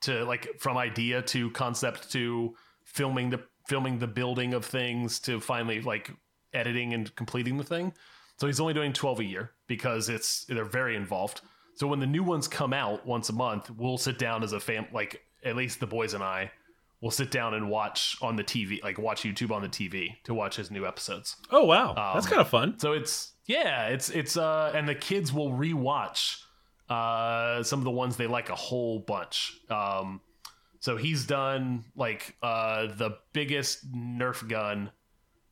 to 0.02 0.24
like 0.24 0.58
from 0.58 0.76
idea 0.76 1.22
to 1.22 1.50
concept 1.50 2.10
to 2.12 2.54
filming 2.84 3.30
the 3.30 3.40
filming 3.68 3.98
the 3.98 4.06
building 4.06 4.52
of 4.52 4.64
things 4.64 5.20
to 5.20 5.38
finally 5.40 5.80
like 5.80 6.10
editing 6.52 6.92
and 6.92 7.14
completing 7.14 7.56
the 7.56 7.64
thing. 7.64 7.92
So 8.40 8.46
he's 8.46 8.58
only 8.58 8.72
doing 8.72 8.94
12 8.94 9.20
a 9.20 9.24
year 9.24 9.50
because 9.66 10.08
it's 10.08 10.46
they're 10.46 10.64
very 10.64 10.96
involved. 10.96 11.42
So 11.74 11.86
when 11.86 12.00
the 12.00 12.06
new 12.06 12.22
ones 12.24 12.48
come 12.48 12.72
out 12.72 13.06
once 13.06 13.28
a 13.28 13.34
month, 13.34 13.70
we'll 13.70 13.98
sit 13.98 14.18
down 14.18 14.42
as 14.42 14.54
a 14.54 14.60
fam 14.60 14.86
like 14.94 15.20
at 15.44 15.56
least 15.56 15.78
the 15.78 15.86
boys 15.86 16.14
and 16.14 16.22
I 16.22 16.50
will 17.02 17.10
sit 17.10 17.30
down 17.30 17.52
and 17.52 17.68
watch 17.70 18.16
on 18.22 18.36
the 18.36 18.44
TV, 18.44 18.82
like 18.82 18.98
watch 18.98 19.22
YouTube 19.24 19.50
on 19.50 19.60
the 19.60 19.68
TV 19.68 20.16
to 20.24 20.32
watch 20.32 20.56
his 20.56 20.70
new 20.70 20.86
episodes. 20.86 21.36
Oh 21.50 21.66
wow, 21.66 21.92
that's 22.14 22.26
Um, 22.26 22.30
kind 22.30 22.40
of 22.40 22.48
fun. 22.48 22.78
So 22.78 22.92
it's 22.92 23.34
yeah, 23.46 23.88
it's 23.88 24.08
it's 24.08 24.38
uh 24.38 24.72
and 24.74 24.88
the 24.88 24.94
kids 24.94 25.32
will 25.34 25.50
rewatch 25.50 26.36
uh 26.88 27.62
some 27.62 27.78
of 27.78 27.84
the 27.84 27.90
ones 27.90 28.16
they 28.16 28.26
like 28.26 28.48
a 28.48 28.54
whole 28.54 29.00
bunch. 29.00 29.52
Um 29.68 30.22
so 30.78 30.96
he's 30.96 31.26
done 31.26 31.84
like 31.94 32.36
uh 32.42 32.86
the 32.86 33.18
biggest 33.34 33.92
Nerf 33.92 34.48
gun 34.48 34.90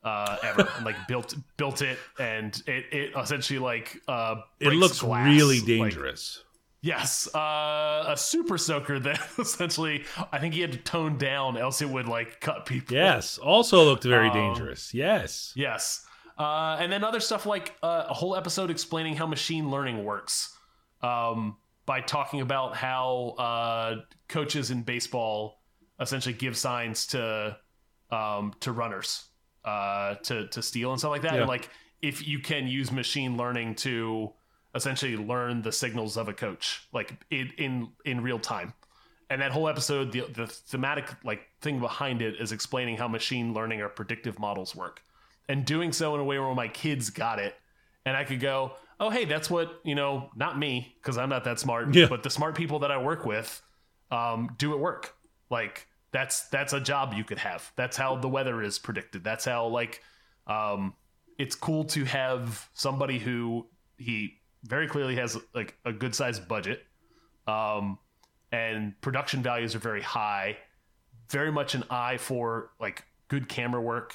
uh 0.09 0.37
ever 0.43 0.69
and 0.77 0.85
like 0.85 0.97
built 1.09 1.35
built 1.57 1.83
it 1.83 1.99
and 2.19 2.51
it 2.67 2.85
it 2.93 3.09
essentially 3.17 3.59
like 3.59 3.87
uh 4.09 4.37
It 4.61 4.73
looks 4.83 5.01
glass, 5.01 5.27
really 5.29 5.59
like- 5.61 5.67
dangerous. 5.67 6.45
Yes, 6.81 7.29
uh, 7.35 8.05
a 8.07 8.17
super 8.17 8.57
soaker 8.57 9.01
that 9.01 9.21
essentially 9.39 10.05
I 10.33 10.39
think 10.39 10.55
he 10.55 10.61
had 10.61 10.71
to 10.73 10.79
tone 10.79 11.19
down, 11.19 11.57
else 11.57 11.83
it 11.83 11.89
would 11.89 12.07
like 12.07 12.41
cut 12.41 12.67
people. 12.67 12.95
yes, 12.97 13.37
also 13.37 13.83
looked 13.85 14.05
very 14.05 14.29
Um, 14.29 14.35
dangerous. 14.35 14.95
Yes. 14.95 15.53
Yes. 15.57 16.07
Uh, 16.39 16.77
and 16.79 16.93
then 16.93 17.03
other 17.03 17.19
stuff 17.19 17.47
like 17.47 17.75
uh, 17.83 18.05
a 18.09 18.15
whole 18.15 18.37
episode 18.37 18.71
explaining 18.71 19.17
how 19.17 19.27
machine 19.27 19.73
learning 19.73 20.05
works 20.05 20.57
um, 21.03 21.57
by 21.85 22.01
talking 22.01 22.41
about 22.43 22.77
how 22.77 23.35
uh, 23.39 23.97
coaches 24.29 24.71
in 24.71 24.83
baseball 24.85 25.61
essentially 26.01 26.33
give 26.35 26.57
signs 26.57 27.09
to 27.09 27.57
um, 28.13 28.55
to 28.61 28.71
runners 28.71 29.25
uh, 29.69 30.15
to 30.29 30.47
to 30.49 30.61
steal 30.63 30.91
and 30.93 30.99
stuff 31.01 31.11
like 31.11 31.23
that. 31.23 31.35
Yeah. 31.35 31.41
And 31.41 31.49
like 31.49 31.69
if 32.03 32.27
you 32.27 32.39
can 32.39 32.67
use 32.67 32.91
machine 32.93 33.37
learning 33.37 33.75
to 33.87 34.33
essentially 34.75 35.17
learn 35.17 35.63
the 35.63 35.73
signals 35.73 36.17
of 36.17 36.29
a 36.29 36.33
coach 36.33 36.87
like 36.93 37.11
in 37.31 37.51
in, 37.59 37.89
in 38.05 38.21
real 38.21 38.39
time 38.39 38.73
and 39.31 39.41
that 39.41 39.51
whole 39.51 39.67
episode 39.69 40.13
the, 40.13 40.21
the 40.35 40.47
thematic 40.47 41.07
like 41.25 41.41
thing 41.63 41.81
behind 41.81 42.21
it 42.23 42.35
is 42.39 42.53
explaining 42.53 42.97
how 42.97 43.09
machine 43.09 43.55
learning 43.55 43.81
or 43.81 43.89
predictive 43.89 44.39
models 44.39 44.77
work 44.77 45.03
and 45.49 45.65
doing 45.65 45.91
so 45.91 46.15
in 46.15 46.21
a 46.21 46.25
way 46.25 46.39
where 46.39 46.55
my 46.55 46.69
kids 46.69 47.09
got 47.11 47.39
it 47.39 47.55
and 48.05 48.15
i 48.15 48.23
could 48.25 48.41
go 48.41 48.73
oh 49.01 49.09
hey 49.11 49.25
that's 49.25 49.49
what 49.51 49.81
you 49.85 49.95
know 49.95 50.29
not 50.37 50.59
me 50.59 50.95
because 51.01 51.17
i'm 51.17 51.31
not 51.31 51.45
that 51.45 51.59
smart 51.59 51.93
Yeah. 51.95 52.07
but 52.09 52.23
the 52.23 52.31
smart 52.31 52.55
people 52.55 52.79
that 52.81 52.91
i 52.93 52.99
work 52.99 53.25
with 53.25 53.63
um, 54.11 54.51
do 54.59 54.75
it 54.75 54.79
work 54.79 55.15
like 55.51 55.87
that's 56.13 56.49
that's 56.49 56.73
a 56.73 56.81
job 56.81 57.13
you 57.15 57.25
could 57.25 57.39
have 57.39 57.71
that's 57.77 57.97
how 57.97 58.17
the 58.17 58.29
weather 58.29 58.63
is 58.63 58.79
predicted 58.79 59.23
that's 59.23 59.45
how 59.45 59.67
like 59.67 60.03
um, 60.47 60.95
it's 61.39 61.55
cool 61.55 61.85
to 61.85 62.05
have 62.05 62.69
somebody 62.75 63.19
who 63.19 63.67
he 63.99 64.35
very 64.65 64.89
clearly 64.89 65.17
has 65.17 65.37
like 65.55 65.77
a 65.85 65.93
good 65.93 66.15
sized 66.15 66.49
budget 66.49 66.85
um, 67.47 67.99
and 68.53 68.99
production 69.01 69.43
values 69.43 69.75
are 69.75 69.79
very 69.81 70.03
high 70.03 70.57
very 71.29 71.53
much 71.53 71.75
an 71.75 71.85
eye 71.91 72.17
for 72.17 72.71
like 72.81 73.05
good 73.29 73.49
camera 73.49 73.81
work 73.81 74.15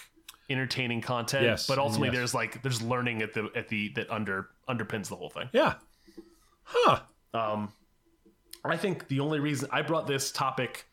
entertaining 0.49 1.01
content 1.01 1.43
Yes, 1.43 1.67
but 1.67 1.77
ultimately 1.77 2.07
yes. 2.09 2.15
there's 2.17 2.33
like 2.33 2.61
there's 2.63 2.81
learning 2.81 3.21
at 3.21 3.33
the 3.33 3.49
at 3.55 3.69
the 3.69 3.89
that 3.95 4.09
under 4.11 4.49
underpins 4.67 5.07
the 5.07 5.15
whole 5.15 5.29
thing 5.29 5.49
Yeah. 5.53 5.75
Huh. 6.63 6.99
um, 7.33 7.71
I 8.65 8.77
think 8.77 9.07
the 9.09 9.19
only 9.19 9.39
reason 9.39 9.69
I 9.71 9.81
brought 9.81 10.07
this 10.07 10.31
topic 10.31 10.85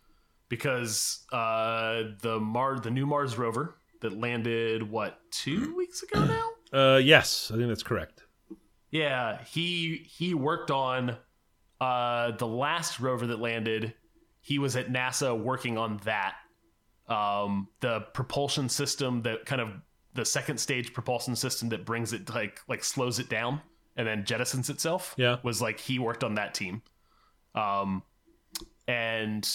because 0.51 1.25
uh, 1.33 2.03
the 2.21 2.39
Mar 2.39 2.79
the 2.79 2.91
new 2.91 3.07
Mars 3.07 3.39
rover 3.39 3.77
that 4.03 4.13
landed 4.13 4.83
what 4.83 5.19
two 5.31 5.75
weeks 5.75 6.03
ago 6.03 6.25
now. 6.25 6.51
Uh, 6.73 6.99
yes, 6.99 7.51
I 7.53 7.57
think 7.57 7.69
that's 7.69 7.83
correct. 7.83 8.25
Yeah, 8.91 9.43
he 9.45 10.07
he 10.07 10.35
worked 10.35 10.71
on 10.71 11.17
uh, 11.81 12.33
the 12.33 12.47
last 12.47 13.01
rover 13.01 13.27
that 13.29 13.41
landed. 13.41 13.95
He 14.43 14.59
was 14.59 14.77
at 14.77 14.93
NASA 14.93 15.39
working 15.39 15.79
on 15.79 15.99
that. 16.05 16.35
Um, 17.09 17.69
the 17.81 18.01
propulsion 18.13 18.69
system 18.69 19.23
that 19.23 19.47
kind 19.47 19.61
of 19.61 19.71
the 20.15 20.25
second 20.25 20.59
stage 20.59 20.93
propulsion 20.93 21.35
system 21.35 21.71
that 21.71 21.87
brings 21.87 22.13
it 22.13 22.29
like 22.35 22.61
like 22.69 22.85
slows 22.85 23.19
it 23.19 23.29
down 23.29 23.61
and 23.97 24.07
then 24.07 24.25
jettisons 24.25 24.71
itself. 24.71 25.15
Yeah. 25.17 25.37
was 25.43 25.61
like 25.61 25.81
he 25.81 25.99
worked 25.99 26.25
on 26.25 26.35
that 26.35 26.55
team. 26.55 26.83
Um, 27.55 28.03
and 28.87 29.49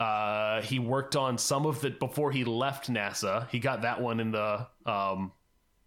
uh, 0.00 0.62
he 0.62 0.80
worked 0.80 1.14
on 1.14 1.38
some 1.38 1.66
of 1.66 1.80
the 1.80 1.90
before 1.90 2.32
he 2.32 2.44
left 2.44 2.90
NASA. 2.90 3.48
He 3.50 3.60
got 3.60 3.82
that 3.82 4.00
one 4.00 4.18
in 4.18 4.32
the 4.32 4.66
um, 4.86 5.32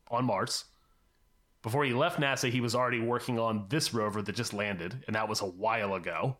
on 0.09 0.23
Mars 0.23 0.65
before 1.63 1.85
he 1.85 1.93
left 1.93 2.19
NASA, 2.19 2.51
he 2.51 2.61
was 2.61 2.75
already 2.75 2.99
working 2.99 3.39
on 3.39 3.65
this 3.69 3.93
rover 3.93 4.21
that 4.21 4.35
just 4.35 4.53
landed, 4.53 5.01
and 5.07 5.15
that 5.15 5.27
was 5.27 5.41
a 5.41 5.45
while 5.45 5.95
ago. 5.95 6.37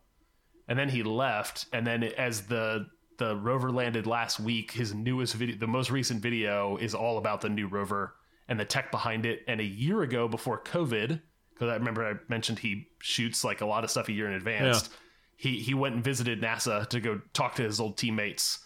And 0.68 0.78
then 0.78 0.90
he 0.90 1.02
left, 1.02 1.66
and 1.74 1.88
then 1.88 2.04
as 2.04 2.44
the 2.44 2.88
the 3.18 3.36
rover 3.36 3.72
landed 3.72 4.06
last 4.06 4.40
week, 4.40 4.72
his 4.72 4.94
newest 4.94 5.36
video, 5.36 5.56
the 5.56 5.68
most 5.68 5.92
recent 5.92 6.22
video, 6.22 6.78
is 6.78 6.94
all 6.94 7.18
about 7.18 7.42
the 7.42 7.50
new 7.50 7.68
rover 7.68 8.16
and 8.50 8.60
the 8.60 8.66
tech 8.66 8.92
behind 8.92 9.26
it. 9.26 9.44
And 9.48 9.62
a 9.62 9.66
year 9.66 10.02
ago, 10.02 10.28
before 10.28 10.62
COVID, 10.62 11.22
because 11.54 11.70
I 11.70 11.76
remember 11.76 12.06
I 12.06 12.14
mentioned 12.28 12.60
he 12.60 12.88
shoots 13.02 13.44
like 13.44 13.62
a 13.62 13.66
lot 13.66 13.84
of 13.84 13.92
stuff 13.92 14.10
a 14.10 14.12
year 14.12 14.28
in 14.28 14.34
advance. 14.34 14.90
He 15.36 15.60
he 15.60 15.74
went 15.74 15.96
and 15.96 16.04
visited 16.04 16.42
NASA 16.42 16.88
to 16.90 17.00
go 17.00 17.22
talk 17.34 17.56
to 17.56 17.64
his 17.64 17.80
old 17.80 17.98
teammates 17.98 18.60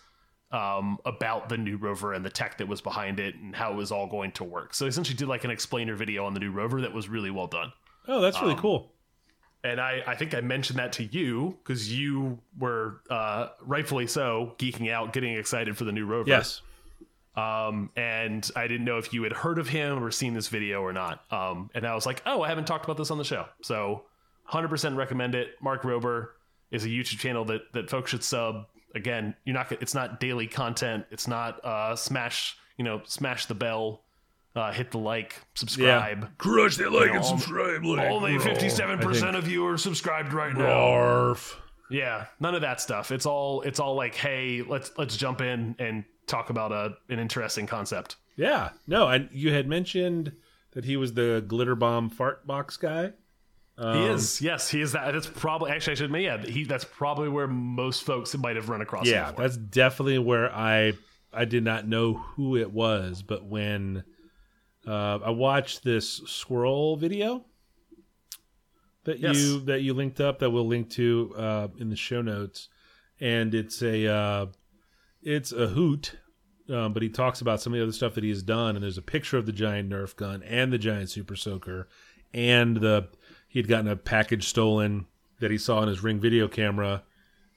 um, 0.51 0.97
about 1.05 1.49
the 1.49 1.57
new 1.57 1.77
rover 1.77 2.13
and 2.13 2.23
the 2.23 2.29
tech 2.29 2.57
that 2.59 2.67
was 2.67 2.81
behind 2.81 3.19
it 3.19 3.35
and 3.35 3.55
how 3.55 3.71
it 3.71 3.75
was 3.75 3.91
all 3.91 4.07
going 4.07 4.31
to 4.33 4.43
work. 4.43 4.73
So 4.73 4.85
he 4.85 4.89
essentially 4.89 5.17
did 5.17 5.27
like 5.27 5.43
an 5.43 5.51
explainer 5.51 5.95
video 5.95 6.25
on 6.25 6.33
the 6.33 6.39
new 6.39 6.51
rover 6.51 6.81
that 6.81 6.93
was 6.93 7.09
really 7.09 7.31
well 7.31 7.47
done. 7.47 7.73
Oh, 8.07 8.21
that's 8.21 8.39
really 8.41 8.53
Um, 8.53 8.59
cool. 8.59 8.91
And 9.63 9.81
I, 9.81 10.03
I 10.07 10.15
think 10.15 10.33
I 10.33 10.39
mentioned 10.41 10.79
that 10.79 10.93
to 10.93 11.03
you 11.03 11.57
because 11.63 11.91
you 11.91 12.39
were 12.57 13.01
uh, 13.09 13.49
rightfully 13.61 14.07
so 14.07 14.53
geeking 14.57 14.89
out, 14.89 15.11
getting 15.11 15.33
excited 15.35 15.75
for 15.75 15.83
the 15.83 15.91
new 15.91 16.05
rover. 16.05 16.29
Yes. 16.29 16.61
Um, 17.35 17.89
and 17.97 18.49
I 18.55 18.67
didn't 18.67 18.85
know 18.85 18.97
if 18.99 19.13
you 19.13 19.23
had 19.23 19.33
heard 19.33 19.59
of 19.59 19.67
him 19.67 20.01
or 20.03 20.11
seen 20.11 20.33
this 20.33 20.47
video 20.47 20.81
or 20.81 20.93
not. 20.93 21.21
Um, 21.31 21.69
and 21.75 21.85
I 21.85 21.93
was 21.93 22.05
like, 22.05 22.21
oh, 22.25 22.41
I 22.41 22.47
haven't 22.47 22.65
talked 22.65 22.85
about 22.85 22.97
this 22.97 23.11
on 23.11 23.17
the 23.17 23.23
show. 23.25 23.45
So 23.61 24.03
100% 24.49 24.95
recommend 24.95 25.35
it. 25.35 25.49
Mark 25.61 25.81
Rober 25.83 26.29
is 26.71 26.85
a 26.85 26.87
YouTube 26.87 27.19
channel 27.19 27.45
that, 27.45 27.61
that 27.73 27.89
folks 27.89 28.11
should 28.11 28.23
sub. 28.23 28.67
Again, 28.95 29.35
you're 29.45 29.53
not, 29.53 29.71
it's 29.71 29.93
not 29.93 30.19
daily 30.19 30.47
content. 30.47 31.05
It's 31.11 31.27
not, 31.27 31.63
uh, 31.63 31.95
smash, 31.95 32.57
you 32.77 32.83
know, 32.83 33.01
smash 33.05 33.45
the 33.45 33.55
bell, 33.55 34.01
uh, 34.55 34.71
hit 34.71 34.91
the 34.91 34.97
like, 34.97 35.41
subscribe. 35.53 36.37
Crush 36.37 36.77
that 36.77 36.91
like 36.91 37.11
and 37.11 37.23
subscribe. 37.23 37.83
Only 37.85 38.37
57% 38.37 39.35
of 39.35 39.47
you 39.47 39.65
are 39.67 39.77
subscribed 39.77 40.33
right 40.33 40.55
now. 40.55 40.71
Arf. 40.71 41.61
Yeah, 41.89 42.25
none 42.39 42.55
of 42.55 42.61
that 42.61 42.81
stuff. 42.81 43.11
It's 43.11 43.25
all 43.25 43.61
it's 43.61 43.79
all 43.79 43.95
like, 43.95 44.15
hey, 44.15 44.61
let's 44.61 44.91
let's 44.97 45.15
jump 45.15 45.41
in 45.41 45.75
and 45.79 46.03
talk 46.25 46.49
about 46.49 46.71
a 46.71 46.97
an 47.09 47.19
interesting 47.19 47.65
concept. 47.65 48.17
Yeah. 48.35 48.69
No, 48.87 49.07
and 49.07 49.29
you 49.31 49.53
had 49.53 49.67
mentioned 49.67 50.33
that 50.71 50.85
he 50.85 50.97
was 50.97 51.13
the 51.13 51.43
glitter 51.47 51.75
bomb 51.75 52.09
fart 52.09 52.45
box 52.45 52.77
guy. 52.77 53.13
He 53.79 54.05
is, 54.05 54.41
yes, 54.41 54.69
he 54.69 54.81
is 54.81 54.93
that. 54.93 55.11
That's 55.11 55.27
probably 55.27 55.71
actually 55.71 55.91
I 55.91 55.95
should 55.95 56.05
admit, 56.05 56.23
yeah, 56.23 56.37
he 56.43 56.63
that's 56.63 56.83
probably 56.85 57.29
where 57.29 57.47
most 57.47 58.03
folks 58.03 58.35
might 58.35 58.55
have 58.55 58.69
run 58.69 58.81
across. 58.81 59.05
Yeah, 59.05 59.31
that's 59.37 59.57
definitely 59.57 60.17
where 60.19 60.51
I 60.53 60.93
I 61.31 61.45
did 61.45 61.63
not 61.63 61.87
know 61.87 62.13
who 62.13 62.55
it 62.55 62.71
was, 62.71 63.21
but 63.21 63.45
when 63.45 64.03
uh, 64.87 65.19
I 65.23 65.29
watched 65.29 65.83
this 65.83 66.21
squirrel 66.25 66.95
video 66.97 67.45
that 69.03 69.19
Yes. 69.19 69.37
you 69.37 69.59
that 69.61 69.81
you 69.81 69.93
linked 69.93 70.19
up 70.19 70.39
that 70.39 70.49
we'll 70.49 70.67
link 70.67 70.89
to 70.91 71.33
uh, 71.37 71.67
in 71.77 71.89
the 71.89 71.95
show 71.95 72.21
notes, 72.23 72.69
and 73.19 73.53
it's 73.53 73.83
a 73.83 74.07
uh, 74.11 74.45
it's 75.21 75.51
a 75.51 75.67
hoot 75.67 76.17
um, 76.69 76.93
but 76.93 77.01
he 77.01 77.09
talks 77.09 77.41
about 77.41 77.61
some 77.61 77.73
of 77.73 77.77
the 77.77 77.83
other 77.83 77.91
stuff 77.91 78.15
that 78.15 78.23
he 78.23 78.29
has 78.29 78.43
done. 78.43 78.75
And 78.75 78.83
there's 78.83 78.97
a 78.97 79.01
picture 79.03 79.37
of 79.37 79.45
the 79.45 79.51
giant 79.51 79.89
Nerf 79.89 80.15
gun 80.15 80.43
and 80.43 80.71
the 80.71 80.77
giant 80.77 81.09
Super 81.09 81.35
Soaker, 81.35 81.87
and 82.33 82.77
the 82.77 83.07
he 83.57 83.61
had 83.63 83.67
gotten 83.67 83.87
a 83.87 83.95
package 83.95 84.47
stolen 84.47 85.07
that 85.39 85.49
he 85.49 85.57
saw 85.57 85.81
in 85.81 85.87
his 85.89 86.03
Ring 86.03 86.19
video 86.19 86.47
camera, 86.47 87.01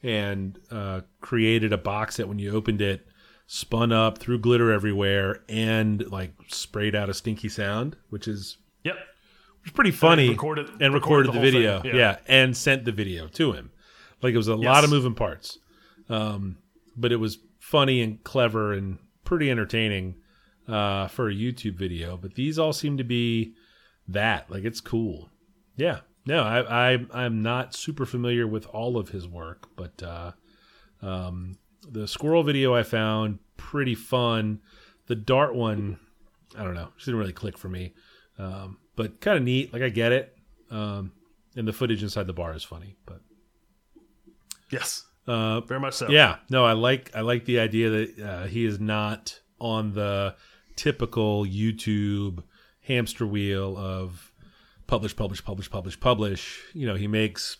and 0.02 0.58
uh, 0.70 1.02
created 1.20 1.74
a 1.74 1.76
box 1.76 2.16
that 2.16 2.26
when 2.26 2.38
you 2.38 2.52
opened 2.56 2.80
it, 2.80 3.06
spun 3.46 3.92
up, 3.92 4.16
threw 4.16 4.38
glitter 4.38 4.72
everywhere, 4.72 5.40
and 5.46 6.10
like 6.10 6.32
sprayed 6.48 6.94
out 6.94 7.10
a 7.10 7.14
stinky 7.14 7.50
sound, 7.50 7.96
which 8.08 8.26
is 8.26 8.56
Yep. 8.82 8.96
was 9.62 9.72
pretty 9.72 9.90
funny 9.90 10.30
recorded- 10.30 10.70
and 10.80 10.94
recorded 10.94 11.28
recorded, 11.28 11.32
the 11.34 11.38
the, 11.38 11.40
video 11.40 11.82
yeah. 11.84 11.94
yeah. 11.94 12.16
and 12.26 12.56
sent 12.56 12.86
the 12.86 12.92
video 12.92 13.28
to 13.28 13.52
him 13.52 13.70
like 14.22 14.32
it 14.32 14.38
was 14.38 14.48
a 14.48 14.56
Yes. 14.56 14.64
lot 14.64 14.84
of 14.84 14.88
moving 14.90 15.14
parts 15.14 15.58
um, 16.08 16.56
but 16.96 17.12
it 17.12 17.16
was 17.16 17.36
funny 17.58 18.00
and 18.00 18.24
clever 18.24 18.72
and 18.72 18.96
pretty 19.22 19.50
entertaining 19.50 20.14
uh, 20.66 21.08
for 21.08 21.28
a 21.28 21.34
youtube 21.34 21.74
video 21.74 22.16
but 22.16 22.36
these 22.36 22.58
all 22.58 22.72
seem 22.72 22.96
to 22.96 23.04
be 23.04 23.52
that 24.08 24.50
like 24.50 24.64
it's 24.64 24.80
cool 24.80 25.28
yeah 25.76 26.00
no 26.26 26.42
i, 26.42 26.92
I 26.92 27.06
i'm 27.12 27.42
not 27.42 27.74
super 27.74 28.06
familiar 28.06 28.46
with 28.46 28.66
all 28.66 28.96
of 28.96 29.08
his 29.10 29.26
work 29.26 29.68
but 29.76 30.02
uh, 30.02 30.32
um, 31.02 31.58
the 31.88 32.06
squirrel 32.06 32.42
video 32.42 32.74
i 32.74 32.82
found 32.82 33.38
pretty 33.56 33.94
fun 33.94 34.60
the 35.06 35.14
dart 35.16 35.54
one 35.54 35.98
i 36.58 36.62
don't 36.64 36.74
know 36.74 36.88
just 36.96 37.06
didn't 37.06 37.20
really 37.20 37.32
click 37.32 37.56
for 37.58 37.68
me 37.68 37.94
um, 38.38 38.78
but 38.96 39.20
kind 39.20 39.36
of 39.36 39.42
neat. 39.44 39.72
Like 39.72 39.82
I 39.82 39.88
get 39.90 40.12
it, 40.12 40.34
um, 40.70 41.12
and 41.56 41.68
the 41.68 41.72
footage 41.74 42.02
inside 42.02 42.26
the 42.26 42.32
bar 42.32 42.54
is 42.54 42.64
funny. 42.64 42.96
But 43.04 43.20
Yes. 44.70 45.04
uh, 45.26 45.60
Very 45.60 45.80
much 45.80 45.94
so. 45.94 46.08
yeah, 46.10 46.36
no, 46.48 46.64
I 46.64 46.72
like 46.72 47.10
I 47.14 47.20
like 47.20 47.44
the 47.44 47.60
idea 47.60 47.90
that 47.90 48.18
uh, 48.18 48.46
he 48.46 48.64
is 48.64 48.80
not 48.80 49.40
on 49.60 49.92
the 49.92 50.36
typical 50.76 51.44
YouTube 51.44 52.42
hamster 52.82 53.26
wheel 53.26 53.76
of 53.76 54.29
publish, 54.90 55.14
publish, 55.14 55.44
publish, 55.44 55.70
publish, 55.70 56.00
publish. 56.00 56.60
You 56.74 56.86
know, 56.86 56.96
he 56.96 57.06
makes 57.06 57.58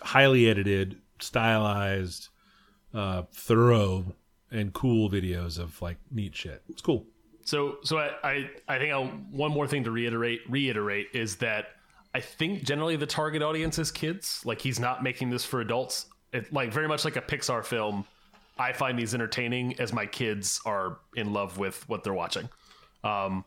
highly 0.00 0.48
edited, 0.48 0.96
stylized, 1.18 2.28
uh, 2.94 3.22
thorough, 3.32 4.14
and 4.52 4.72
cool 4.72 5.10
videos 5.10 5.58
of 5.58 5.82
like 5.82 5.96
neat 6.12 6.36
shit. 6.36 6.62
It's 6.68 6.80
cool. 6.80 7.06
So, 7.42 7.78
so 7.82 7.98
I, 7.98 8.10
I, 8.22 8.50
I 8.68 8.78
think 8.78 8.92
I'll, 8.92 9.08
one 9.32 9.50
more 9.50 9.66
thing 9.66 9.82
to 9.84 9.90
reiterate, 9.90 10.40
reiterate 10.48 11.08
is 11.12 11.36
that 11.36 11.66
I 12.14 12.20
think 12.20 12.62
generally 12.62 12.94
the 12.94 13.06
target 13.06 13.42
audience 13.42 13.78
is 13.80 13.90
kids. 13.90 14.40
Like 14.44 14.60
he's 14.60 14.78
not 14.78 15.02
making 15.02 15.30
this 15.30 15.44
for 15.44 15.60
adults. 15.60 16.06
It, 16.32 16.52
like 16.52 16.72
very 16.72 16.86
much 16.86 17.04
like 17.04 17.16
a 17.16 17.20
Pixar 17.20 17.64
film. 17.64 18.06
I 18.56 18.72
find 18.72 18.96
these 18.96 19.12
entertaining 19.12 19.80
as 19.80 19.92
my 19.92 20.06
kids 20.06 20.60
are 20.64 20.98
in 21.16 21.32
love 21.32 21.58
with 21.58 21.86
what 21.88 22.04
they're 22.04 22.14
watching. 22.14 22.48
Um, 23.02 23.44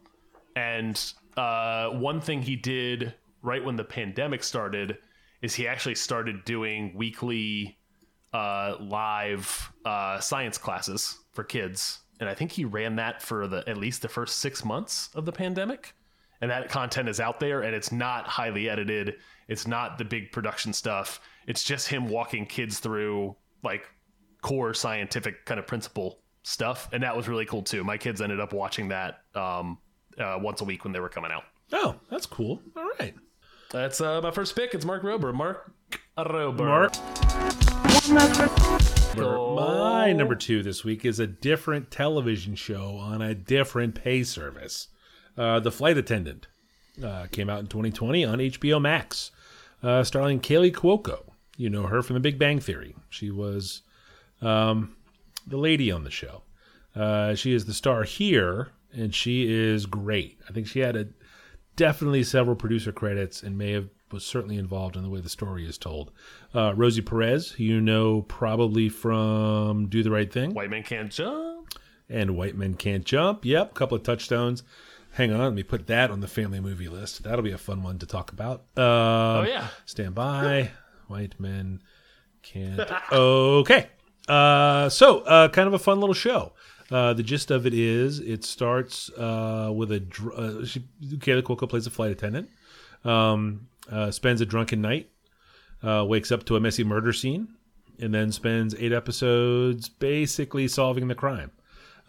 and 0.58 1.02
uh, 1.38 1.90
one 1.90 2.20
thing 2.20 2.42
he 2.42 2.56
did 2.56 3.14
right 3.42 3.64
when 3.64 3.76
the 3.76 3.84
pandemic 3.84 4.44
started 4.44 4.98
is 5.42 5.54
he 5.54 5.68
actually 5.68 5.96
started 5.96 6.44
doing 6.46 6.94
weekly 6.96 7.78
uh, 8.34 8.76
live 8.80 9.72
uh, 9.86 10.20
science 10.20 10.58
classes 10.58 11.20
for 11.34 11.44
kids, 11.44 12.00
and 12.20 12.28
I 12.28 12.34
think 12.34 12.52
he 12.52 12.66
ran 12.66 12.96
that 12.96 13.22
for 13.22 13.48
the 13.48 13.64
at 13.70 13.78
least 13.78 14.02
the 14.02 14.10
first 14.10 14.40
six 14.40 14.66
months 14.66 15.10
of 15.14 15.26
the 15.26 15.32
pandemic. 15.32 15.94
And 16.40 16.52
that 16.52 16.70
content 16.70 17.10
is 17.10 17.20
out 17.20 17.40
there, 17.40 17.62
and 17.62 17.76
it's 17.76 17.92
not 17.92 18.28
highly 18.28 18.70
edited. 18.70 19.16
It's 19.48 19.66
not 19.66 19.98
the 19.98 20.06
big 20.06 20.32
production 20.32 20.72
stuff. 20.72 21.20
It's 21.48 21.64
just 21.64 21.88
him 21.88 22.10
walking 22.10 22.46
kids 22.46 22.80
through 22.80 23.36
like 23.64 23.90
core 24.42 24.74
scientific 24.74 25.46
kind 25.46 25.60
of 25.60 25.66
principle 25.66 26.20
stuff, 26.44 26.90
and 26.92 27.02
that 27.04 27.16
was 27.16 27.28
really 27.28 27.46
cool 27.46 27.64
too. 27.64 27.84
My 27.84 27.98
kids 27.98 28.22
ended 28.22 28.40
up 28.40 28.54
watching 28.54 28.90
that 28.90 29.22
um, 29.34 29.80
uh, 30.20 30.38
once 30.42 30.62
a 30.62 30.66
week 30.66 30.84
when 30.84 30.94
they 30.94 31.00
were 31.00 31.10
coming 31.10 31.32
out. 31.32 31.44
Oh, 31.74 31.96
that's 32.10 32.26
cool. 32.26 32.62
All 32.76 32.90
right, 33.00 33.14
That's 33.72 34.00
uh, 34.02 34.22
my 34.22 34.32
first 34.32 34.56
pick. 34.56 34.74
It's 34.74 34.86
Mark 34.86 35.04
Rober. 35.04 35.34
Mark 35.34 35.72
Rober. 36.18 36.58
Mark. 36.58 36.94
My 39.56 40.14
number 40.14 40.36
two 40.36 40.64
this 40.64 40.84
week 40.84 41.04
is 41.04 41.20
a 41.20 41.28
different 41.28 41.92
television 41.92 42.56
show 42.56 42.98
on 42.98 43.22
a 43.22 43.34
different 43.36 43.96
pay 43.96 44.24
service. 44.24 44.88
Uh, 45.38 45.60
the 45.60 45.72
Flight 45.72 45.98
Attendant 45.98 46.48
uh, 47.04 47.28
came 47.32 47.50
out 47.50 47.60
in 47.60 47.68
2020 47.68 48.24
on 48.26 48.40
HBO 48.40 48.82
Max, 48.82 49.32
uh, 49.84 50.04
starring 50.04 50.40
Kaley 50.40 50.72
Cuoco. 50.72 51.24
You 51.58 51.70
know 51.70 51.84
her 51.88 52.02
from 52.02 52.14
The 52.14 52.20
Big 52.20 52.40
Bang 52.40 52.60
Theory. 52.60 52.96
She 53.10 53.32
was 53.32 53.82
um, 54.42 54.96
the 55.46 55.58
lady 55.58 55.92
on 55.92 56.04
the 56.04 56.12
show. 56.12 56.44
Uh, 56.96 57.36
she 57.36 57.54
is 57.54 57.66
the 57.66 57.74
star 57.74 58.04
here, 58.04 58.70
and 58.98 59.14
she 59.16 59.52
is 59.52 59.86
great. 59.86 60.40
I 60.50 60.52
think 60.52 60.68
she 60.68 60.80
had 60.80 60.96
a 60.96 61.08
definitely 61.76 62.24
several 62.24 62.56
producer 62.56 62.92
credits 62.92 63.44
and 63.44 63.58
may 63.58 63.72
have 63.72 63.90
was 64.12 64.26
certainly 64.26 64.58
involved 64.58 64.96
in 64.96 65.04
the 65.04 65.10
way 65.10 65.20
the 65.20 65.28
story 65.30 65.66
is 65.68 65.78
told. 65.78 66.12
Uh, 66.56 66.74
Rosie 66.76 67.02
Perez, 67.02 67.52
who 67.52 67.64
you 67.66 67.82
know 67.82 68.22
probably 68.24 68.88
from 68.88 69.88
Do 69.88 70.02
the 70.02 70.12
Right 70.12 70.32
Thing 70.32 70.54
White 70.54 70.70
man 70.70 70.84
can't 70.84 71.12
jump. 71.12 71.74
and 72.10 72.38
White 72.38 72.56
Men 72.56 72.74
Can't 72.76 73.04
Jump. 73.04 73.44
Yep, 73.44 73.72
a 73.72 73.74
couple 73.74 73.98
of 73.98 74.04
touchstones. 74.04 74.64
Hang 75.12 75.34
on, 75.34 75.40
let 75.42 75.54
me 75.54 75.64
put 75.64 75.88
that 75.88 76.10
on 76.12 76.22
the 76.22 76.28
family 76.28 76.60
movie 76.62 76.88
list. 76.88 77.24
That'll 77.24 77.44
be 77.44 77.52
a 77.52 77.58
fun 77.58 77.84
one 77.84 78.00
to 78.00 78.06
talk 78.06 78.32
about. 78.32 78.62
Uh, 78.78 79.40
Oh 79.42 79.46
yeah. 79.48 79.68
Stand 79.86 80.16
by. 80.16 80.72
White 81.08 81.38
men 81.40 81.82
can't. 82.44 82.80
Okay. 83.12 83.88
Uh, 84.30 84.88
so, 84.90 85.20
uh, 85.22 85.48
kind 85.50 85.68
of 85.68 85.74
a 85.74 85.80
fun 85.80 86.00
little 86.00 86.14
show. 86.14 86.54
Uh, 86.90 87.14
the 87.14 87.24
gist 87.24 87.52
of 87.52 87.66
it 87.66 87.74
is, 87.74 88.20
it 88.20 88.44
starts 88.44 89.10
uh, 89.18 89.72
with 89.76 89.92
a. 89.92 90.00
Dr- 90.00 90.34
uh, 90.34 90.66
she, 90.66 90.86
Kayla 91.04 91.44
Cuoco 91.44 91.68
plays 91.68 91.88
a 91.88 91.90
flight 91.90 92.12
attendant. 92.12 92.50
Um, 93.04 93.68
uh, 93.92 94.12
spends 94.12 94.42
a 94.42 94.46
drunken 94.46 94.82
night. 94.82 95.10
Uh, 95.84 96.04
wakes 96.08 96.32
up 96.32 96.44
to 96.46 96.56
a 96.56 96.60
messy 96.60 96.84
murder 96.84 97.14
scene, 97.14 97.50
and 98.00 98.14
then 98.14 98.32
spends 98.32 98.74
eight 98.80 98.92
episodes 98.92 99.90
basically 99.90 100.68
solving 100.68 101.08
the 101.08 101.16
crime. 101.16 101.52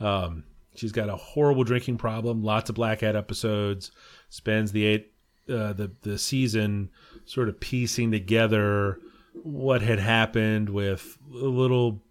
Um, 0.00 0.44
she's 0.74 0.92
got 0.92 1.10
a 1.10 1.16
horrible 1.16 1.64
drinking 1.64 1.98
problem, 1.98 2.42
lots 2.42 2.70
of 2.70 2.76
black 2.76 3.00
hat 3.00 3.14
episodes. 3.14 3.90
Spends 4.30 4.72
the 4.72 4.86
eight 4.86 5.12
the 5.46 5.90
the 6.02 6.18
season 6.18 6.90
sort 7.24 7.48
of 7.48 7.60
piecing 7.60 8.10
together 8.10 9.00
what 9.42 9.82
had 9.82 9.98
happened 9.98 10.68
with 10.68 11.18
little 11.28 12.02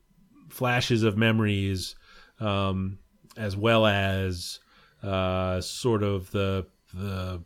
flashes 0.49 1.03
of 1.03 1.17
memories, 1.17 1.95
um, 2.39 2.99
as 3.35 3.55
well 3.55 3.85
as 3.85 4.59
uh, 5.03 5.61
sort 5.61 6.03
of 6.03 6.31
the 6.31 6.65
the 6.93 7.41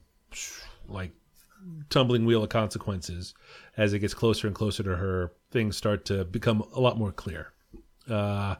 like 0.87 1.11
tumbling 1.89 2.25
wheel 2.25 2.43
of 2.43 2.49
consequences 2.49 3.33
as 3.77 3.93
it 3.93 3.99
gets 3.99 4.13
closer 4.13 4.47
and 4.47 4.55
closer 4.55 4.83
to 4.83 4.95
her. 4.95 5.31
Things 5.51 5.75
start 5.75 6.05
to 6.05 6.23
become 6.25 6.63
a 6.73 6.79
lot 6.79 6.97
more 6.97 7.11
clear. 7.11 7.51
Uh, 8.09 8.55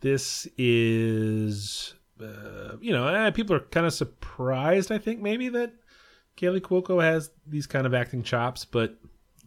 this 0.00 0.46
is, 0.58 1.94
uh, 2.20 2.76
you 2.80 2.92
know, 2.92 3.06
eh, 3.08 3.30
people 3.30 3.56
are 3.56 3.60
kind 3.60 3.86
of 3.86 3.94
surprised. 3.94 4.92
I 4.92 4.98
think 4.98 5.20
maybe 5.20 5.48
that 5.50 5.72
Kaley 6.36 6.60
Cuoco 6.60 7.02
has 7.02 7.30
these 7.46 7.66
kind 7.66 7.86
of 7.86 7.94
acting 7.94 8.22
chops, 8.22 8.64
but 8.64 8.98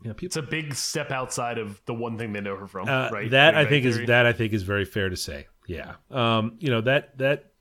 you 0.01 0.09
know, 0.09 0.13
people. 0.13 0.28
It's 0.28 0.38
a 0.38 0.41
big 0.41 0.73
step 0.73 1.11
outside 1.11 1.57
of 1.57 1.82
the 1.86 1.93
one 1.93 2.17
thing 2.17 2.34
they 2.34 2.41
know 2.41 2.55
her 2.55 2.67
from, 2.67 2.88
Uh, 2.88 3.09
right? 3.11 3.30
That 3.32 3.55
I 3.55 3.65
think 3.65 3.86
is 3.86 4.05
that 4.07 4.25
I 4.25 4.34
think 4.34 4.53
is 4.53 4.63
very 4.63 4.86
fair 4.86 5.09
to 5.09 5.17
say. 5.17 5.47
Yeah. 5.68 5.95
Um, 6.09 6.55
you 6.59 6.70
know 6.70 6.82
that 6.82 7.18
that 7.20 7.51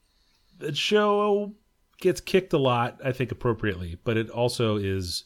that 0.58 0.76
show 0.76 1.52
gets 2.00 2.20
kicked 2.20 2.52
a 2.52 2.58
lot, 2.58 3.00
I 3.04 3.12
think 3.12 3.32
appropriately, 3.32 3.98
but 4.04 4.16
it 4.16 4.30
also 4.30 4.76
is 4.76 5.24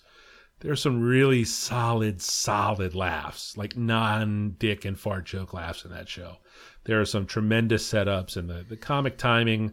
there's 0.60 0.82
some 0.82 1.00
really 1.00 1.44
solid, 1.44 2.20
solid 2.20 2.94
laughs, 2.94 3.56
like 3.56 3.76
non 3.76 4.56
dick 4.58 4.84
and 4.84 4.98
fart 4.98 5.24
joke 5.26 5.54
laughs 5.54 5.84
in 5.84 5.90
that 5.92 6.08
show. 6.08 6.38
There 6.84 7.00
are 7.00 7.06
some 7.06 7.26
tremendous 7.26 7.88
setups 7.90 8.36
and 8.36 8.48
the, 8.48 8.64
the 8.68 8.76
comic 8.76 9.16
timing 9.18 9.72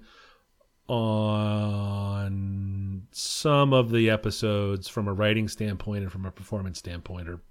on 0.88 2.28
some 3.12 3.74
of 3.74 3.92
the 3.92 4.10
episodes 4.10 4.88
from 4.88 5.08
a 5.08 5.14
writing 5.14 5.48
standpoint 5.50 6.04
and 6.04 6.12
from 6.12 6.26
a 6.26 6.32
performance 6.32 6.80
standpoint 6.80 7.30
are 7.30 7.42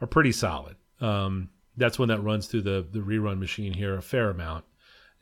are 0.00 0.06
pretty 0.06 0.32
solid. 0.32 0.76
Um, 1.00 1.50
that's 1.76 1.98
one 1.98 2.08
that 2.08 2.22
runs 2.22 2.46
through 2.46 2.62
the 2.62 2.86
the 2.90 3.00
rerun 3.00 3.38
machine 3.38 3.72
here 3.72 3.96
a 3.96 4.02
fair 4.02 4.30
amount, 4.30 4.64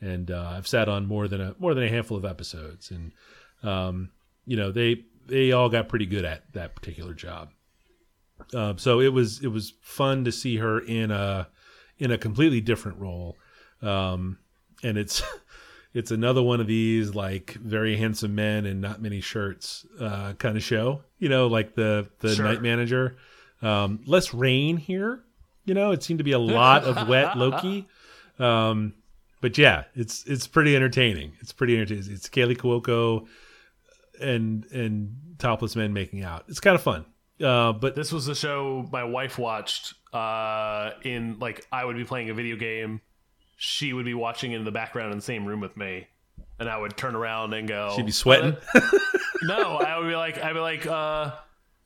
and 0.02 0.30
uh, 0.30 0.52
I've 0.56 0.66
sat 0.66 0.88
on 0.88 1.06
more 1.06 1.28
than 1.28 1.40
a 1.40 1.54
more 1.58 1.72
than 1.72 1.84
a 1.84 1.88
handful 1.88 2.18
of 2.18 2.24
episodes, 2.26 2.90
and 2.90 3.12
um, 3.62 4.10
you 4.44 4.56
know 4.56 4.70
they 4.72 5.04
they 5.26 5.52
all 5.52 5.68
got 5.70 5.88
pretty 5.88 6.06
good 6.06 6.24
at 6.26 6.52
that 6.52 6.74
particular 6.74 7.14
job. 7.14 7.50
Um, 8.52 8.76
so 8.76 9.00
it 9.00 9.12
was 9.12 9.42
it 9.42 9.46
was 9.48 9.72
fun 9.80 10.24
to 10.24 10.32
see 10.32 10.56
her 10.56 10.80
in 10.80 11.10
a 11.10 11.48
in 11.98 12.10
a 12.10 12.18
completely 12.18 12.60
different 12.60 12.98
role, 12.98 13.36
um, 13.80 14.38
and 14.82 14.98
it's 14.98 15.22
it's 15.94 16.10
another 16.10 16.42
one 16.42 16.60
of 16.60 16.66
these 16.66 17.14
like 17.14 17.52
very 17.52 17.96
handsome 17.96 18.34
men 18.34 18.66
and 18.66 18.80
not 18.80 19.00
many 19.00 19.20
shirts 19.20 19.86
uh, 20.00 20.32
kind 20.34 20.56
of 20.56 20.62
show. 20.64 21.02
You 21.18 21.28
know, 21.28 21.46
like 21.46 21.74
the 21.76 22.08
the 22.18 22.34
Sure. 22.34 22.44
night 22.44 22.60
manager. 22.60 23.16
Um, 23.62 24.00
less 24.06 24.34
rain 24.34 24.76
here. 24.76 25.22
You 25.64 25.74
know, 25.74 25.92
it 25.92 26.02
seemed 26.02 26.18
to 26.18 26.24
be 26.24 26.32
a 26.32 26.38
lot 26.40 26.82
of 26.82 27.06
wet 27.08 27.38
Loki. 27.38 27.86
Um, 28.38 28.94
but 29.42 29.58
yeah, 29.58 29.84
it's 29.94 30.24
it's 30.24 30.46
pretty 30.46 30.74
entertaining. 30.74 31.32
It's 31.40 31.52
pretty 31.52 31.76
entertaining. 31.76 32.10
It's 32.10 32.28
Kaley 32.28 32.56
Cuoco 32.56 33.26
and 34.20 34.64
and 34.72 35.34
topless 35.38 35.76
men 35.76 35.92
making 35.92 36.22
out. 36.22 36.44
It's 36.48 36.60
kind 36.60 36.74
of 36.76 36.80
fun. 36.82 37.04
Uh, 37.42 37.72
but 37.72 37.96
This 37.96 38.12
was 38.12 38.28
a 38.28 38.34
show 38.36 38.88
my 38.90 39.04
wife 39.04 39.38
watched. 39.38 39.94
Uh, 40.12 40.90
in 41.02 41.38
like 41.40 41.66
I 41.72 41.84
would 41.84 41.96
be 41.96 42.04
playing 42.04 42.30
a 42.30 42.34
video 42.34 42.54
game, 42.56 43.00
she 43.56 43.92
would 43.92 44.04
be 44.04 44.14
watching 44.14 44.52
in 44.52 44.64
the 44.64 44.70
background 44.70 45.10
in 45.12 45.18
the 45.18 45.24
same 45.24 45.44
room 45.44 45.60
with 45.60 45.76
me, 45.76 46.06
and 46.60 46.68
I 46.68 46.78
would 46.78 46.96
turn 46.96 47.16
around 47.16 47.52
and 47.54 47.66
go. 47.66 47.92
she'd 47.96 48.06
be 48.06 48.12
sweating. 48.12 48.56
no, 49.42 49.76
I 49.78 49.98
would 49.98 50.08
be 50.08 50.14
like, 50.14 50.38
I'd 50.38 50.52
be 50.52 50.60
like, 50.60 50.86
uh, 50.86 51.32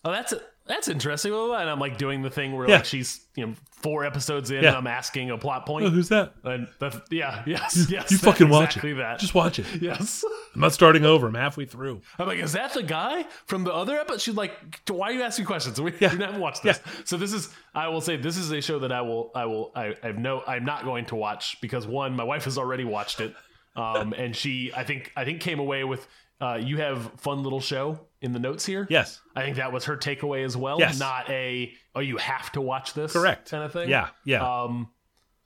oh, 0.04 0.10
that's 0.12 0.34
that's 0.66 0.88
interesting. 0.88 1.32
And 1.32 1.70
I'm 1.70 1.78
like 1.80 1.98
doing 1.98 2.22
the 2.22 2.30
thing 2.30 2.54
where 2.56 2.68
Yeah. 2.68 2.76
like 2.76 2.84
she's 2.84 3.20
you 3.36 3.46
know 3.46 3.54
four 3.70 4.04
episodes 4.04 4.50
in, 4.50 4.62
Yeah. 4.62 4.70
and 4.70 4.76
I'm 4.78 4.86
asking 4.86 5.30
a 5.30 5.38
plot 5.38 5.66
point. 5.66 5.86
oh, 5.86 5.90
who's 5.90 6.08
that? 6.08 6.34
and 6.44 6.66
that's, 6.78 6.98
yeah, 7.10 7.42
yes, 7.46 7.86
yes, 7.90 8.10
you 8.10 8.18
fucking 8.18 8.48
watch 8.48 8.70
exactly 8.76 8.90
it. 8.92 8.94
That. 8.96 9.18
Just 9.20 9.34
watch 9.34 9.58
it. 9.58 9.66
yes. 9.80 10.24
I'm 10.54 10.60
not 10.62 10.72
starting 10.72 11.04
over. 11.04 11.26
I'm 11.28 11.34
halfway 11.34 11.66
through. 11.66 12.00
I'm 12.18 12.26
like, 12.26 12.38
is 12.38 12.52
that 12.54 12.72
the 12.72 12.82
guy 12.82 13.26
from 13.46 13.64
the 13.64 13.72
other 13.74 13.96
episode? 13.96 14.20
She's 14.22 14.34
like, 14.34 14.52
why 14.88 15.10
are 15.10 15.12
you 15.12 15.22
asking 15.22 15.44
questions? 15.44 15.80
We 15.80 15.92
Yeah. 16.00 16.12
you 16.12 16.18
haven't 16.18 16.40
watched 16.40 16.62
this. 16.62 16.80
So 17.04 17.16
this 17.16 17.32
is, 17.32 17.50
I 17.74 17.88
will 17.88 18.00
say, 18.00 18.16
this 18.16 18.36
is 18.38 18.50
a 18.50 18.60
show 18.62 18.78
that 18.78 18.90
I 18.92 19.02
will, 19.02 19.30
I 19.34 19.44
will, 19.44 19.70
I, 19.76 19.94
I 20.02 20.06
have 20.06 20.18
no, 20.18 20.42
I'm 20.46 20.64
not 20.64 20.84
going 20.84 21.04
to 21.06 21.16
watch 21.16 21.58
because 21.60 21.86
one, 21.86 22.16
my 22.16 22.24
wife 22.24 22.44
has 22.44 22.56
already 22.56 22.84
watched 22.84 23.20
it, 23.20 23.34
um, 23.76 24.14
and 24.14 24.34
she, 24.34 24.72
I 24.74 24.82
think, 24.84 25.12
I 25.14 25.24
think 25.26 25.42
came 25.42 25.58
away 25.58 25.84
with, 25.84 26.08
uh, 26.40 26.58
you 26.62 26.78
have 26.78 27.12
fun 27.20 27.42
little 27.42 27.60
show 27.60 28.00
in 28.20 28.32
the 28.32 28.38
notes 28.38 28.66
here. 28.66 28.86
Yes. 28.90 29.20
I 29.34 29.42
think 29.42 29.56
that 29.56 29.72
was 29.72 29.84
her 29.84 29.96
takeaway 29.96 30.44
as 30.44 30.56
well. 30.56 30.78
Yes. 30.78 30.98
Not 30.98 31.28
a, 31.30 31.72
oh, 31.94 32.00
you 32.00 32.16
have 32.16 32.52
to 32.52 32.60
watch 32.60 32.94
this, 32.94 33.12
Correct. 33.12 33.50
kind 33.50 33.64
of 33.64 33.72
thing. 33.72 33.88
Yeah. 33.88 34.08
Yeah. 34.24 34.62
Um, 34.62 34.90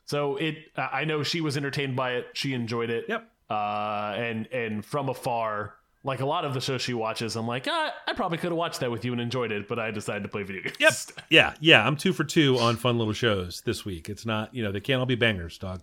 so 0.06 0.36
it, 0.36 0.56
I 0.76 1.04
know 1.04 1.22
she 1.22 1.40
was 1.40 1.56
entertained 1.56 1.94
by 1.96 2.14
it. 2.14 2.26
She 2.32 2.52
enjoyed 2.52 2.90
it. 2.90 3.04
Yep. 3.08 3.28
Uh, 3.48 4.14
and 4.16 4.46
and 4.52 4.84
from 4.84 5.08
afar, 5.08 5.74
like 6.04 6.20
a 6.20 6.26
lot 6.26 6.44
of 6.44 6.54
the 6.54 6.60
shows 6.60 6.80
she 6.82 6.94
watches, 6.94 7.36
I'm 7.36 7.46
like, 7.46 7.66
ah, 7.68 7.92
I 8.06 8.12
probably 8.14 8.38
could 8.38 8.50
have 8.50 8.58
watched 8.58 8.80
that 8.80 8.90
with 8.90 9.04
you 9.04 9.12
and 9.12 9.20
enjoyed 9.20 9.52
it, 9.52 9.68
but 9.68 9.78
I 9.78 9.90
decided 9.90 10.22
to 10.22 10.28
play 10.28 10.42
video 10.44 10.62
games. 10.62 10.76
Yep. 10.80 10.92
Yeah. 11.30 11.54
Yeah. 11.60 11.86
I'm 11.86 11.96
two 11.96 12.12
for 12.12 12.24
two 12.24 12.58
on 12.58 12.76
fun 12.76 12.98
little 12.98 13.12
shows 13.12 13.60
this 13.64 13.84
week. 13.84 14.08
It's 14.08 14.24
not, 14.24 14.54
you 14.54 14.62
know, 14.62 14.72
they 14.72 14.80
can't 14.80 15.00
all 15.00 15.06
be 15.06 15.14
bangers, 15.16 15.58
dog. 15.58 15.82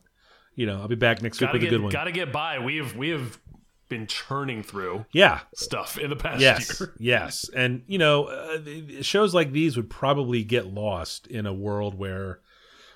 You 0.56 0.66
know, 0.66 0.82
I'll 0.82 0.88
be 0.88 0.96
back 0.96 1.22
next 1.22 1.40
week 1.40 1.50
gotta 1.50 1.58
with 1.58 1.62
get 1.62 1.68
a 1.68 1.76
good 1.78 1.84
one. 1.84 1.92
gotta 1.92 2.12
get 2.12 2.32
by. 2.32 2.60
We 2.60 2.78
have 2.78 2.96
we 2.96 3.10
have 3.10 3.38
been 3.90 4.08
churning 4.08 4.64
through 4.64 5.06
yeah. 5.12 5.42
stuff 5.56 5.98
in 5.98 6.10
the 6.10 6.16
past 6.16 6.42
Yes. 6.42 6.80
year. 6.80 6.94
Yes. 7.00 7.50
And, 7.56 7.84
you 7.88 7.98
know, 7.98 8.26
uh, 8.26 9.02
shows 9.02 9.34
like 9.34 9.52
these 9.52 9.78
would 9.78 9.90
probably 9.90 10.44
get 10.44 10.68
lost 10.68 11.28
in 11.28 11.46
a 11.46 11.54
world 11.54 11.94
where, 11.98 12.40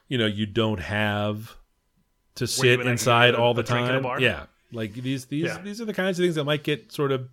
you 0.08 0.18
know, 0.18 0.26
you 0.26 0.46
don't 0.46 0.80
have 0.80 1.56
to 2.36 2.48
sit 2.48 2.74
and 2.74 2.82
I 2.82 2.84
can 2.84 2.92
inside 2.94 3.36
all 3.36 3.54
the 3.54 3.62
a 3.62 3.64
drink 3.64 3.86
in 3.88 3.92
a 3.92 3.94
time. 3.96 4.04
bar? 4.04 4.20
Yeah. 4.22 4.46
Like 4.72 4.94
these, 4.94 5.26
these, 5.26 5.46
Yeah. 5.46 5.62
these 5.62 5.80
are 5.82 5.86
the 5.86 5.94
kinds 5.94 6.20
of 6.20 6.24
things 6.24 6.36
that 6.36 6.44
might 6.46 6.64
get 6.64 6.92
sort 6.92 7.12
of, 7.12 7.30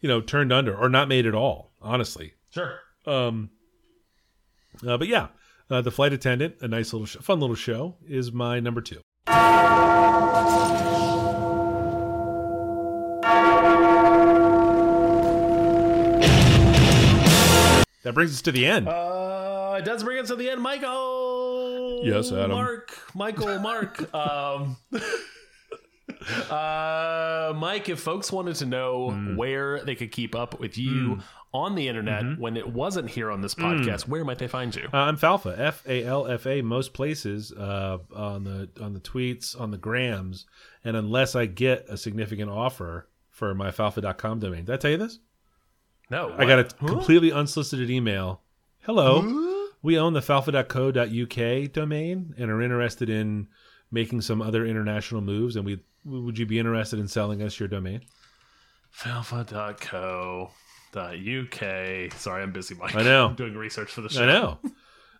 you 0.00 0.08
know, 0.08 0.20
turned 0.20 0.52
under 0.52 0.76
or 0.76 0.88
not 0.88 1.08
made 1.08 1.26
at 1.26 1.34
all, 1.34 1.72
honestly. 1.80 2.34
Sure. 2.50 2.78
Um, 3.06 3.50
uh, 4.86 4.96
but 4.96 5.08
yeah, 5.08 5.28
uh, 5.70 5.80
the 5.80 5.90
flight 5.90 6.12
attendant, 6.12 6.56
a 6.60 6.68
nice 6.68 6.92
little, 6.92 7.06
fun 7.22 7.40
little 7.40 7.56
show, 7.56 7.96
is 8.06 8.32
my 8.32 8.60
number 8.60 8.80
two. 8.80 9.00
That 18.04 18.12
brings 18.14 18.32
us 18.32 18.42
to 18.42 18.52
the 18.52 18.64
end. 18.66 18.86
Uh, 18.88 19.76
it 19.78 19.84
does 19.84 20.04
bring 20.04 20.18
us 20.20 20.28
to 20.28 20.36
the 20.36 20.48
end, 20.50 20.60
Michael. 20.60 22.02
Yes, 22.04 22.30
Adam. 22.30 22.50
Mark, 22.52 22.96
Michael, 23.14 23.58
Mark. 23.58 24.14
um, 24.14 24.76
uh, 26.50 27.52
Mike, 27.56 27.88
if 27.88 28.00
folks 28.00 28.30
wanted 28.32 28.56
to 28.56 28.66
know 28.66 29.10
Hmm. 29.10 29.36
where 29.36 29.82
they 29.84 29.94
could 29.94 30.12
keep 30.12 30.34
up 30.34 30.60
with 30.60 30.76
you 30.78 31.20
on 31.52 31.74
the 31.76 31.88
internet 31.88 32.22
Mm-hmm. 32.24 32.40
when 32.40 32.56
it 32.56 32.68
wasn't 32.68 33.08
here 33.10 33.30
on 33.30 33.40
this 33.40 33.54
podcast, 33.54 34.08
where 34.08 34.24
might 34.24 34.38
they 34.38 34.48
find 34.48 34.74
you? 34.74 34.88
Uh, 34.92 34.96
I'm 34.98 35.16
Falfa, 35.16 35.58
F 35.58 35.82
A 35.86 36.04
L 36.04 36.26
F 36.26 36.46
A, 36.46 36.62
most 36.62 36.92
places 36.92 37.52
uh, 37.52 37.98
on 38.14 38.44
the 38.44 38.68
on 38.80 38.92
the 38.92 39.00
tweets, 39.00 39.58
on 39.58 39.70
the 39.70 39.78
grams, 39.78 40.46
and 40.84 40.96
unless 40.96 41.34
I 41.34 41.46
get 41.46 41.86
a 41.88 41.96
significant 41.96 42.50
offer 42.50 43.08
for 43.30 43.54
my 43.54 43.70
falfa.com 43.70 44.40
domain, 44.40 44.64
did 44.64 44.72
I 44.74 44.76
tell 44.76 44.90
you 44.90 44.98
this? 44.98 45.18
No, 46.10 46.34
I 46.36 46.44
got 46.44 46.58
a? 46.58 46.64
Huh? 46.80 46.86
completely 46.86 47.32
unsolicited 47.32 47.90
email. 47.90 48.40
Hello, 48.82 49.68
we 49.82 49.98
own 49.98 50.12
the 50.12 50.20
falfa.co.uk 50.20 51.72
domain 51.72 52.34
and 52.36 52.50
are 52.50 52.60
interested 52.62 53.08
in 53.08 53.48
making 53.90 54.20
some 54.20 54.42
other 54.42 54.66
international 54.66 55.20
moves. 55.22 55.56
And 55.56 55.64
we 55.64 55.80
would 56.04 56.38
you 56.38 56.44
be 56.46 56.58
interested 56.58 56.98
in 56.98 57.08
selling 57.08 57.40
us 57.42 57.58
your 57.58 57.68
domain? 57.68 58.02
Falfa.co.uk. 60.94 62.12
Sorry, 62.12 62.42
I'm 62.42 62.52
busy, 62.52 62.74
Mike. 62.74 62.94
I 62.94 63.02
know. 63.02 63.26
I'm 63.30 63.34
doing 63.34 63.54
research 63.56 63.90
for 63.90 64.00
the 64.02 64.08
show. 64.08 64.22
I 64.22 64.26
know. 64.26 64.58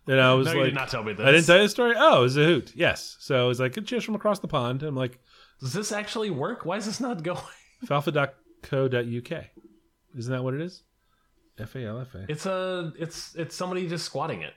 And 0.07 0.21
I 0.21 0.33
was 0.35 0.45
No, 0.47 0.51
like, 0.53 0.59
you 0.59 0.65
did 0.65 0.75
not 0.75 0.89
tell 0.89 1.03
me 1.03 1.13
this. 1.13 1.25
I 1.25 1.31
didn't 1.31 1.45
tell 1.47 1.57
you 1.57 1.63
the 1.63 1.69
story. 1.69 1.95
Oh, 1.97 2.19
it 2.19 2.21
was 2.21 2.37
a 2.37 2.45
hoot. 2.45 2.71
Yes. 2.75 3.17
So 3.19 3.45
it 3.45 3.47
was 3.47 3.59
like 3.59 3.73
good 3.73 3.87
cheers 3.87 4.03
from 4.03 4.15
across 4.15 4.39
the 4.39 4.47
pond. 4.47 4.83
I'm 4.83 4.95
like 4.95 5.19
Does 5.59 5.73
this 5.73 5.91
actually 5.91 6.29
work? 6.29 6.65
Why 6.65 6.77
is 6.77 6.85
this 6.85 6.99
not 6.99 7.23
going? 7.23 7.41
falfa.co.uk. 7.85 9.45
Isn't 10.17 10.31
that 10.31 10.43
what 10.43 10.53
it 10.53 10.61
is? 10.61 10.83
F 11.57 11.75
A 11.75 11.85
L 11.85 11.99
F 11.99 12.15
A. 12.15 12.25
It's 12.29 12.45
a 12.45 12.93
it's 12.99 13.35
it's 13.35 13.55
somebody 13.55 13.87
just 13.87 14.05
squatting 14.05 14.41
it. 14.41 14.53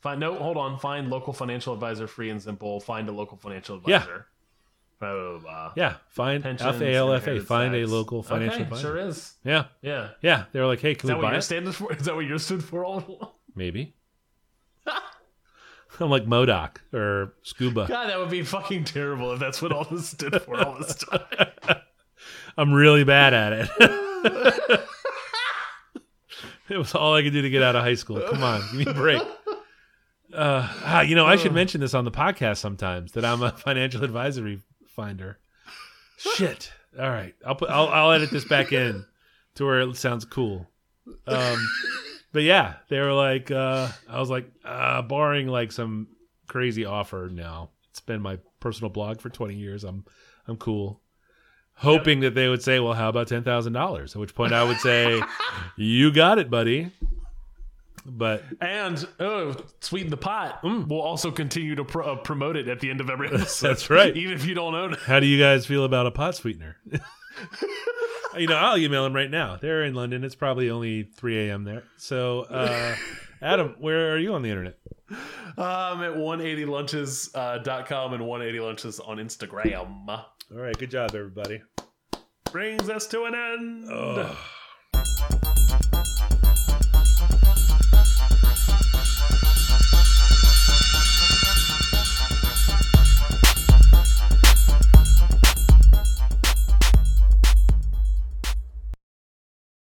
Find 0.00 0.20
no, 0.20 0.34
hold 0.34 0.56
on. 0.56 0.78
Find 0.78 1.10
local 1.10 1.32
financial 1.32 1.72
advisor, 1.74 2.06
free 2.06 2.30
and 2.30 2.42
simple. 2.42 2.80
Find 2.80 3.08
a 3.08 3.12
local 3.12 3.36
financial 3.36 3.76
advisor. 3.76 4.08
Yeah. 4.08 4.22
Blah, 4.98 5.14
blah, 5.14 5.38
blah. 5.38 5.72
Yeah. 5.76 5.96
Find 6.08 6.44
F 6.46 6.80
A 6.80 6.94
L 6.94 7.12
F 7.12 7.26
A. 7.26 7.40
Find 7.40 7.74
a 7.74 7.86
local 7.86 8.22
financial 8.22 8.54
okay, 8.54 8.62
advisor. 8.64 8.82
Sure 8.82 8.96
is. 8.98 9.34
Yeah. 9.44 9.64
Yeah. 9.82 10.10
Yeah. 10.22 10.44
They 10.52 10.60
were 10.60 10.66
like, 10.66 10.80
hey, 10.80 10.92
Is 10.92 10.98
that 11.02 11.08
we 11.08 11.14
what 11.14 11.22
buy 11.22 11.30
your 11.30 11.38
it? 11.38 11.42
stand 11.42 11.74
for? 11.74 11.92
Is 11.92 12.04
that 12.04 12.14
what 12.14 12.24
yours 12.24 12.44
stood 12.44 12.64
for 12.64 12.84
all 12.84 12.98
along? 13.08 13.32
Maybe. 13.54 13.94
I'm 16.00 16.10
like 16.10 16.26
Modoc 16.26 16.82
or 16.92 17.34
Scuba. 17.42 17.86
God, 17.88 18.08
that 18.08 18.18
would 18.18 18.30
be 18.30 18.42
fucking 18.42 18.84
terrible 18.84 19.32
if 19.32 19.40
that's 19.40 19.60
what 19.62 19.72
all 19.72 19.84
this 19.84 20.10
stood 20.10 20.40
for 20.42 20.60
all 20.62 20.78
this 20.78 20.94
time. 20.96 21.48
I'm 22.58 22.72
really 22.72 23.04
bad 23.04 23.34
at 23.34 23.52
it. 23.80 24.02
it 26.68 26.76
was 26.76 26.94
all 26.94 27.14
I 27.14 27.22
could 27.22 27.32
do 27.32 27.42
to 27.42 27.50
get 27.50 27.62
out 27.62 27.76
of 27.76 27.82
high 27.82 27.94
school. 27.94 28.20
Come 28.20 28.42
on, 28.42 28.60
give 28.72 28.74
me 28.74 28.86
a 28.86 28.94
break. 28.94 29.22
Uh, 30.32 30.68
ah, 30.84 31.00
you 31.02 31.14
know, 31.14 31.26
I 31.26 31.36
should 31.36 31.52
mention 31.52 31.80
this 31.80 31.94
on 31.94 32.04
the 32.04 32.10
podcast 32.10 32.58
sometimes 32.58 33.12
that 33.12 33.24
I'm 33.24 33.42
a 33.42 33.50
financial 33.52 34.04
advisory 34.04 34.62
finder. 34.86 35.38
Shit. 36.18 36.72
All 36.98 37.08
right, 37.08 37.34
I'll 37.44 37.54
put 37.54 37.70
I'll, 37.70 37.88
I'll 37.88 38.12
edit 38.12 38.30
this 38.30 38.44
back 38.44 38.72
in 38.72 39.04
to 39.56 39.64
where 39.64 39.80
it 39.80 39.96
sounds 39.96 40.24
cool. 40.24 40.68
Um, 41.26 41.68
but 42.32 42.42
yeah, 42.42 42.76
they 42.88 43.00
were 43.00 43.12
like, 43.12 43.50
uh, 43.50 43.88
I 44.08 44.18
was 44.18 44.30
like, 44.30 44.50
uh, 44.64 45.02
barring 45.02 45.46
like 45.46 45.72
some 45.72 46.08
crazy 46.46 46.84
offer. 46.84 47.28
Now 47.30 47.70
it's 47.90 48.00
been 48.00 48.20
my 48.20 48.38
personal 48.60 48.90
blog 48.90 49.20
for 49.20 49.30
20 49.30 49.54
years. 49.54 49.84
I'm 49.84 50.04
I'm 50.46 50.56
cool 50.56 51.00
hoping 51.76 52.20
that 52.20 52.34
they 52.34 52.48
would 52.48 52.62
say, 52.62 52.80
"Well, 52.80 52.94
how 52.94 53.08
about 53.08 53.28
ten 53.28 53.42
thousand 53.42 53.72
dollars?" 53.72 54.14
At 54.14 54.20
which 54.20 54.34
point 54.34 54.52
I 54.52 54.64
would 54.64 54.78
say, 54.78 55.20
"You 55.76 56.12
got 56.12 56.38
it, 56.38 56.50
buddy." 56.50 56.90
But 58.08 58.44
And 58.60 59.04
oh, 59.18 59.56
sweeten 59.80 60.10
the 60.10 60.16
pot. 60.16 60.60
We'll 60.62 61.00
also 61.00 61.32
continue 61.32 61.74
to 61.74 61.84
pro- 61.84 62.12
uh, 62.12 62.16
promote 62.16 62.56
it 62.56 62.68
at 62.68 62.78
the 62.78 62.88
end 62.88 63.00
of 63.00 63.10
every 63.10 63.26
episode. 63.34 63.68
That's 63.68 63.90
right. 63.90 64.16
Even 64.16 64.34
if 64.34 64.46
you 64.46 64.54
don't 64.54 64.74
own 64.76 64.92
it. 64.92 65.00
how 65.00 65.18
do 65.18 65.26
you 65.26 65.40
guys 65.40 65.66
feel 65.66 65.84
about 65.84 66.06
a 66.06 66.12
pot 66.12 66.36
sweetener? 66.36 66.76
you 68.36 68.46
know, 68.46 68.54
I'll 68.54 68.78
email 68.78 69.02
them 69.02 69.12
right 69.12 69.30
now. 69.30 69.56
They're 69.56 69.82
in 69.82 69.94
London. 69.94 70.22
It's 70.22 70.36
probably 70.36 70.70
only 70.70 71.02
three 71.02 71.48
a.m. 71.48 71.64
there. 71.64 71.82
So, 71.96 72.42
uh, 72.42 72.94
Adam, 73.42 73.74
where 73.80 74.12
are 74.12 74.18
you 74.18 74.34
on 74.34 74.42
the 74.42 74.50
internet? 74.50 74.78
Um, 75.58 76.02
at 76.02 76.14
180lunches.com 76.14 78.12
and 78.14 78.22
180lunches 78.22 79.00
on 79.08 79.16
Instagram. 79.18 80.24
All 80.52 80.58
right, 80.58 80.78
good 80.78 80.92
job, 80.92 81.10
everybody. 81.12 81.60
Brings 82.52 82.88
us 82.88 83.08
to 83.08 83.24
an 83.24 83.34
end. 83.34 83.90
Ugh. 83.90 84.36